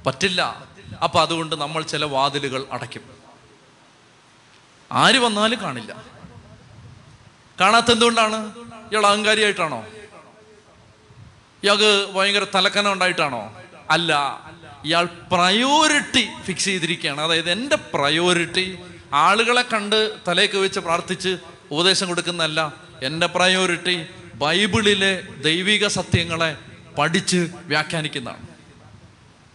[0.06, 0.64] പറ്റില്ല.
[1.02, 3.02] അപ്പൊ അതുകൊണ്ട് നമ്മൾ ചില വാതിലുകൾ അടയ്ക്കും.
[4.92, 6.04] ആര് വന്നാലും കാണില്ല.
[7.60, 8.36] കാണാത്ത എന്തുകൊണ്ടാണ്
[8.92, 9.86] ഇയാൾ അഹങ്കാരിയായിട്ടാണോ?
[11.62, 13.62] ഇയാൾക്ക് ഭയങ്കര തലക്കനം ഉണ്ടായിട്ടാണോ?
[13.90, 14.18] അല്ല.
[14.84, 17.20] ഇയാൾ പ്രയോറിറ്റി ഫിക്സ് ചെയ്തിരിക്കുകയാണ്.
[17.20, 18.78] അതായത് എന്റെ പ്രയോറിറ്റി
[19.12, 21.36] ആളുകളെ കണ്ട് തലേക്ക് വെച്ച് പ്രാർത്ഥിച്ച്
[21.70, 22.72] ഉപദേശം കൊടുക്കുന്നതല്ല.
[23.02, 26.56] എന്റെ പ്രയോറിറ്റി ബൈബിളിലെ ദൈവിക സത്യങ്ങളെ
[26.98, 28.42] പഠിച്ച് വ്യാഖ്യാനിക്കുന്നതാണ്.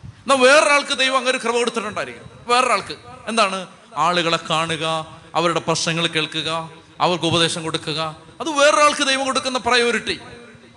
[0.03, 2.39] എന്നാൽ വേറൊരാൾക്ക് ദൈവം അങ്ങനെ ഒരു കൃപ കൊടുത്തിട്ടുണ്ടായിരിക്കും.
[2.47, 2.95] വേറൊരാൾക്ക്.
[3.27, 3.67] എന്താണ്?
[3.97, 6.71] ആളുകളെ കാണുക അവരുടെ പ്രശ്നങ്ങൾ കേൾക്കുക
[7.01, 8.15] അവർക്ക് ഉപദേശം കൊടുക്കുക.
[8.41, 10.19] അത് വേറൊരാൾക്ക് ദൈവം കൊടുക്കുന്ന പ്രയോറിറ്റി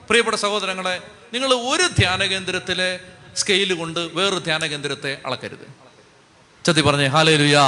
[0.09, 1.03] പ്രിയപ്പെട്ട സഹോദരങ്ങളെ
[1.33, 3.01] നിങ്ങൾ ഒരു ധ്യാന കേന്ദ്രത്തിലെ
[3.37, 5.83] സ്കെയിൽ കൊണ്ട് വേറൊരു ധ്യാന കേന്ദ്രത്തെ അളക്കരുത്.
[6.67, 7.65] ചത്തി പറഞ്ഞേ ഹാലേ ലുയാ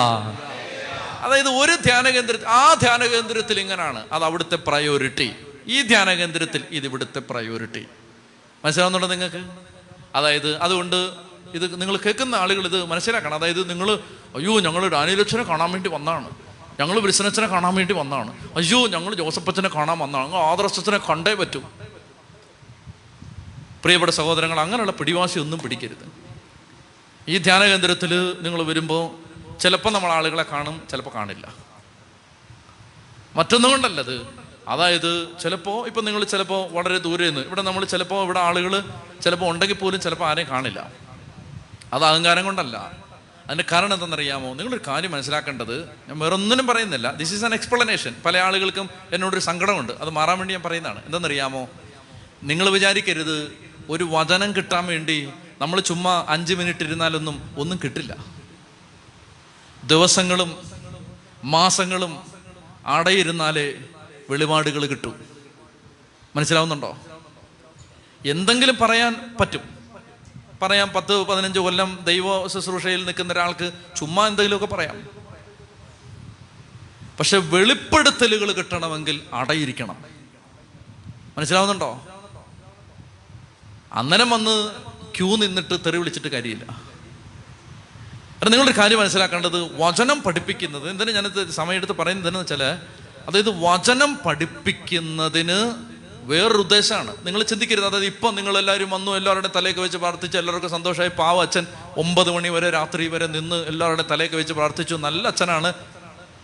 [1.21, 5.35] അതായത് ഒരു ധ്യാന കേന്ദ്ര ആ ധ്യാന കേന്ദ്രത്തിൽ ഇങ്ങനെയാണ് അത് അവിടുത്തെ പ്രയോറിറ്റി
[5.67, 7.87] ഈ ധ്യാന കേന്ദ്രത്തിൽ ഇത് ഇവിടുത്തെ പ്രയോറിറ്റി
[8.65, 9.45] മനസ്സിലാവുന്നുണ്ടോ നിങ്ങൾക്ക്?
[10.15, 11.13] അതായത് അതുകൊണ്ട്
[11.55, 13.35] ഇത് നിങ്ങൾ കേൾക്കുന്ന ആളുകൾ ഇത് മനസ്സിലാക്കണം.
[13.35, 13.91] അതായത് നിങ്ങൾ
[14.37, 16.31] അയ്യോ ഞങ്ങൾ ഡാനിയലച്ഛനെ കാണാൻ വേണ്ടി വന്നതാണ്.
[16.81, 18.49] ഞങ്ങൾ ബിസിനസ്സിനെ കാണാൻ വേണ്ടി വന്നതാണ്.
[18.57, 20.27] അയ്യോ ഞങ്ങൾ ജോസഫച്ചനെ കാണാൻ വന്നതാണ്.
[20.27, 21.61] ഞങ്ങൾ ആദർശത്തിനെ കണ്ടേ പറ്റൂ.
[23.83, 26.13] പ്രിയപ്പെട്ട സഹോദരങ്ങൾ അങ്ങനെയുള്ള പിടിവാശി ഒന്നും പിടിക്കരുത്.
[27.29, 29.11] ഈ ധ്യാന കേന്ദ്രത്തിൽ നിങ്ങൾ വരുമ്പോൾ
[29.59, 31.55] ചിലപ്പോൾ നമ്മൾ ആളുകളെ കാണും ചിലപ്പോൾ കാണില്ല.
[33.37, 34.44] മറ്റൊന്നും കൊണ്ടല്ലത്.
[34.69, 38.85] അതായത് ചിലപ്പോൾ ഇപ്പം നിങ്ങൾ ചിലപ്പോൾ വളരെ ദൂരെ നിന്ന് ഇവിടെ നമ്മൾ ചിലപ്പോൾ ഇവിടെ ആളുകൾ
[39.23, 40.91] ചിലപ്പോൾ ഉണ്ടെങ്കിൽ പോലും ചിലപ്പോൾ ആരെയും കാണില്ല.
[41.93, 42.77] അത് അഹങ്കാരം കൊണ്ടല്ല.
[43.47, 44.55] അതിന്റെ കാരണം എന്താണെന്നറിയാമോ?
[44.55, 47.13] നിങ്ങളൊരു കാര്യം മനസ്സിലാക്കേണ്ടത് ഞാൻ വേറൊന്നിനും പറയുന്നില്ല.
[47.13, 49.93] ദിസ് ഈസ് ആൻ എക്സ്പ്ലനേഷൻ പല ആളുകൾക്കും എന്നോടൊരു സങ്കടമുണ്ട്.
[49.93, 51.05] അത് മാറാൻ വേണ്ടി ഞാൻ പറയുന്നതാണ്.
[51.05, 51.69] എന്തെന്നറിയാമോ
[52.43, 53.53] നിങ്ങൾ വിചാരിക്കരുത്
[53.89, 55.29] ഒരു വചനം കിട്ടാൻ വേണ്ടി
[55.61, 58.17] നമ്മൾ ചുമ്മാ അഞ്ച് മിനിറ്റ് ഇരുന്നാലൊന്നും ഒന്നും കിട്ടില്ല.
[59.85, 60.57] ദിവസങ്ങളും
[61.45, 62.19] മാസങ്ങളും
[62.87, 63.75] അടയിരുന്നാലേ
[64.31, 65.25] വെളിപാടുകൾ കിട്ടും.
[66.37, 66.99] മനസ്സിലാവുന്നുണ്ടോ?
[68.27, 69.61] എന്തെങ്കിലും പറയാൻ പറ്റും.
[70.63, 75.25] പറയാം പത്ത് പതിനഞ്ച് കൊല്ലം ദൈവ ശുശ്രൂഷയിൽ നിൽക്കുന്ന ഒരാൾക്ക് ചുമ്മാ എന്തെങ്കിലുമൊക്കെ പറയാം.
[77.19, 80.05] പക്ഷെ വെളിപ്പെടുത്തലുകൾ കിട്ടണമെങ്കിൽ അടയിരിക്കണം.
[81.39, 82.07] മനസ്സിലാവുന്നുണ്ടോ?
[83.93, 84.71] അന്നേരം വന്ന്
[85.17, 86.65] ക്യൂ നിന്നിട്ട് തെറി വിളിച്ചിട്ട് കാര്യമില്ല.
[86.65, 92.29] കാരണം നിങ്ങളൊരു കാര്യം മനസ്സിലാക്കേണ്ടത് വചനം പഠിപ്പിക്കുന്നത് എന്തിനു ഞാനിത് സമയമെടുത്ത് പറയുന്നത്?
[92.29, 95.75] എന്താണെന്ന് വെച്ചാൽ അതായത് വചനം പഠിപ്പിക്കുന്നതിന്
[96.27, 97.85] വേറൊരു ഉദ്ദേശമാണ് നിങ്ങൾ ചിന്തിക്കരുത്.
[97.85, 101.11] അതായത് ഇപ്പം നിങ്ങൾ എല്ലാവരും വന്നു എല്ലാവരുടെ തലയൊക്കെ വെച്ച് പ്രാർത്ഥിച്ച് എല്ലാവർക്കും സന്തോഷമായി.
[101.19, 101.67] പാവ അച്ഛൻ
[101.97, 104.95] ഒമ്പത് മണി വരെ രാത്രി വരെ നിന്ന് എല്ലാവരുടെ തലയൊക്കെ വെച്ച് പ്രാർത്ഥിച്ചു.
[104.95, 105.73] നല്ല അച്ഛനാണ്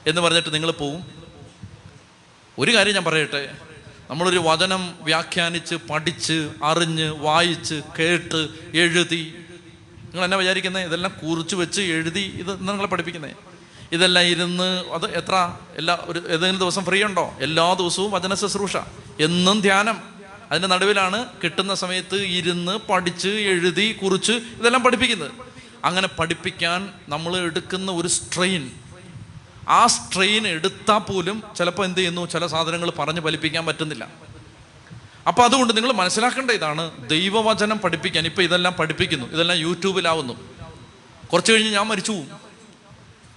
[0.07, 1.05] എന്ന് പറഞ്ഞിട്ട് നിങ്ങൾ പോവും.
[2.59, 3.55] ഒരു കാര്യം ഞാൻ പറയട്ടെ.
[4.11, 9.35] നമ്മളൊരു വചനം വ്യാഖ്യാനിച്ച് പഠിച്ച് അറിഞ്ഞ് വായിച്ച് കേട്ട് എഴുതി.
[10.03, 13.50] നിങ്ങൾ എന്നാ വിചാരിക്കുന്നത് ഇതെല്ലാം കുറിച്ച് വെച്ച് എഴുതി ഇത് നിങ്ങളെ പഠിപ്പിക്കുന്നത്
[13.93, 15.55] ഇതെല്ലാം ഇരുന്ന് അത് എത്ര?
[15.77, 17.35] എല്ലാ ഒരു ഏതെങ്കിലും ദിവസം ഫ്രീ ഉണ്ടോ?
[17.41, 18.77] എല്ലാ ദിവസവും വചന ശുശ്രൂഷ.
[19.21, 20.01] എന്നും ധ്യാനം.
[20.51, 25.31] അതിന്റെ നടുവിലാണ് കിട്ടുന്ന സമയത്ത് ഇരുന്ന് പഠിച്ച് എഴുതി കുറിച്ച് ഇതെല്ലാം പഠിപ്പിക്കുന്നത്.
[25.85, 28.71] അങ്ങനെ പഠിപ്പിക്കാൻ നമ്മൾ എടുക്കുന്ന ഒരു സ്ട്രെയിൻ
[29.69, 32.27] ആ സ്ട്രെയിൻ എടുത്താൽ പോലും ചിലപ്പോൾ എന്ത് ചെയ്യുന്നു?
[32.27, 34.09] ചില സാധനങ്ങൾ പറഞ്ഞ് ഫലിപ്പിക്കാൻ പറ്റുന്നില്ല.
[35.29, 38.27] അപ്പോൾ അതുകൊണ്ട് നിങ്ങൾ മനസ്സിലാക്കേണ്ട ഇതാണ് ദൈവവചനം പഠിപ്പിക്കാൻ.
[38.27, 39.27] ഇപ്പം ഇതെല്ലാം പഠിപ്പിക്കുന്നു.
[39.27, 40.35] ഇതെല്ലാം യൂട്യൂബിലാവുന്നു.
[41.33, 42.13] കുറച്ച് കഴിഞ്ഞ് ഞാൻ മരിച്ചു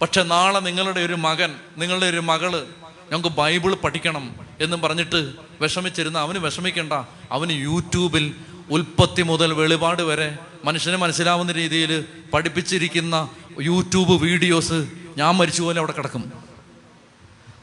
[0.04, 2.68] പക്ഷെ നാളെ നിങ്ങളുടെ ഒരു മകൻ നിങ്ങളുടെ ഒരു മകൾ
[3.12, 6.93] ഞങ്ങൾക്ക് ബൈബിൾ പഠിക്കണം എന്നും പറഞ്ഞിട്ട് വിഷമിച്ചിരുന്ന അവന് വിഷമിക്കണ്ട.
[7.32, 8.36] അവന് യൂട്യൂബിൽ
[8.72, 13.30] ഉൽപ്പത്തി മുതൽ വെളിപാട് വരെ മനുഷ്യന് മനസ്സിലാവുന്ന രീതിയിൽ പഠിപ്പിച്ചിരിക്കുന്ന
[13.62, 14.88] യൂട്യൂബ് വീഡിയോസ്
[15.18, 16.34] ഞാൻ മരിച്ചു പോലെ അവിടെ കിടക്കും.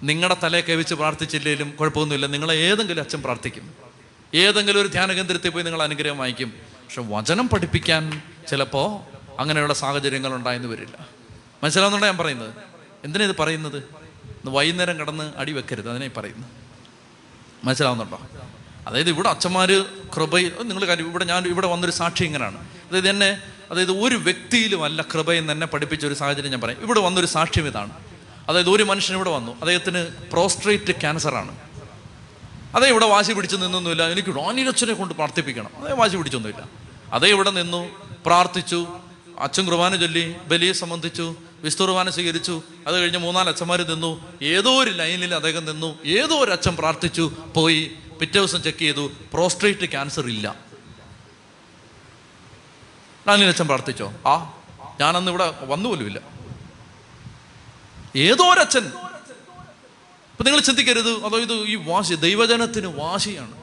[0.02, 2.26] നിങ്ങളുടെ തലയെ കവിച്ച് പ്രാർത്ഥിച്ചില്ലെങ്കിലും കുഴപ്പമൊന്നുമില്ല.
[2.26, 3.74] നിങ്ങളെ ഏതെങ്കിലും അച്ഛൻ പ്രാർത്ഥിക്കും.
[4.34, 6.48] ഏതെങ്കിലും ഒരു ധ്യാന കേന്ദ്രത്തിൽ പോയി നിങ്ങൾ അനുഗ്രഹം വാങ്ങിക്കും.
[6.66, 8.88] പക്ഷെ വചനം പഠിപ്പിക്കാൻ ചിലപ്പോൾ
[9.40, 11.19] അങ്ങനെയുള്ള സാഹചര്യങ്ങൾ ഉണ്ടായെന്ന് വരില്ല.
[11.62, 12.54] മനസ്സിലാവുന്നുണ്ടോ ഞാൻ പറയുന്നത്?
[13.04, 13.76] എന്തിനാ ഇത് പറയുന്നത്?
[13.76, 16.48] ഇന്ന് വൈകുന്നേരം കടന്ന് അടി വെക്കരുത് അതിനെ പറയുന്നു
[17.64, 18.20] മനസ്സിലാവുന്നുണ്ടോ?
[18.86, 19.86] അതായത് ഇവിടെ അച്ഛന്മാർ
[20.16, 25.02] കൃപ നിങ്ങൾ കാര്യം ഇവിടെ ഞാൻ ഇവിടെ വന്നൊരു സാക്ഷി ഇങ്ങനെയാണ് അതായത് എന്നെ അതായത് ഒരു വ്യക്തിയിലും അല്ല
[25.02, 26.80] കൃപയെന്ന് എന്നെ പഠിപ്പിച്ച ഒരു സാഹചര്യം ഞാൻ പറയാം.
[26.80, 27.90] ഇവിടെ വന്നൊരു സാക്ഷ്യം ഇതാണ്.
[28.48, 29.52] അതായത് ഒരു മനുഷ്യൻ ഇവിടെ വന്നു.
[29.52, 31.58] അദ്ദേഹത്തിന് പ്രോസ്ട്രേറ്റ് ക്യാൻസറാണ്.
[32.76, 34.08] അതേ ഇവിടെ വാശി പിടിച്ച് നിന്നൊന്നുമില്ല.
[34.08, 35.70] എനിക്ക് ഡോനിലച്ഛനെ കൊണ്ട് പ്രാർത്ഥിപ്പിക്കണം.
[35.76, 36.68] അതേ വാശി പിടിച്ചൊന്നുമില്ല.
[37.12, 37.90] അതേ ഇവിടെ നിന്നു
[38.26, 38.86] പ്രാർത്ഥിച്ചു.
[39.38, 41.34] അച്ഛൻ കുർബാന ചൊല്ലി ബലിയെ സംബന്ധിച്ചു.
[41.62, 42.62] വിസ്തുർബാന സ്വീകരിച്ചു.
[42.86, 44.38] അത് കഴിഞ്ഞ് മൂന്നാൽ അച്ഛന്മാർ നിന്നു.
[44.42, 46.04] ഏതോ ഒരു ലൈനിൽ അദ്ദേഹം നിന്നു.
[46.04, 47.32] ഏതോ ഒരു അച്ഛൻ പ്രാർത്ഥിച്ചു.
[47.56, 47.90] പോയി
[48.20, 49.10] പിറ്റേ ദിവസം ചെക്ക് ചെയ്തു.
[49.32, 50.54] പ്രോസ്ട്രേറ്റ് ക്യാൻസർ ഇല്ല.
[53.28, 54.12] ലൈനിൽ അച്ഛൻ പ്രാർത്ഥിച്ചോ?
[54.26, 54.62] ആ
[55.00, 56.20] ഞാനന്ന് ഇവിടെ വന്നു പോലുമില്ല
[58.16, 58.86] ഏതോ ഒരച്ഛൻ
[60.30, 61.24] അപ്പൊ നിങ്ങൾ ചിന്തിക്കരുത്.
[61.24, 63.54] അതോ ഇത് ഈ വാശി ദൈവജനത്തിന് വാശിയാണ്.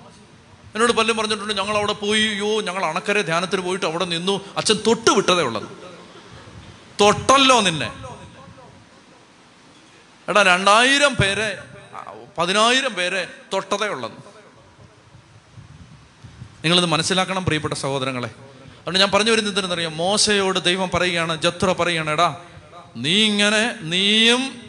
[0.74, 2.22] എന്നോട് പലരും പറഞ്ഞിട്ടുണ്ട് ഞങ്ങൾ അവിടെ പോയി.
[2.22, 4.42] യോ ഞങ്ങൾ അണക്കരെ ധ്യാനത്തിന് പോയിട്ട് അവിടെ നിന്നു.
[4.58, 5.88] അച്ഛൻ തൊട്ട് വിട്ടതേ ഉള്ളത്
[7.02, 7.92] തൊട്ടല്ലോ നിന്നെ.
[10.30, 11.58] എടാ രണ്ടായിരം പേരെ
[12.38, 14.12] പതിനായിരം പേരെ തൊട്ടതേ ഉള്ളത്
[16.64, 18.28] നിങ്ങളിത് മനസ്സിലാക്കണം പ്രിയപ്പെട്ട സഹോദരങ്ങളെ.
[18.28, 19.98] അതുകൊണ്ട് ഞാൻ പറഞ്ഞു വരുന്നത് എന്തെന്നറിയാം?
[19.98, 22.42] മോശയോട് ദൈവം പറയുകയാണ് ജത്ര പറയുകയാണ് എടാ
[22.96, 24.62] നീ ഇങ്ങനെ നീയും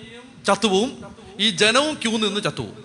[0.46, 1.04] ചത്തുപോവും
[1.40, 2.84] ഈ ജനവും ക്യൂ നിന്ന് ചത്തുപോവും.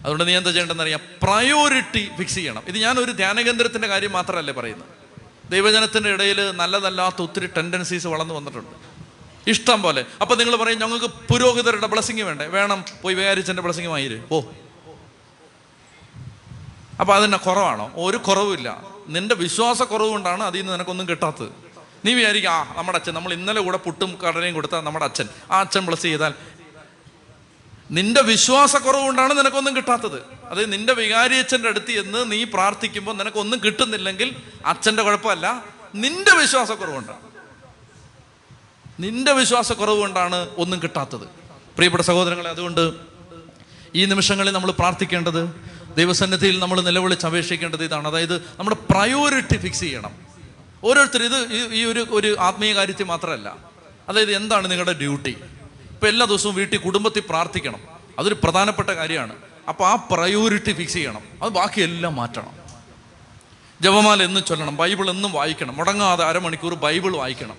[0.00, 2.62] അതുകൊണ്ട് നീ എന്താ ചെയ്യേണ്ടതെന്ന് അറിയാം പ്രയോറിറ്റി ഫിക്സ് ചെയ്യണം.
[2.66, 5.01] ഇത് ഞാൻ ഒരു ധ്യാനകേന്ദ്രത്തിന്റെ കാര്യം മാത്രമല്ലേ പറയുന്നത്.
[5.52, 8.70] ദൈവജനത്തിന്റെ ഇടയിൽ നല്ലതല്ലാത്ത ഒത്തിരി ടെൻഡൻസീസ് വളർന്നു വന്നിട്ടുണ്ട്.
[9.50, 10.04] ഇഷ്ടം പോലെ.
[10.20, 12.46] അപ്പം നിങ്ങൾ പറയും ഞങ്ങൾക്ക് പുരോഹിതരുടെ ബ്ലസ്സിങ് വേണ്ടേ?
[12.46, 12.84] വേണം.
[13.02, 14.22] പോയി വികാരിച്ചന്റെ ബ്ലസ്സിങ് വാങ്ങിര്.
[14.32, 14.40] ഓ
[17.00, 17.92] അപ്പം അതിന്റെ കുറവാണോ?
[17.94, 21.48] ഒരു കുറവുമില്ല നിന്റെ വിശ്വാസ കുറവ് കൊണ്ടാണ് അതിൽ നിന്ന് നിനക്കൊന്നും കിട്ടാത്തത്.
[22.04, 23.14] നീ വിചാരിക്കും ആ നമ്മുടെ അച്ഛൻ.
[23.14, 25.28] നമ്മൾ ഇന്നലെ കൂടെ പുട്ടും കടലയും കൊടുത്താൽ നമ്മുടെ അച്ഛൻ.
[25.50, 26.34] ആ അച്ഛൻ ബ്ലസ് ചെയ്താൽ
[27.92, 30.22] നിന്റെ വിശ്വാസക്കുറവുകൊണ്ടാണ് നിനക്കൊന്നും കിട്ടാത്തത്.
[30.50, 34.36] അത് നിന്റെ വികാരിയച്ഛന്റെ അടുത്ത് എന്ന് നീ പ്രാർത്ഥിക്കുമ്പോൾ നിനക്കൊന്നും കിട്ടുന്നില്ലെങ്കിൽ
[34.66, 35.64] അച്ഛന്റെ കുഴപ്പമല്ല.
[35.94, 37.18] നിന്റെ വിശ്വാസക്കുറവുകൊണ്ടാണ്.
[39.00, 41.24] നിന്റെ വിശ്വാസക്കുറവുകൊണ്ടാണ് ഒന്നും കിട്ടാത്തത്.
[41.76, 42.92] പ്രിയപ്പെട്ട സഹോദരങ്ങളെ അതുകൊണ്ട്
[43.94, 45.54] ഈ നിമിഷങ്ങളിൽ നമ്മൾ പ്രാർത്ഥിക്കേണ്ടത്
[45.96, 48.08] ദൈവസന്നിധിയിൽ നമ്മൾ നിലവിളിച്ച് അപേക്ഷിക്കേണ്ടത് ഇതാണ്.
[48.08, 50.10] അതായത് നമ്മുടെ പ്രയോറിറ്റി ഫിക്സ് ചെയ്യണം.
[50.84, 53.56] ഓരോരുത്തർ ഇത് ഈ- ഒരു ഒരു ആത്മീയ കാര്യത്തിൽ മാത്രമല്ല.
[54.08, 55.36] അതായത് എന്താണ് നിങ്ങളുടെ ഡ്യൂട്ടി
[56.02, 57.80] ഇപ്പം എല്ലാ ദിവസവും വീട്ടിൽ കുടുംബത്തിൽ പ്രാർത്ഥിക്കണം.
[58.18, 59.36] അതൊരു പ്രധാനപ്പെട്ട കാര്യമാണ്.
[59.68, 61.20] അപ്പോൾ ആ പ്രയോറിറ്റി ഫിക്സ് ചെയ്യണം.
[61.42, 62.50] അത് ബാക്കിയെല്ലാം മാറ്റണം.
[63.80, 64.76] ജപമാല എന്നും ചൊല്ലണം.
[64.76, 65.76] ബൈബിൾ എന്നും വായിക്കണം.
[65.76, 67.56] മുടങ്ങാതെ അരമണിക്കൂർ ബൈബിൾ വായിക്കണം.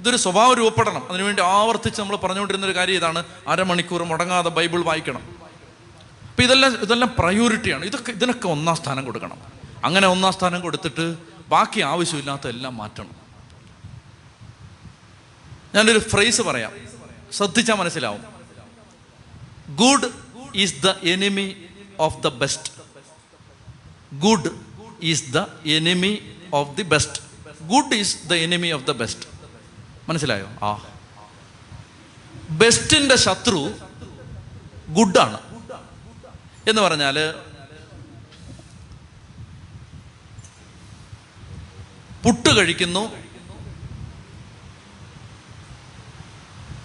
[0.00, 3.24] ഇതൊരു സ്വഭാവം രൂപപ്പെടണം അതിനുവേണ്ടി ആവർത്തിച്ച് നമ്മൾ പറഞ്ഞുകൊണ്ടിരുന്ന ഒരു കാര്യം ഇതാണ്.
[3.48, 5.22] അരമണിക്കൂർ മുടങ്ങാതെ ബൈബിൾ വായിക്കണം.
[6.30, 9.38] അപ്പം ഇതെല്ലാം ഇതെല്ലാം പ്രയോറിറ്റിയാണ് ഇതൊക്കെ ഇതിനൊക്കെ ഒന്നാം സ്ഥാനം കൊടുക്കണം.
[9.84, 11.16] അങ്ങനെ ഒന്നാം സ്ഥാനം കൊടുത്തിട്ട്
[11.48, 13.26] ബാക്കി ആവശ്യമില്ലാത്ത എല്ലാം മാറ്റണം.
[15.74, 16.85] ഞാനൊരു ഫ്രേസ് പറയാം.
[17.32, 18.24] ശ്രദ്ധിച്ചാൽ മനസ്സിലാവും.
[19.76, 20.10] Good
[20.54, 21.56] is the enemy
[21.98, 22.72] of the best
[24.18, 24.50] good
[25.02, 27.22] is the enemy of the best
[27.62, 29.26] good is the enemy of the best
[30.08, 30.48] മനസ്സിലായോ?
[30.62, 30.86] ആ.
[32.50, 33.74] ബെസ്റ്റിന്റെ ശത്രു
[34.88, 35.38] ഗുഡാണ്.
[36.68, 37.34] എന്ന് പറഞ്ഞാൽ
[42.24, 43.25] പുട്ട് കഴിക്കുന്നു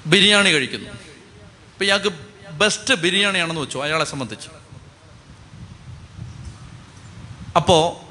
[0.05, 0.89] ബിരിയാണി കഴിക്കുന്നു.
[0.89, 2.09] ഇപ്പൊ ഇയാൾക്ക്
[2.51, 4.49] ബെസ്റ്റ് ബിരിയാണിയാണെന്ന് വെച്ചു അയാളെ സംബന്ധിച്ച്.
[7.55, 8.07] അപ്പോ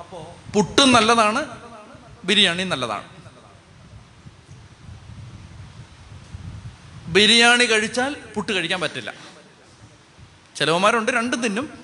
[0.54, 1.46] പുട്ടും നല്ലതാണ്
[2.24, 3.04] ബിരിയാണി നല്ലതാണ്.
[7.06, 9.14] ബിരിയാണി കഴിച്ചാൽ പുട്ട് കഴിക്കാൻ പറ്റില്ല.
[10.56, 11.78] ചിലവന്മാരുണ്ട് രണ്ടും തിന്നും.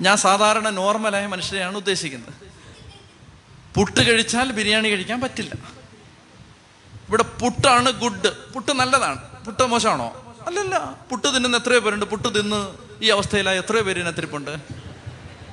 [0.00, 2.34] ഞാൻ സാധാരണ നോർമലായ മനുഷ്യരെയാണ് ഉദ്ദേശിക്കുന്നത്.
[3.74, 5.52] പുട്ട് കഴിച്ചാൽ ബിരിയാണി കഴിക്കാൻ പറ്റില്ല.
[7.08, 9.44] ഇവിടെ പുട്ടാണ് ഗുഡ് പുട്ട് നല്ലതാണ്.
[9.44, 10.36] പുട്ട് മോശമാണോ?
[10.46, 10.98] അല്ലല്ല.
[11.10, 12.04] പുട്ട് തിന്നുന്ന എത്രയോ പേരുണ്ട്.
[12.04, 14.56] പുട്ട് തിന്ന് ഈ അവസ്ഥയിലായ എത്രയോ പേര് ഇതിനകത്തിരിപ്പുണ്ട്.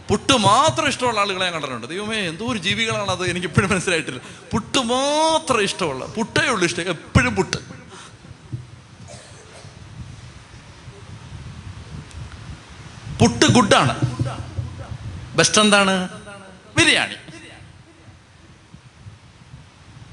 [0.09, 1.87] പുട്ട് മാത്രം ഇഷ്ടമുള്ള ആളുകളെ ഞാൻ കണ്ടിട്ടുണ്ട്.
[1.87, 2.59] ദൈവമേ എന്തോ ഒരു
[3.11, 4.21] അത് എനിക്ക് ഇപ്പോഴും മനസ്സിലായിട്ടില്ല.
[4.51, 6.83] പുട്ട് മാത്രം ഇഷ്ടമുള്ള പുട്ടേ ഉള്ളൂ ഇഷ്ടം.
[6.83, 7.57] എപ്പോഴും പുട്ട്.
[13.19, 13.99] പുട്ട് ഗുഡാണ്
[15.35, 16.09] ബെസ്റ്റ് എന്താണ്?
[16.77, 17.15] ബിരിയാണി.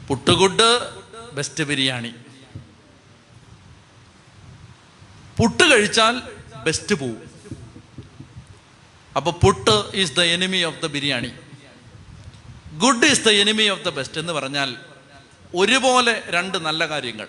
[0.09, 1.00] പുട്ട് ഗുഡ്
[1.33, 2.15] ബെസ്റ്റ് ബിരിയാണി
[5.39, 6.23] പുട്ട് കഴിച്ചാൽ
[6.65, 7.31] ബെസ്റ്റ് പോവും.
[9.17, 11.33] അപ്പൊ puttu is the enemy of the biryani
[12.79, 14.77] good is the enemy of the best എന്ന് പറഞ്ഞാൽ
[15.55, 17.29] ഒരുപോലെ രണ്ട് നല്ല കാര്യങ്ങൾ.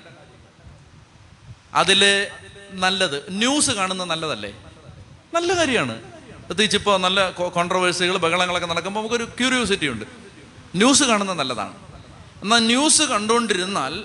[1.74, 2.28] അതിൽ
[2.72, 4.52] നല്ലത് ന്യൂസ് കാണുന്നത് നല്ലതല്ലേ?
[5.34, 6.02] നല്ല കാര്യമാണ്.
[6.46, 10.06] പ്രത്യേകിച്ച് ഇപ്പോൾ നല്ല കോൺട്രവേഴ്സികൾ ബഹളങ്ങളൊക്കെ നടക്കുമ്പോൾ നമുക്കൊരു ക്യൂരിയോസിറ്റി ഉണ്ട്.
[10.76, 11.91] ന്യൂസ് കാണുന്നത് നല്ലതാണ്.
[12.42, 14.04] എന്നാൽ ന്യൂസ് കണ്ടുകൊണ്ടിരുന്നാൽ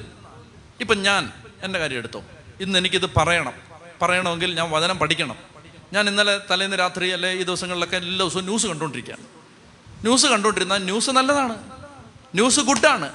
[0.80, 1.32] ഇപ്പം ഞാൻ
[1.62, 2.22] എന്റെ കാര്യം എടുത്തോ.
[2.60, 3.52] ഇന്ന് എനിക്കിത് പറയണം.
[4.02, 5.36] പറയണമെങ്കിൽ ഞാൻ വചനം പഠിക്കണം.
[5.92, 9.22] ഞാൻ ഇന്നലെ തലേന്ന് രാത്രി അല്ലെ ഈ ദിവസങ്ങളിലൊക്കെ എല്ലാ ദിവസവും ന്യൂസ് കണ്ടുകൊണ്ടിരിക്കുകയാണ്.
[10.02, 11.56] ന്യൂസ് കണ്ടുകൊണ്ടിരുന്നാൽ ന്യൂസ് നല്ലതാണ്.
[12.34, 13.12] News ഗുഡാണ്.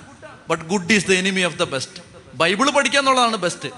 [0.49, 2.03] But good is the enemy of the best
[2.33, 3.69] Bible പഠിക്കുക എന്നുള്ളതാണ് ബെസ്റ്റ്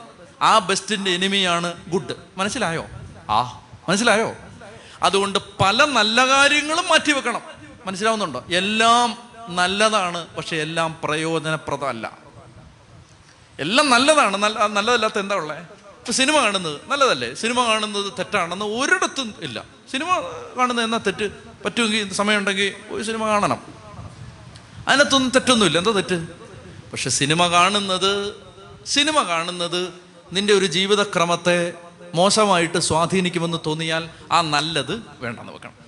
[0.42, 2.86] ആ ബെസ്റ്റിന്റെ എനിമിയാണ് ഗുഡ് മനസ്സിലായോ?
[3.30, 4.36] ആ മനസ്സിലായോ?
[5.04, 7.42] അതുകൊണ്ട് പല നല്ല കാര്യങ്ങളും മാറ്റിവെക്കണം.
[7.86, 8.46] മനസ്സിലാവുന്നുണ്ടോ?
[8.52, 12.18] എല്ലാം നല്ലതാണ് പക്ഷെ എല്ലാം പ്രയോജനപ്രദമല്ല.
[13.60, 17.34] എല്ലാം നല്ലതാണ് നല്ല നല്ലതല്ലാത്ത എന്താ ഉള്ളത് ഇപ്പം സിനിമ കാണുന്നത് നല്ലതല്ലേ?
[17.34, 19.64] സിനിമ കാണുന്നത് തെറ്റാണെന്ന് ഒരിടത്തും ഇല്ല.
[19.92, 20.08] സിനിമ
[20.58, 21.32] കാണുന്നത് എന്നാ തെറ്റ്?
[21.66, 23.62] പറ്റുമെങ്കിൽ സമയമുണ്ടെങ്കിൽ ഒരു സിനിമ കാണണം.
[24.88, 25.78] അതിനകത്തൊന്നും തെറ്റൊന്നുമില്ല.
[25.78, 26.28] എന്താ തെറ്റ്?
[26.92, 28.34] പക്ഷെ സിനിമ കാണുന്നത്
[28.86, 29.94] സിനിമ കാണുന്നത്
[30.34, 31.74] നിന്റെ ഒരു ജീവിതക്രമത്തെ
[32.16, 35.83] മോശമായിട്ട് സ്വാധീനിക്കുമെന്ന് തോന്നിയാൽ ആ നല്ലത് വേണ്ടെന്ന് വെക്കണം.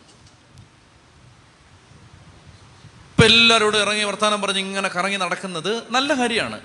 [3.15, 6.57] ഇപ്പം എല്ലാവരോടും ഇറങ്ങി വർത്തമാനം പറഞ്ഞ് ഇങ്ങനെ കറങ്ങി നടക്കുന്നത് നല്ല കാര്യമാണ്.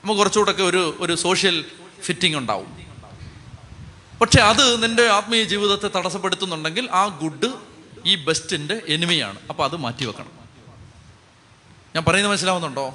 [0.00, 1.64] നമുക്ക് കുറച്ചുകൂടെയൊക്കെ ഒരു ഒരു സോഷ്യൽ
[2.04, 2.68] ഫിറ്റിംഗ് ഉണ്ടാവും.
[4.20, 7.50] പക്ഷെ അത് നിന്റെ ആത്മീയ ജീവിതത്തെ തടസ്സപ്പെടുത്തുന്നുണ്ടെങ്കിൽ ആ ഗുഡ്
[8.06, 10.34] ഈ ബെസ്റ്റിന്റെ എനിമിയാണ് അപ്പോൾ അത് മാറ്റിവെക്കണം
[11.94, 12.86] ഞാൻ പറയുന്നത് മനസ്സിലാവുന്നുണ്ടോ?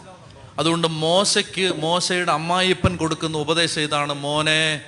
[0.59, 4.81] അതുകൊണ്ട് മോശയ്ക്ക് മോശയുടെ അമ്മായിപ്പൻ കൊടുക്കുന്ന ഉപദേശം ഇതാണ് മോനെ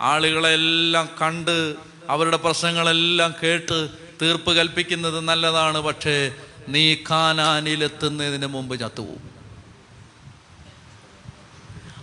[0.00, 1.76] ആളുകളെല്ലാം കണ്ട്
[2.10, 3.88] അവരുടെ പ്രശ്നങ്ങളെല്ലാം കേട്ട്
[4.22, 5.78] തീർപ്പ് കൽപ്പിക്കുന്നത് നല്ലതാണ്.
[5.78, 6.34] പക്ഷേ
[6.72, 9.30] നീ കാനാനിലെത്തുന്നതിന് മുമ്പ് ചത്തുപോകും.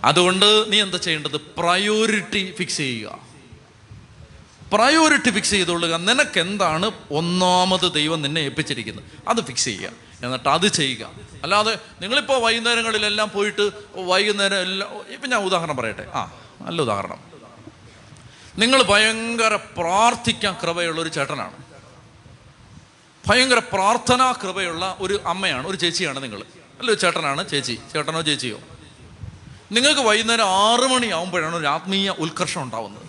[0.04, 1.36] അതുകൊണ്ട് നീ എന്താ ചെയ്യേണ്ടത്?
[1.36, 3.18] പ്രയോറിറ്റി ഫിക്സ് ചെയ്യുക.
[4.72, 5.94] പ്രയോറിറ്റി ഫിക്സ് ചെയ്തുകൊള്ളുക.
[5.94, 9.04] നിനക്ക് എന്താണ് ഒന്നാമത് ദൈവം നിന്നെ ഏൽപ്പിച്ചിരിക്കുന്നത്?
[9.28, 9.90] അത് ഫിക്സ് ചെയ്യുക.
[10.22, 11.10] എന്നിട്ട് അത് ചെയ്യുക.
[11.42, 16.06] അല്ലാതെ നിങ്ങളിപ്പോൾ വൈകുന്നേരങ്ങളിലെല്ലാം പോയിട്ട് വൈകുന്നേരം എല്ലാം ഇപ്പം ഞാൻ ഉദാഹരണം പറയട്ടെ.
[16.14, 17.18] ആ നല്ല ഉദാഹരണം.
[18.58, 21.67] നിങ്ങൾ ഭയങ്കര പ്രാർത്ഥിക്കാൻ കൃപയുള്ള ഒരു ചേട്ടനാണ്.
[23.28, 26.40] ഭയങ്കര പ്രാർത്ഥനാ കൃപയുള്ള ഒരു അമ്മയാണ് ഒരു ചേച്ചിയാണ് നിങ്ങൾ.
[26.78, 27.78] അല്ല ഒരു ചേട്ടനാണ് ചേച്ചി.
[27.92, 28.58] ചേട്ടനോ ചേച്ചിയോ?
[29.76, 33.04] നിങ്ങൾക്ക് വൈകുന്നേരം ആറ് മണിയാവുമ്പോഴാണ് ഒരു ആത്മീയ ഉത്കർഷം ഉണ്ടാവുന്നത്.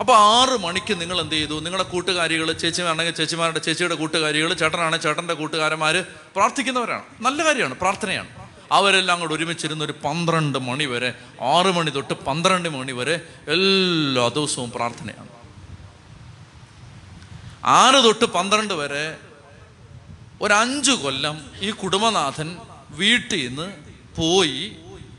[0.00, 1.60] അപ്പോൾ ആറ് മണിക്ക് നിങ്ങൾ എന്ത് ചെയ്തു?
[1.66, 5.96] നിങ്ങളുടെ കൂട്ടുകാരികൾ ചേച്ചിമാരാണെങ്കിൽ ചേച്ചിമാരുടെ ചേച്ചിയുടെ കൂട്ടുകാരികൾ ചേട്ടനാണെങ്കിൽ ചേട്ടന്റെ കൂട്ടുകാരന്മാർ
[6.36, 7.04] പ്രാർത്ഥിക്കുന്നവരാണ്.
[7.26, 8.30] നല്ല കാര്യമാണ് പ്രാർത്ഥനയാണ്.
[8.72, 11.10] അവരെല്ലാം കൂടെ ഒരുമിച്ചിരുന്ന് ഒരു പന്ത്രണ്ട് മണി വരെ
[11.54, 13.16] ആറ് മണി തൊട്ട് പന്ത്രണ്ട് മണി വരെ
[13.54, 15.32] എല്ലാ ദിവസവും പ്രാർത്ഥനയാണ്.
[17.64, 19.04] ആറ് തൊട്ട് പന്ത്രണ്ട് വരെ
[20.40, 22.56] ഒരഞ്ചു കൊല്ലം ഈ കുടുംബനാഥൻ
[22.90, 23.72] വീട്ടിൽ നിന്ന്
[24.16, 24.72] പോയി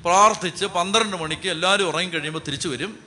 [0.06, 3.00] പ്രാർത്ഥിച്ച് പന്ത്രണ്ട് മണിക്ക് എല്ലാവരും ഉറങ്ങി കഴിയുമ്പോൾ തിരിച്ചു വരും.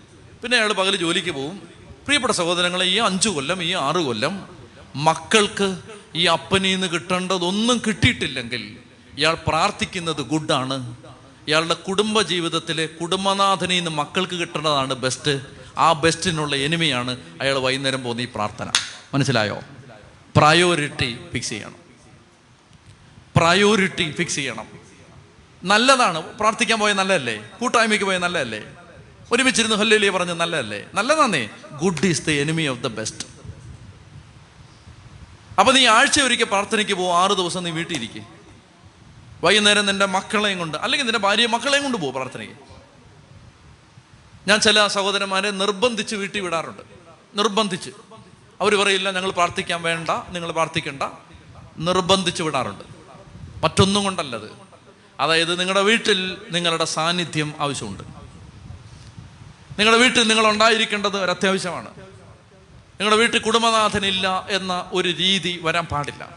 [0.42, 1.62] പിന്നെ അയാൾ പകൽ ജോലിക്ക് പോവും.
[2.04, 4.48] പ്രിയപ്പെട്ട സഹോദരങ്ങളെ ഈ അഞ്ചു കൊല്ലം ഈ ആറു കൊല്ലം
[4.96, 5.76] മക്കൾക്ക്
[6.14, 8.78] ഈ അപ്പനിൽ നിന്ന് കിട്ടേണ്ടതൊന്നും കിട്ടിയിട്ടില്ലെങ്കിൽ
[9.18, 10.96] ഇയാൾ പ്രാർത്ഥിക്കുന്നത് ഗുഡാണ്
[11.48, 15.40] ഇയാളുടെ കുടുംബ ജീവിതത്തിലെ കുടുംബനാഥനിൽ നിന്ന് മക്കൾക്ക് കിട്ടേണ്ടതാണ് ബെസ്റ്റ്
[15.78, 18.72] ആ ബെസ്റ്റിനുള്ള എനിമയാണ് അയാൾ വൈകുന്നേരം പോകുന്ന ഈ പ്രാർത്ഥന.
[19.14, 19.60] മനസ്സിലായോ?
[20.36, 21.79] പ്രയോറിറ്റി ഫിക്സ് ചെയ്യണം.
[23.36, 24.66] പ്രയോറിറ്റി ഫിക്സ് ചെയ്യണം.
[25.64, 26.22] നല്ലതാണ്.
[26.22, 27.50] പ്രാർത്ഥിക്കാൻ പോയ നല്ലതല്ലേ?
[27.60, 28.62] കൂട്ടായ്മയ്ക്ക് പോയ നല്ലതല്ലേ?
[29.32, 30.86] ഒരുമിച്ചിരുന്ന് ഹല്ലേലിയ പറഞ്ഞ് നല്ലതല്ലേ?
[30.94, 31.48] നല്ലതാന്നേ.
[31.82, 33.26] Good is the enemy of the best
[35.58, 38.26] അപ്പൊ നീ ആഴ്ച ഒരിക്കൽ പ്രാർത്ഥനയ്ക്ക് പോകും ആറ് ദിവസം നീ വീട്ടിൽ ഇരിക്കും
[39.44, 42.56] വൈകുന്നേരം നിന്റെ മക്കളെയും കൊണ്ട് അല്ലെങ്കിൽ നിന്റെ ഭാര്യ മക്കളെയും കൊണ്ട് പോകും പ്രാർത്ഥനയ്ക്ക്.
[44.48, 46.82] ഞാൻ ചില സഹോദരന്മാരെ നിർബന്ധിച്ച് വീട്ടിൽ വിടാറുണ്ട്.
[47.34, 47.90] നിർബന്ധിച്ച്.
[48.60, 51.02] അവർ പറയില്ല ഞങ്ങൾ പ്രാർത്ഥിക്കാൻ വേണ്ട നിങ്ങൾ പ്രാർത്ഥിക്കണ്ട.
[51.78, 52.99] നിർബന്ധിച്ച് വിടാറുണ്ട്.
[53.62, 54.50] മറ്റൊന്നും കൊണ്ടല്ലത്.
[55.20, 58.02] അതായത് നിങ്ങളുടെ വീട്ടിൽ നിങ്ങളുടെ സാന്നിധ്യം ആവശ്യമുണ്ട്.
[59.78, 61.88] നിങ്ങളുടെ വീട്ടിൽ നിങ്ങൾ ഉണ്ടായിരിക്കേണ്ടത് ഒരു അത്യാവശ്യമാണ്
[63.00, 66.36] നിങ്ങളുടെ വീട്ടിൽ കുടുംബനാഥനില്ല എന്ന ഒരു രീതി വരാൻ പാടില്ല.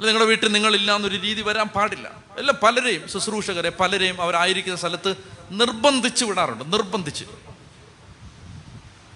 [0.00, 2.10] നിങ്ങളുടെ വീട്ടിൽ നിങ്ങളില്ല എന്നൊരു രീതി വരാൻ പാടില്ല.
[2.38, 5.14] എല്ലാം പലരെയും ശുശ്രൂഷകരെ പലരെയും അവരായിരിക്കുന്ന സ്ഥലത്ത്
[5.50, 7.24] നിർബന്ധിച്ച് വിടാറുണ്ട് നിർബന്ധിച്ച്.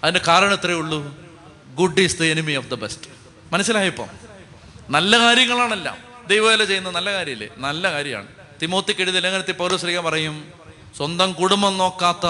[0.03, 1.17] അതിന്റെ കാരണം എത്രയേ ഉള്ളൂ.
[1.75, 3.07] Good is the enemy of the best
[3.53, 4.07] മനസ്സിലായപ്പോൾ
[4.89, 6.04] നല്ല കാര്യങ്ങളാണെല്ലാം.
[6.27, 7.49] ദൈവവേല ചെയ്യുന്ന നല്ല കാര്യമില്ലേ?
[7.57, 8.27] നല്ല കാര്യമാണ്.
[8.61, 10.53] തിമോത്തിക്ക് എഴുതി ലേഖനത്തിൽ പൗരശ്രീക പറയും
[10.97, 12.27] സ്വന്തം കുടുംബം നോക്കാത്ത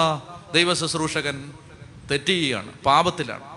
[0.52, 1.52] ദൈവ ശുശ്രൂഷകൻ
[2.10, 3.56] തെറ്റുകയാണ് പാപത്തിലാണ്.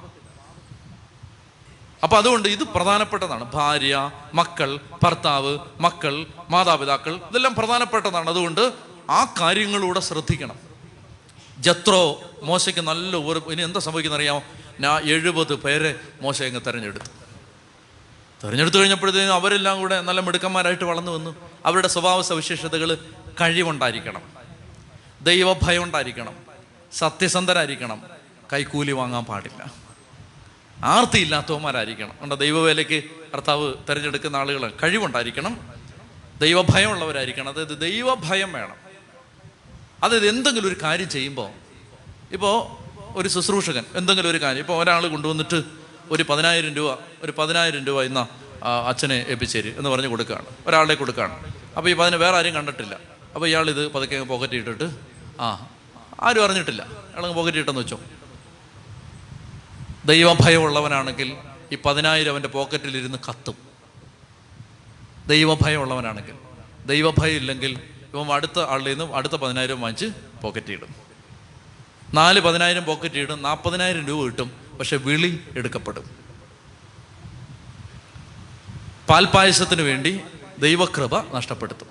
[2.03, 3.51] അപ്പൊ അതുകൊണ്ട് ഇത് പ്രധാനപ്പെട്ടതാണ്.
[3.51, 8.29] ഭാര്യ മക്കൾ ഭർത്താവ് മക്കൾ മാതാപിതാക്കൾ ഇതെല്ലാം പ്രധാനപ്പെട്ടതാണ്.
[8.29, 8.73] അതുകൊണ്ട്
[9.09, 10.55] ആ കാര്യങ്ങളൂടെ ശ്രദ്ധിക്കണം.
[11.59, 14.43] ജത്രോ മോശയ്ക്ക് നല്ല ഒരു ഇനി എന്താ സംഭവിക്കുന്ന അറിയാമോ
[14.79, 17.28] ഞാൻ എഴുപത് പേരെ മോശ അങ്ങ് തെരഞ്ഞെടുത്തു.
[18.43, 21.35] തെരഞ്ഞെടുത്തു കഴിഞ്ഞപ്പോഴത്തേക്കും അവരെല്ലാം കൂടെ നല്ല മിടുക്കന്മാരായിട്ട് വളർന്നു വന്നു.
[21.65, 22.97] അവരുടെ സ്വഭാവ സവിശേഷതകൾ
[23.41, 24.21] കഴിവുണ്ടായിരിക്കണം.
[25.21, 26.35] ദൈവഭയം ഉണ്ടായിരിക്കണം.
[26.93, 28.03] സത്യസന്ധരായിരിക്കണം.
[28.53, 29.71] കൈക്കൂലി വാങ്ങാൻ പാടില്ല.
[30.83, 32.11] ആർത്തിയില്ലാത്തവന്മാരായിരിക്കണം.
[32.21, 35.69] കണ്ട ദൈവവേലയ്ക്ക് കർത്താവ് തിരഞ്ഞെടുക്കുന്ന ആളുകൾ കഴിവുണ്ടായിരിക്കണം.
[36.39, 37.49] ദൈവഭയമുള്ളവരായിരിക്കണം.
[37.49, 38.75] അതായത് ദൈവഭയം വേണം.
[40.03, 41.49] അതായത് എന്തെങ്കിലും ഒരു കാര്യം ചെയ്യുമ്പോൾ
[42.31, 42.67] ഇപ്പോൾ
[43.15, 45.78] ഒരു ശുശ്രൂഷകൻ എന്തെങ്കിലും ഒരു കാര്യം ഇപ്പോൾ ഒരാൾ കൊണ്ടുവന്നിട്ട്
[46.09, 48.27] ഒരു പതിനായിരം രൂപ ഒരു പതിനായിരം രൂപ ഇന്ന
[48.87, 50.45] അച്ഛനെ എപ്പിച്ചേരി എന്ന് പറഞ്ഞ് കൊടുക്കുകയാണ്.
[50.67, 51.53] ഒരാളെ കൊടുക്കുകയാണ്.
[51.77, 52.99] അപ്പോൾ ഈ പതിന് വേറെ ആരും കണ്ടിട്ടില്ല.
[53.35, 54.95] അപ്പോൾ ഇയാൾ ഇത് പതുക്കെ പോക്കറ്റ് ഇട്ടിട്ട്
[55.39, 55.67] ആ
[56.21, 56.81] ആരും അറിഞ്ഞിട്ടില്ല.
[56.81, 57.99] ഇയാളങ്ങ് പോക്കറ്റ് ഇട്ടെന്ന് വെച്ചോ.
[60.05, 61.37] ദൈവഭയമുള്ളവനാണെങ്കിൽ
[61.71, 63.55] ഈ പതിനായിരം അവന്റെ പോക്കറ്റിലിരുന്ന് കത്തും.
[65.27, 66.33] ദൈവഭയമുള്ളവനാണെങ്കിൽ
[66.85, 67.79] ദൈവഭയം ഇല്ലെങ്കിൽ
[68.13, 70.05] ഇവൻ അടുത്ത ആളിൽ നിന്നും അടുത്ത പതിനായിരം വാങ്ങിച്ച്
[70.41, 70.95] പോക്കറ്റ് ഇടും.
[72.13, 74.68] നാല് പതിനായിരം പോക്കറ്റ് ഇടും നാൽപ്പതിനായിരം രൂപ കിട്ടും.
[74.79, 76.09] പക്ഷെ വിളി എടുക്കപ്പെടും.
[79.09, 80.21] പാൽപായസത്തിന് വേണ്ടി
[80.59, 81.87] ദൈവകൃപ നഷ്ടപ്പെടുത്തും.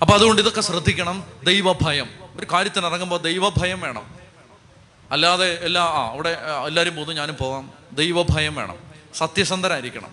[0.00, 1.24] അപ്പൊ അതുകൊണ്ട് ഇതൊക്കെ ശ്രദ്ധിക്കണം.
[1.44, 2.10] ദൈവഭയം.
[2.36, 4.14] ഒരു കാര്യത്തിന് ഇറങ്ങുമ്പോൾ ദൈവഭയം വേണം.
[5.10, 7.72] അല്ലാതെ എല്ലാ ആ അവിടെ എല്ലാവരും പോകുന്നു ഞാനും പോവാം.
[7.92, 8.76] ദൈവഭയം വേണം.
[9.14, 10.10] സത്യസന്ധരായിരിക്കണം.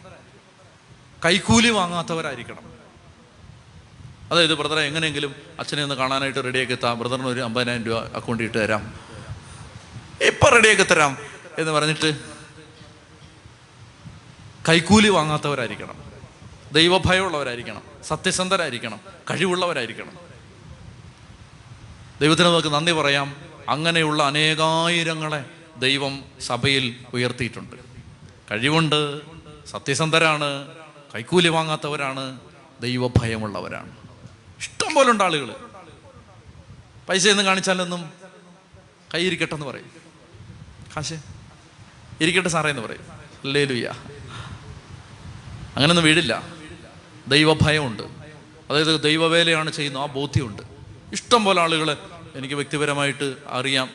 [1.25, 2.71] കൈക്കൂലി വാങ്ങാത്തവരായിരിക്കണം.
[4.31, 9.10] അതായത് ബ്രദറെ എങ്ങനെയെങ്കിലും അച്ഛനെ ഒന്ന് കാണാനായിട്ട് റെഡിയാക്കി എത്താം ബ്രദറിന് ഒരു അമ്പതിനായിരം രൂപ അക്കൗണ്ടിൽ ഇട്ട് തരാം.
[10.21, 11.17] ഇപ്പം റെഡിയാക്കി തരാം
[11.57, 12.19] എന്ന് പറഞ്ഞിട്ട്
[14.69, 16.11] കൈക്കൂലി വാങ്ങാത്തവരായിരിക്കണം.
[16.71, 17.81] ദൈവഭയമുള്ളവരായിരിക്കണം.
[18.07, 18.99] സത്യസന്ധരായിരിക്കണം.
[19.31, 20.17] കഴിവുള്ളവരായിരിക്കണം.
[22.21, 23.35] ദൈവത്തിന് നമുക്ക് നന്ദി പറയാം.
[23.69, 25.45] അങ്ങനെയുള്ള അനേകായിരങ്ങളെ
[25.77, 27.75] ദൈവം സഭയിൽ ഉയർത്തിയിട്ടുണ്ട്.
[28.51, 29.21] കഴിവുണ്ട്
[29.67, 30.67] സത്യസന്ധരാണ്
[31.15, 32.39] കൈക്കൂലി വാങ്ങാത്തവരാണ്
[32.81, 33.91] ദൈവഭയമുള്ളവരാണ്.
[34.59, 35.55] ഇഷ്ടം പോലെ ഉണ്ട് ആളുകൾ
[37.29, 38.11] ഒന്നും കാണിച്ചാലൊന്നും
[39.13, 40.00] കൈയിരിക്കട്ടെന്ന് പറയും.
[40.97, 41.13] കാശ്?
[42.21, 43.01] ഇരിക്കട്ടെ സാറേ എന്ന് പറയും.
[43.43, 43.93] അല്ലേ ലുയ്യ
[45.75, 46.43] അങ്ങനൊന്നും വീടില്ല.
[47.27, 48.03] ദൈവഭയമുണ്ട്.
[48.69, 50.61] അതായത് ദൈവവേലയാണ് ചെയ്യുന്നത് ആ ബോധ്യമുണ്ട്.
[51.13, 51.97] ഇഷ്ടം പോലെ ആളുകൾ
[52.35, 53.89] എനിക്ക് വ്യക്തിപരമായിട്ട് അറിയാം.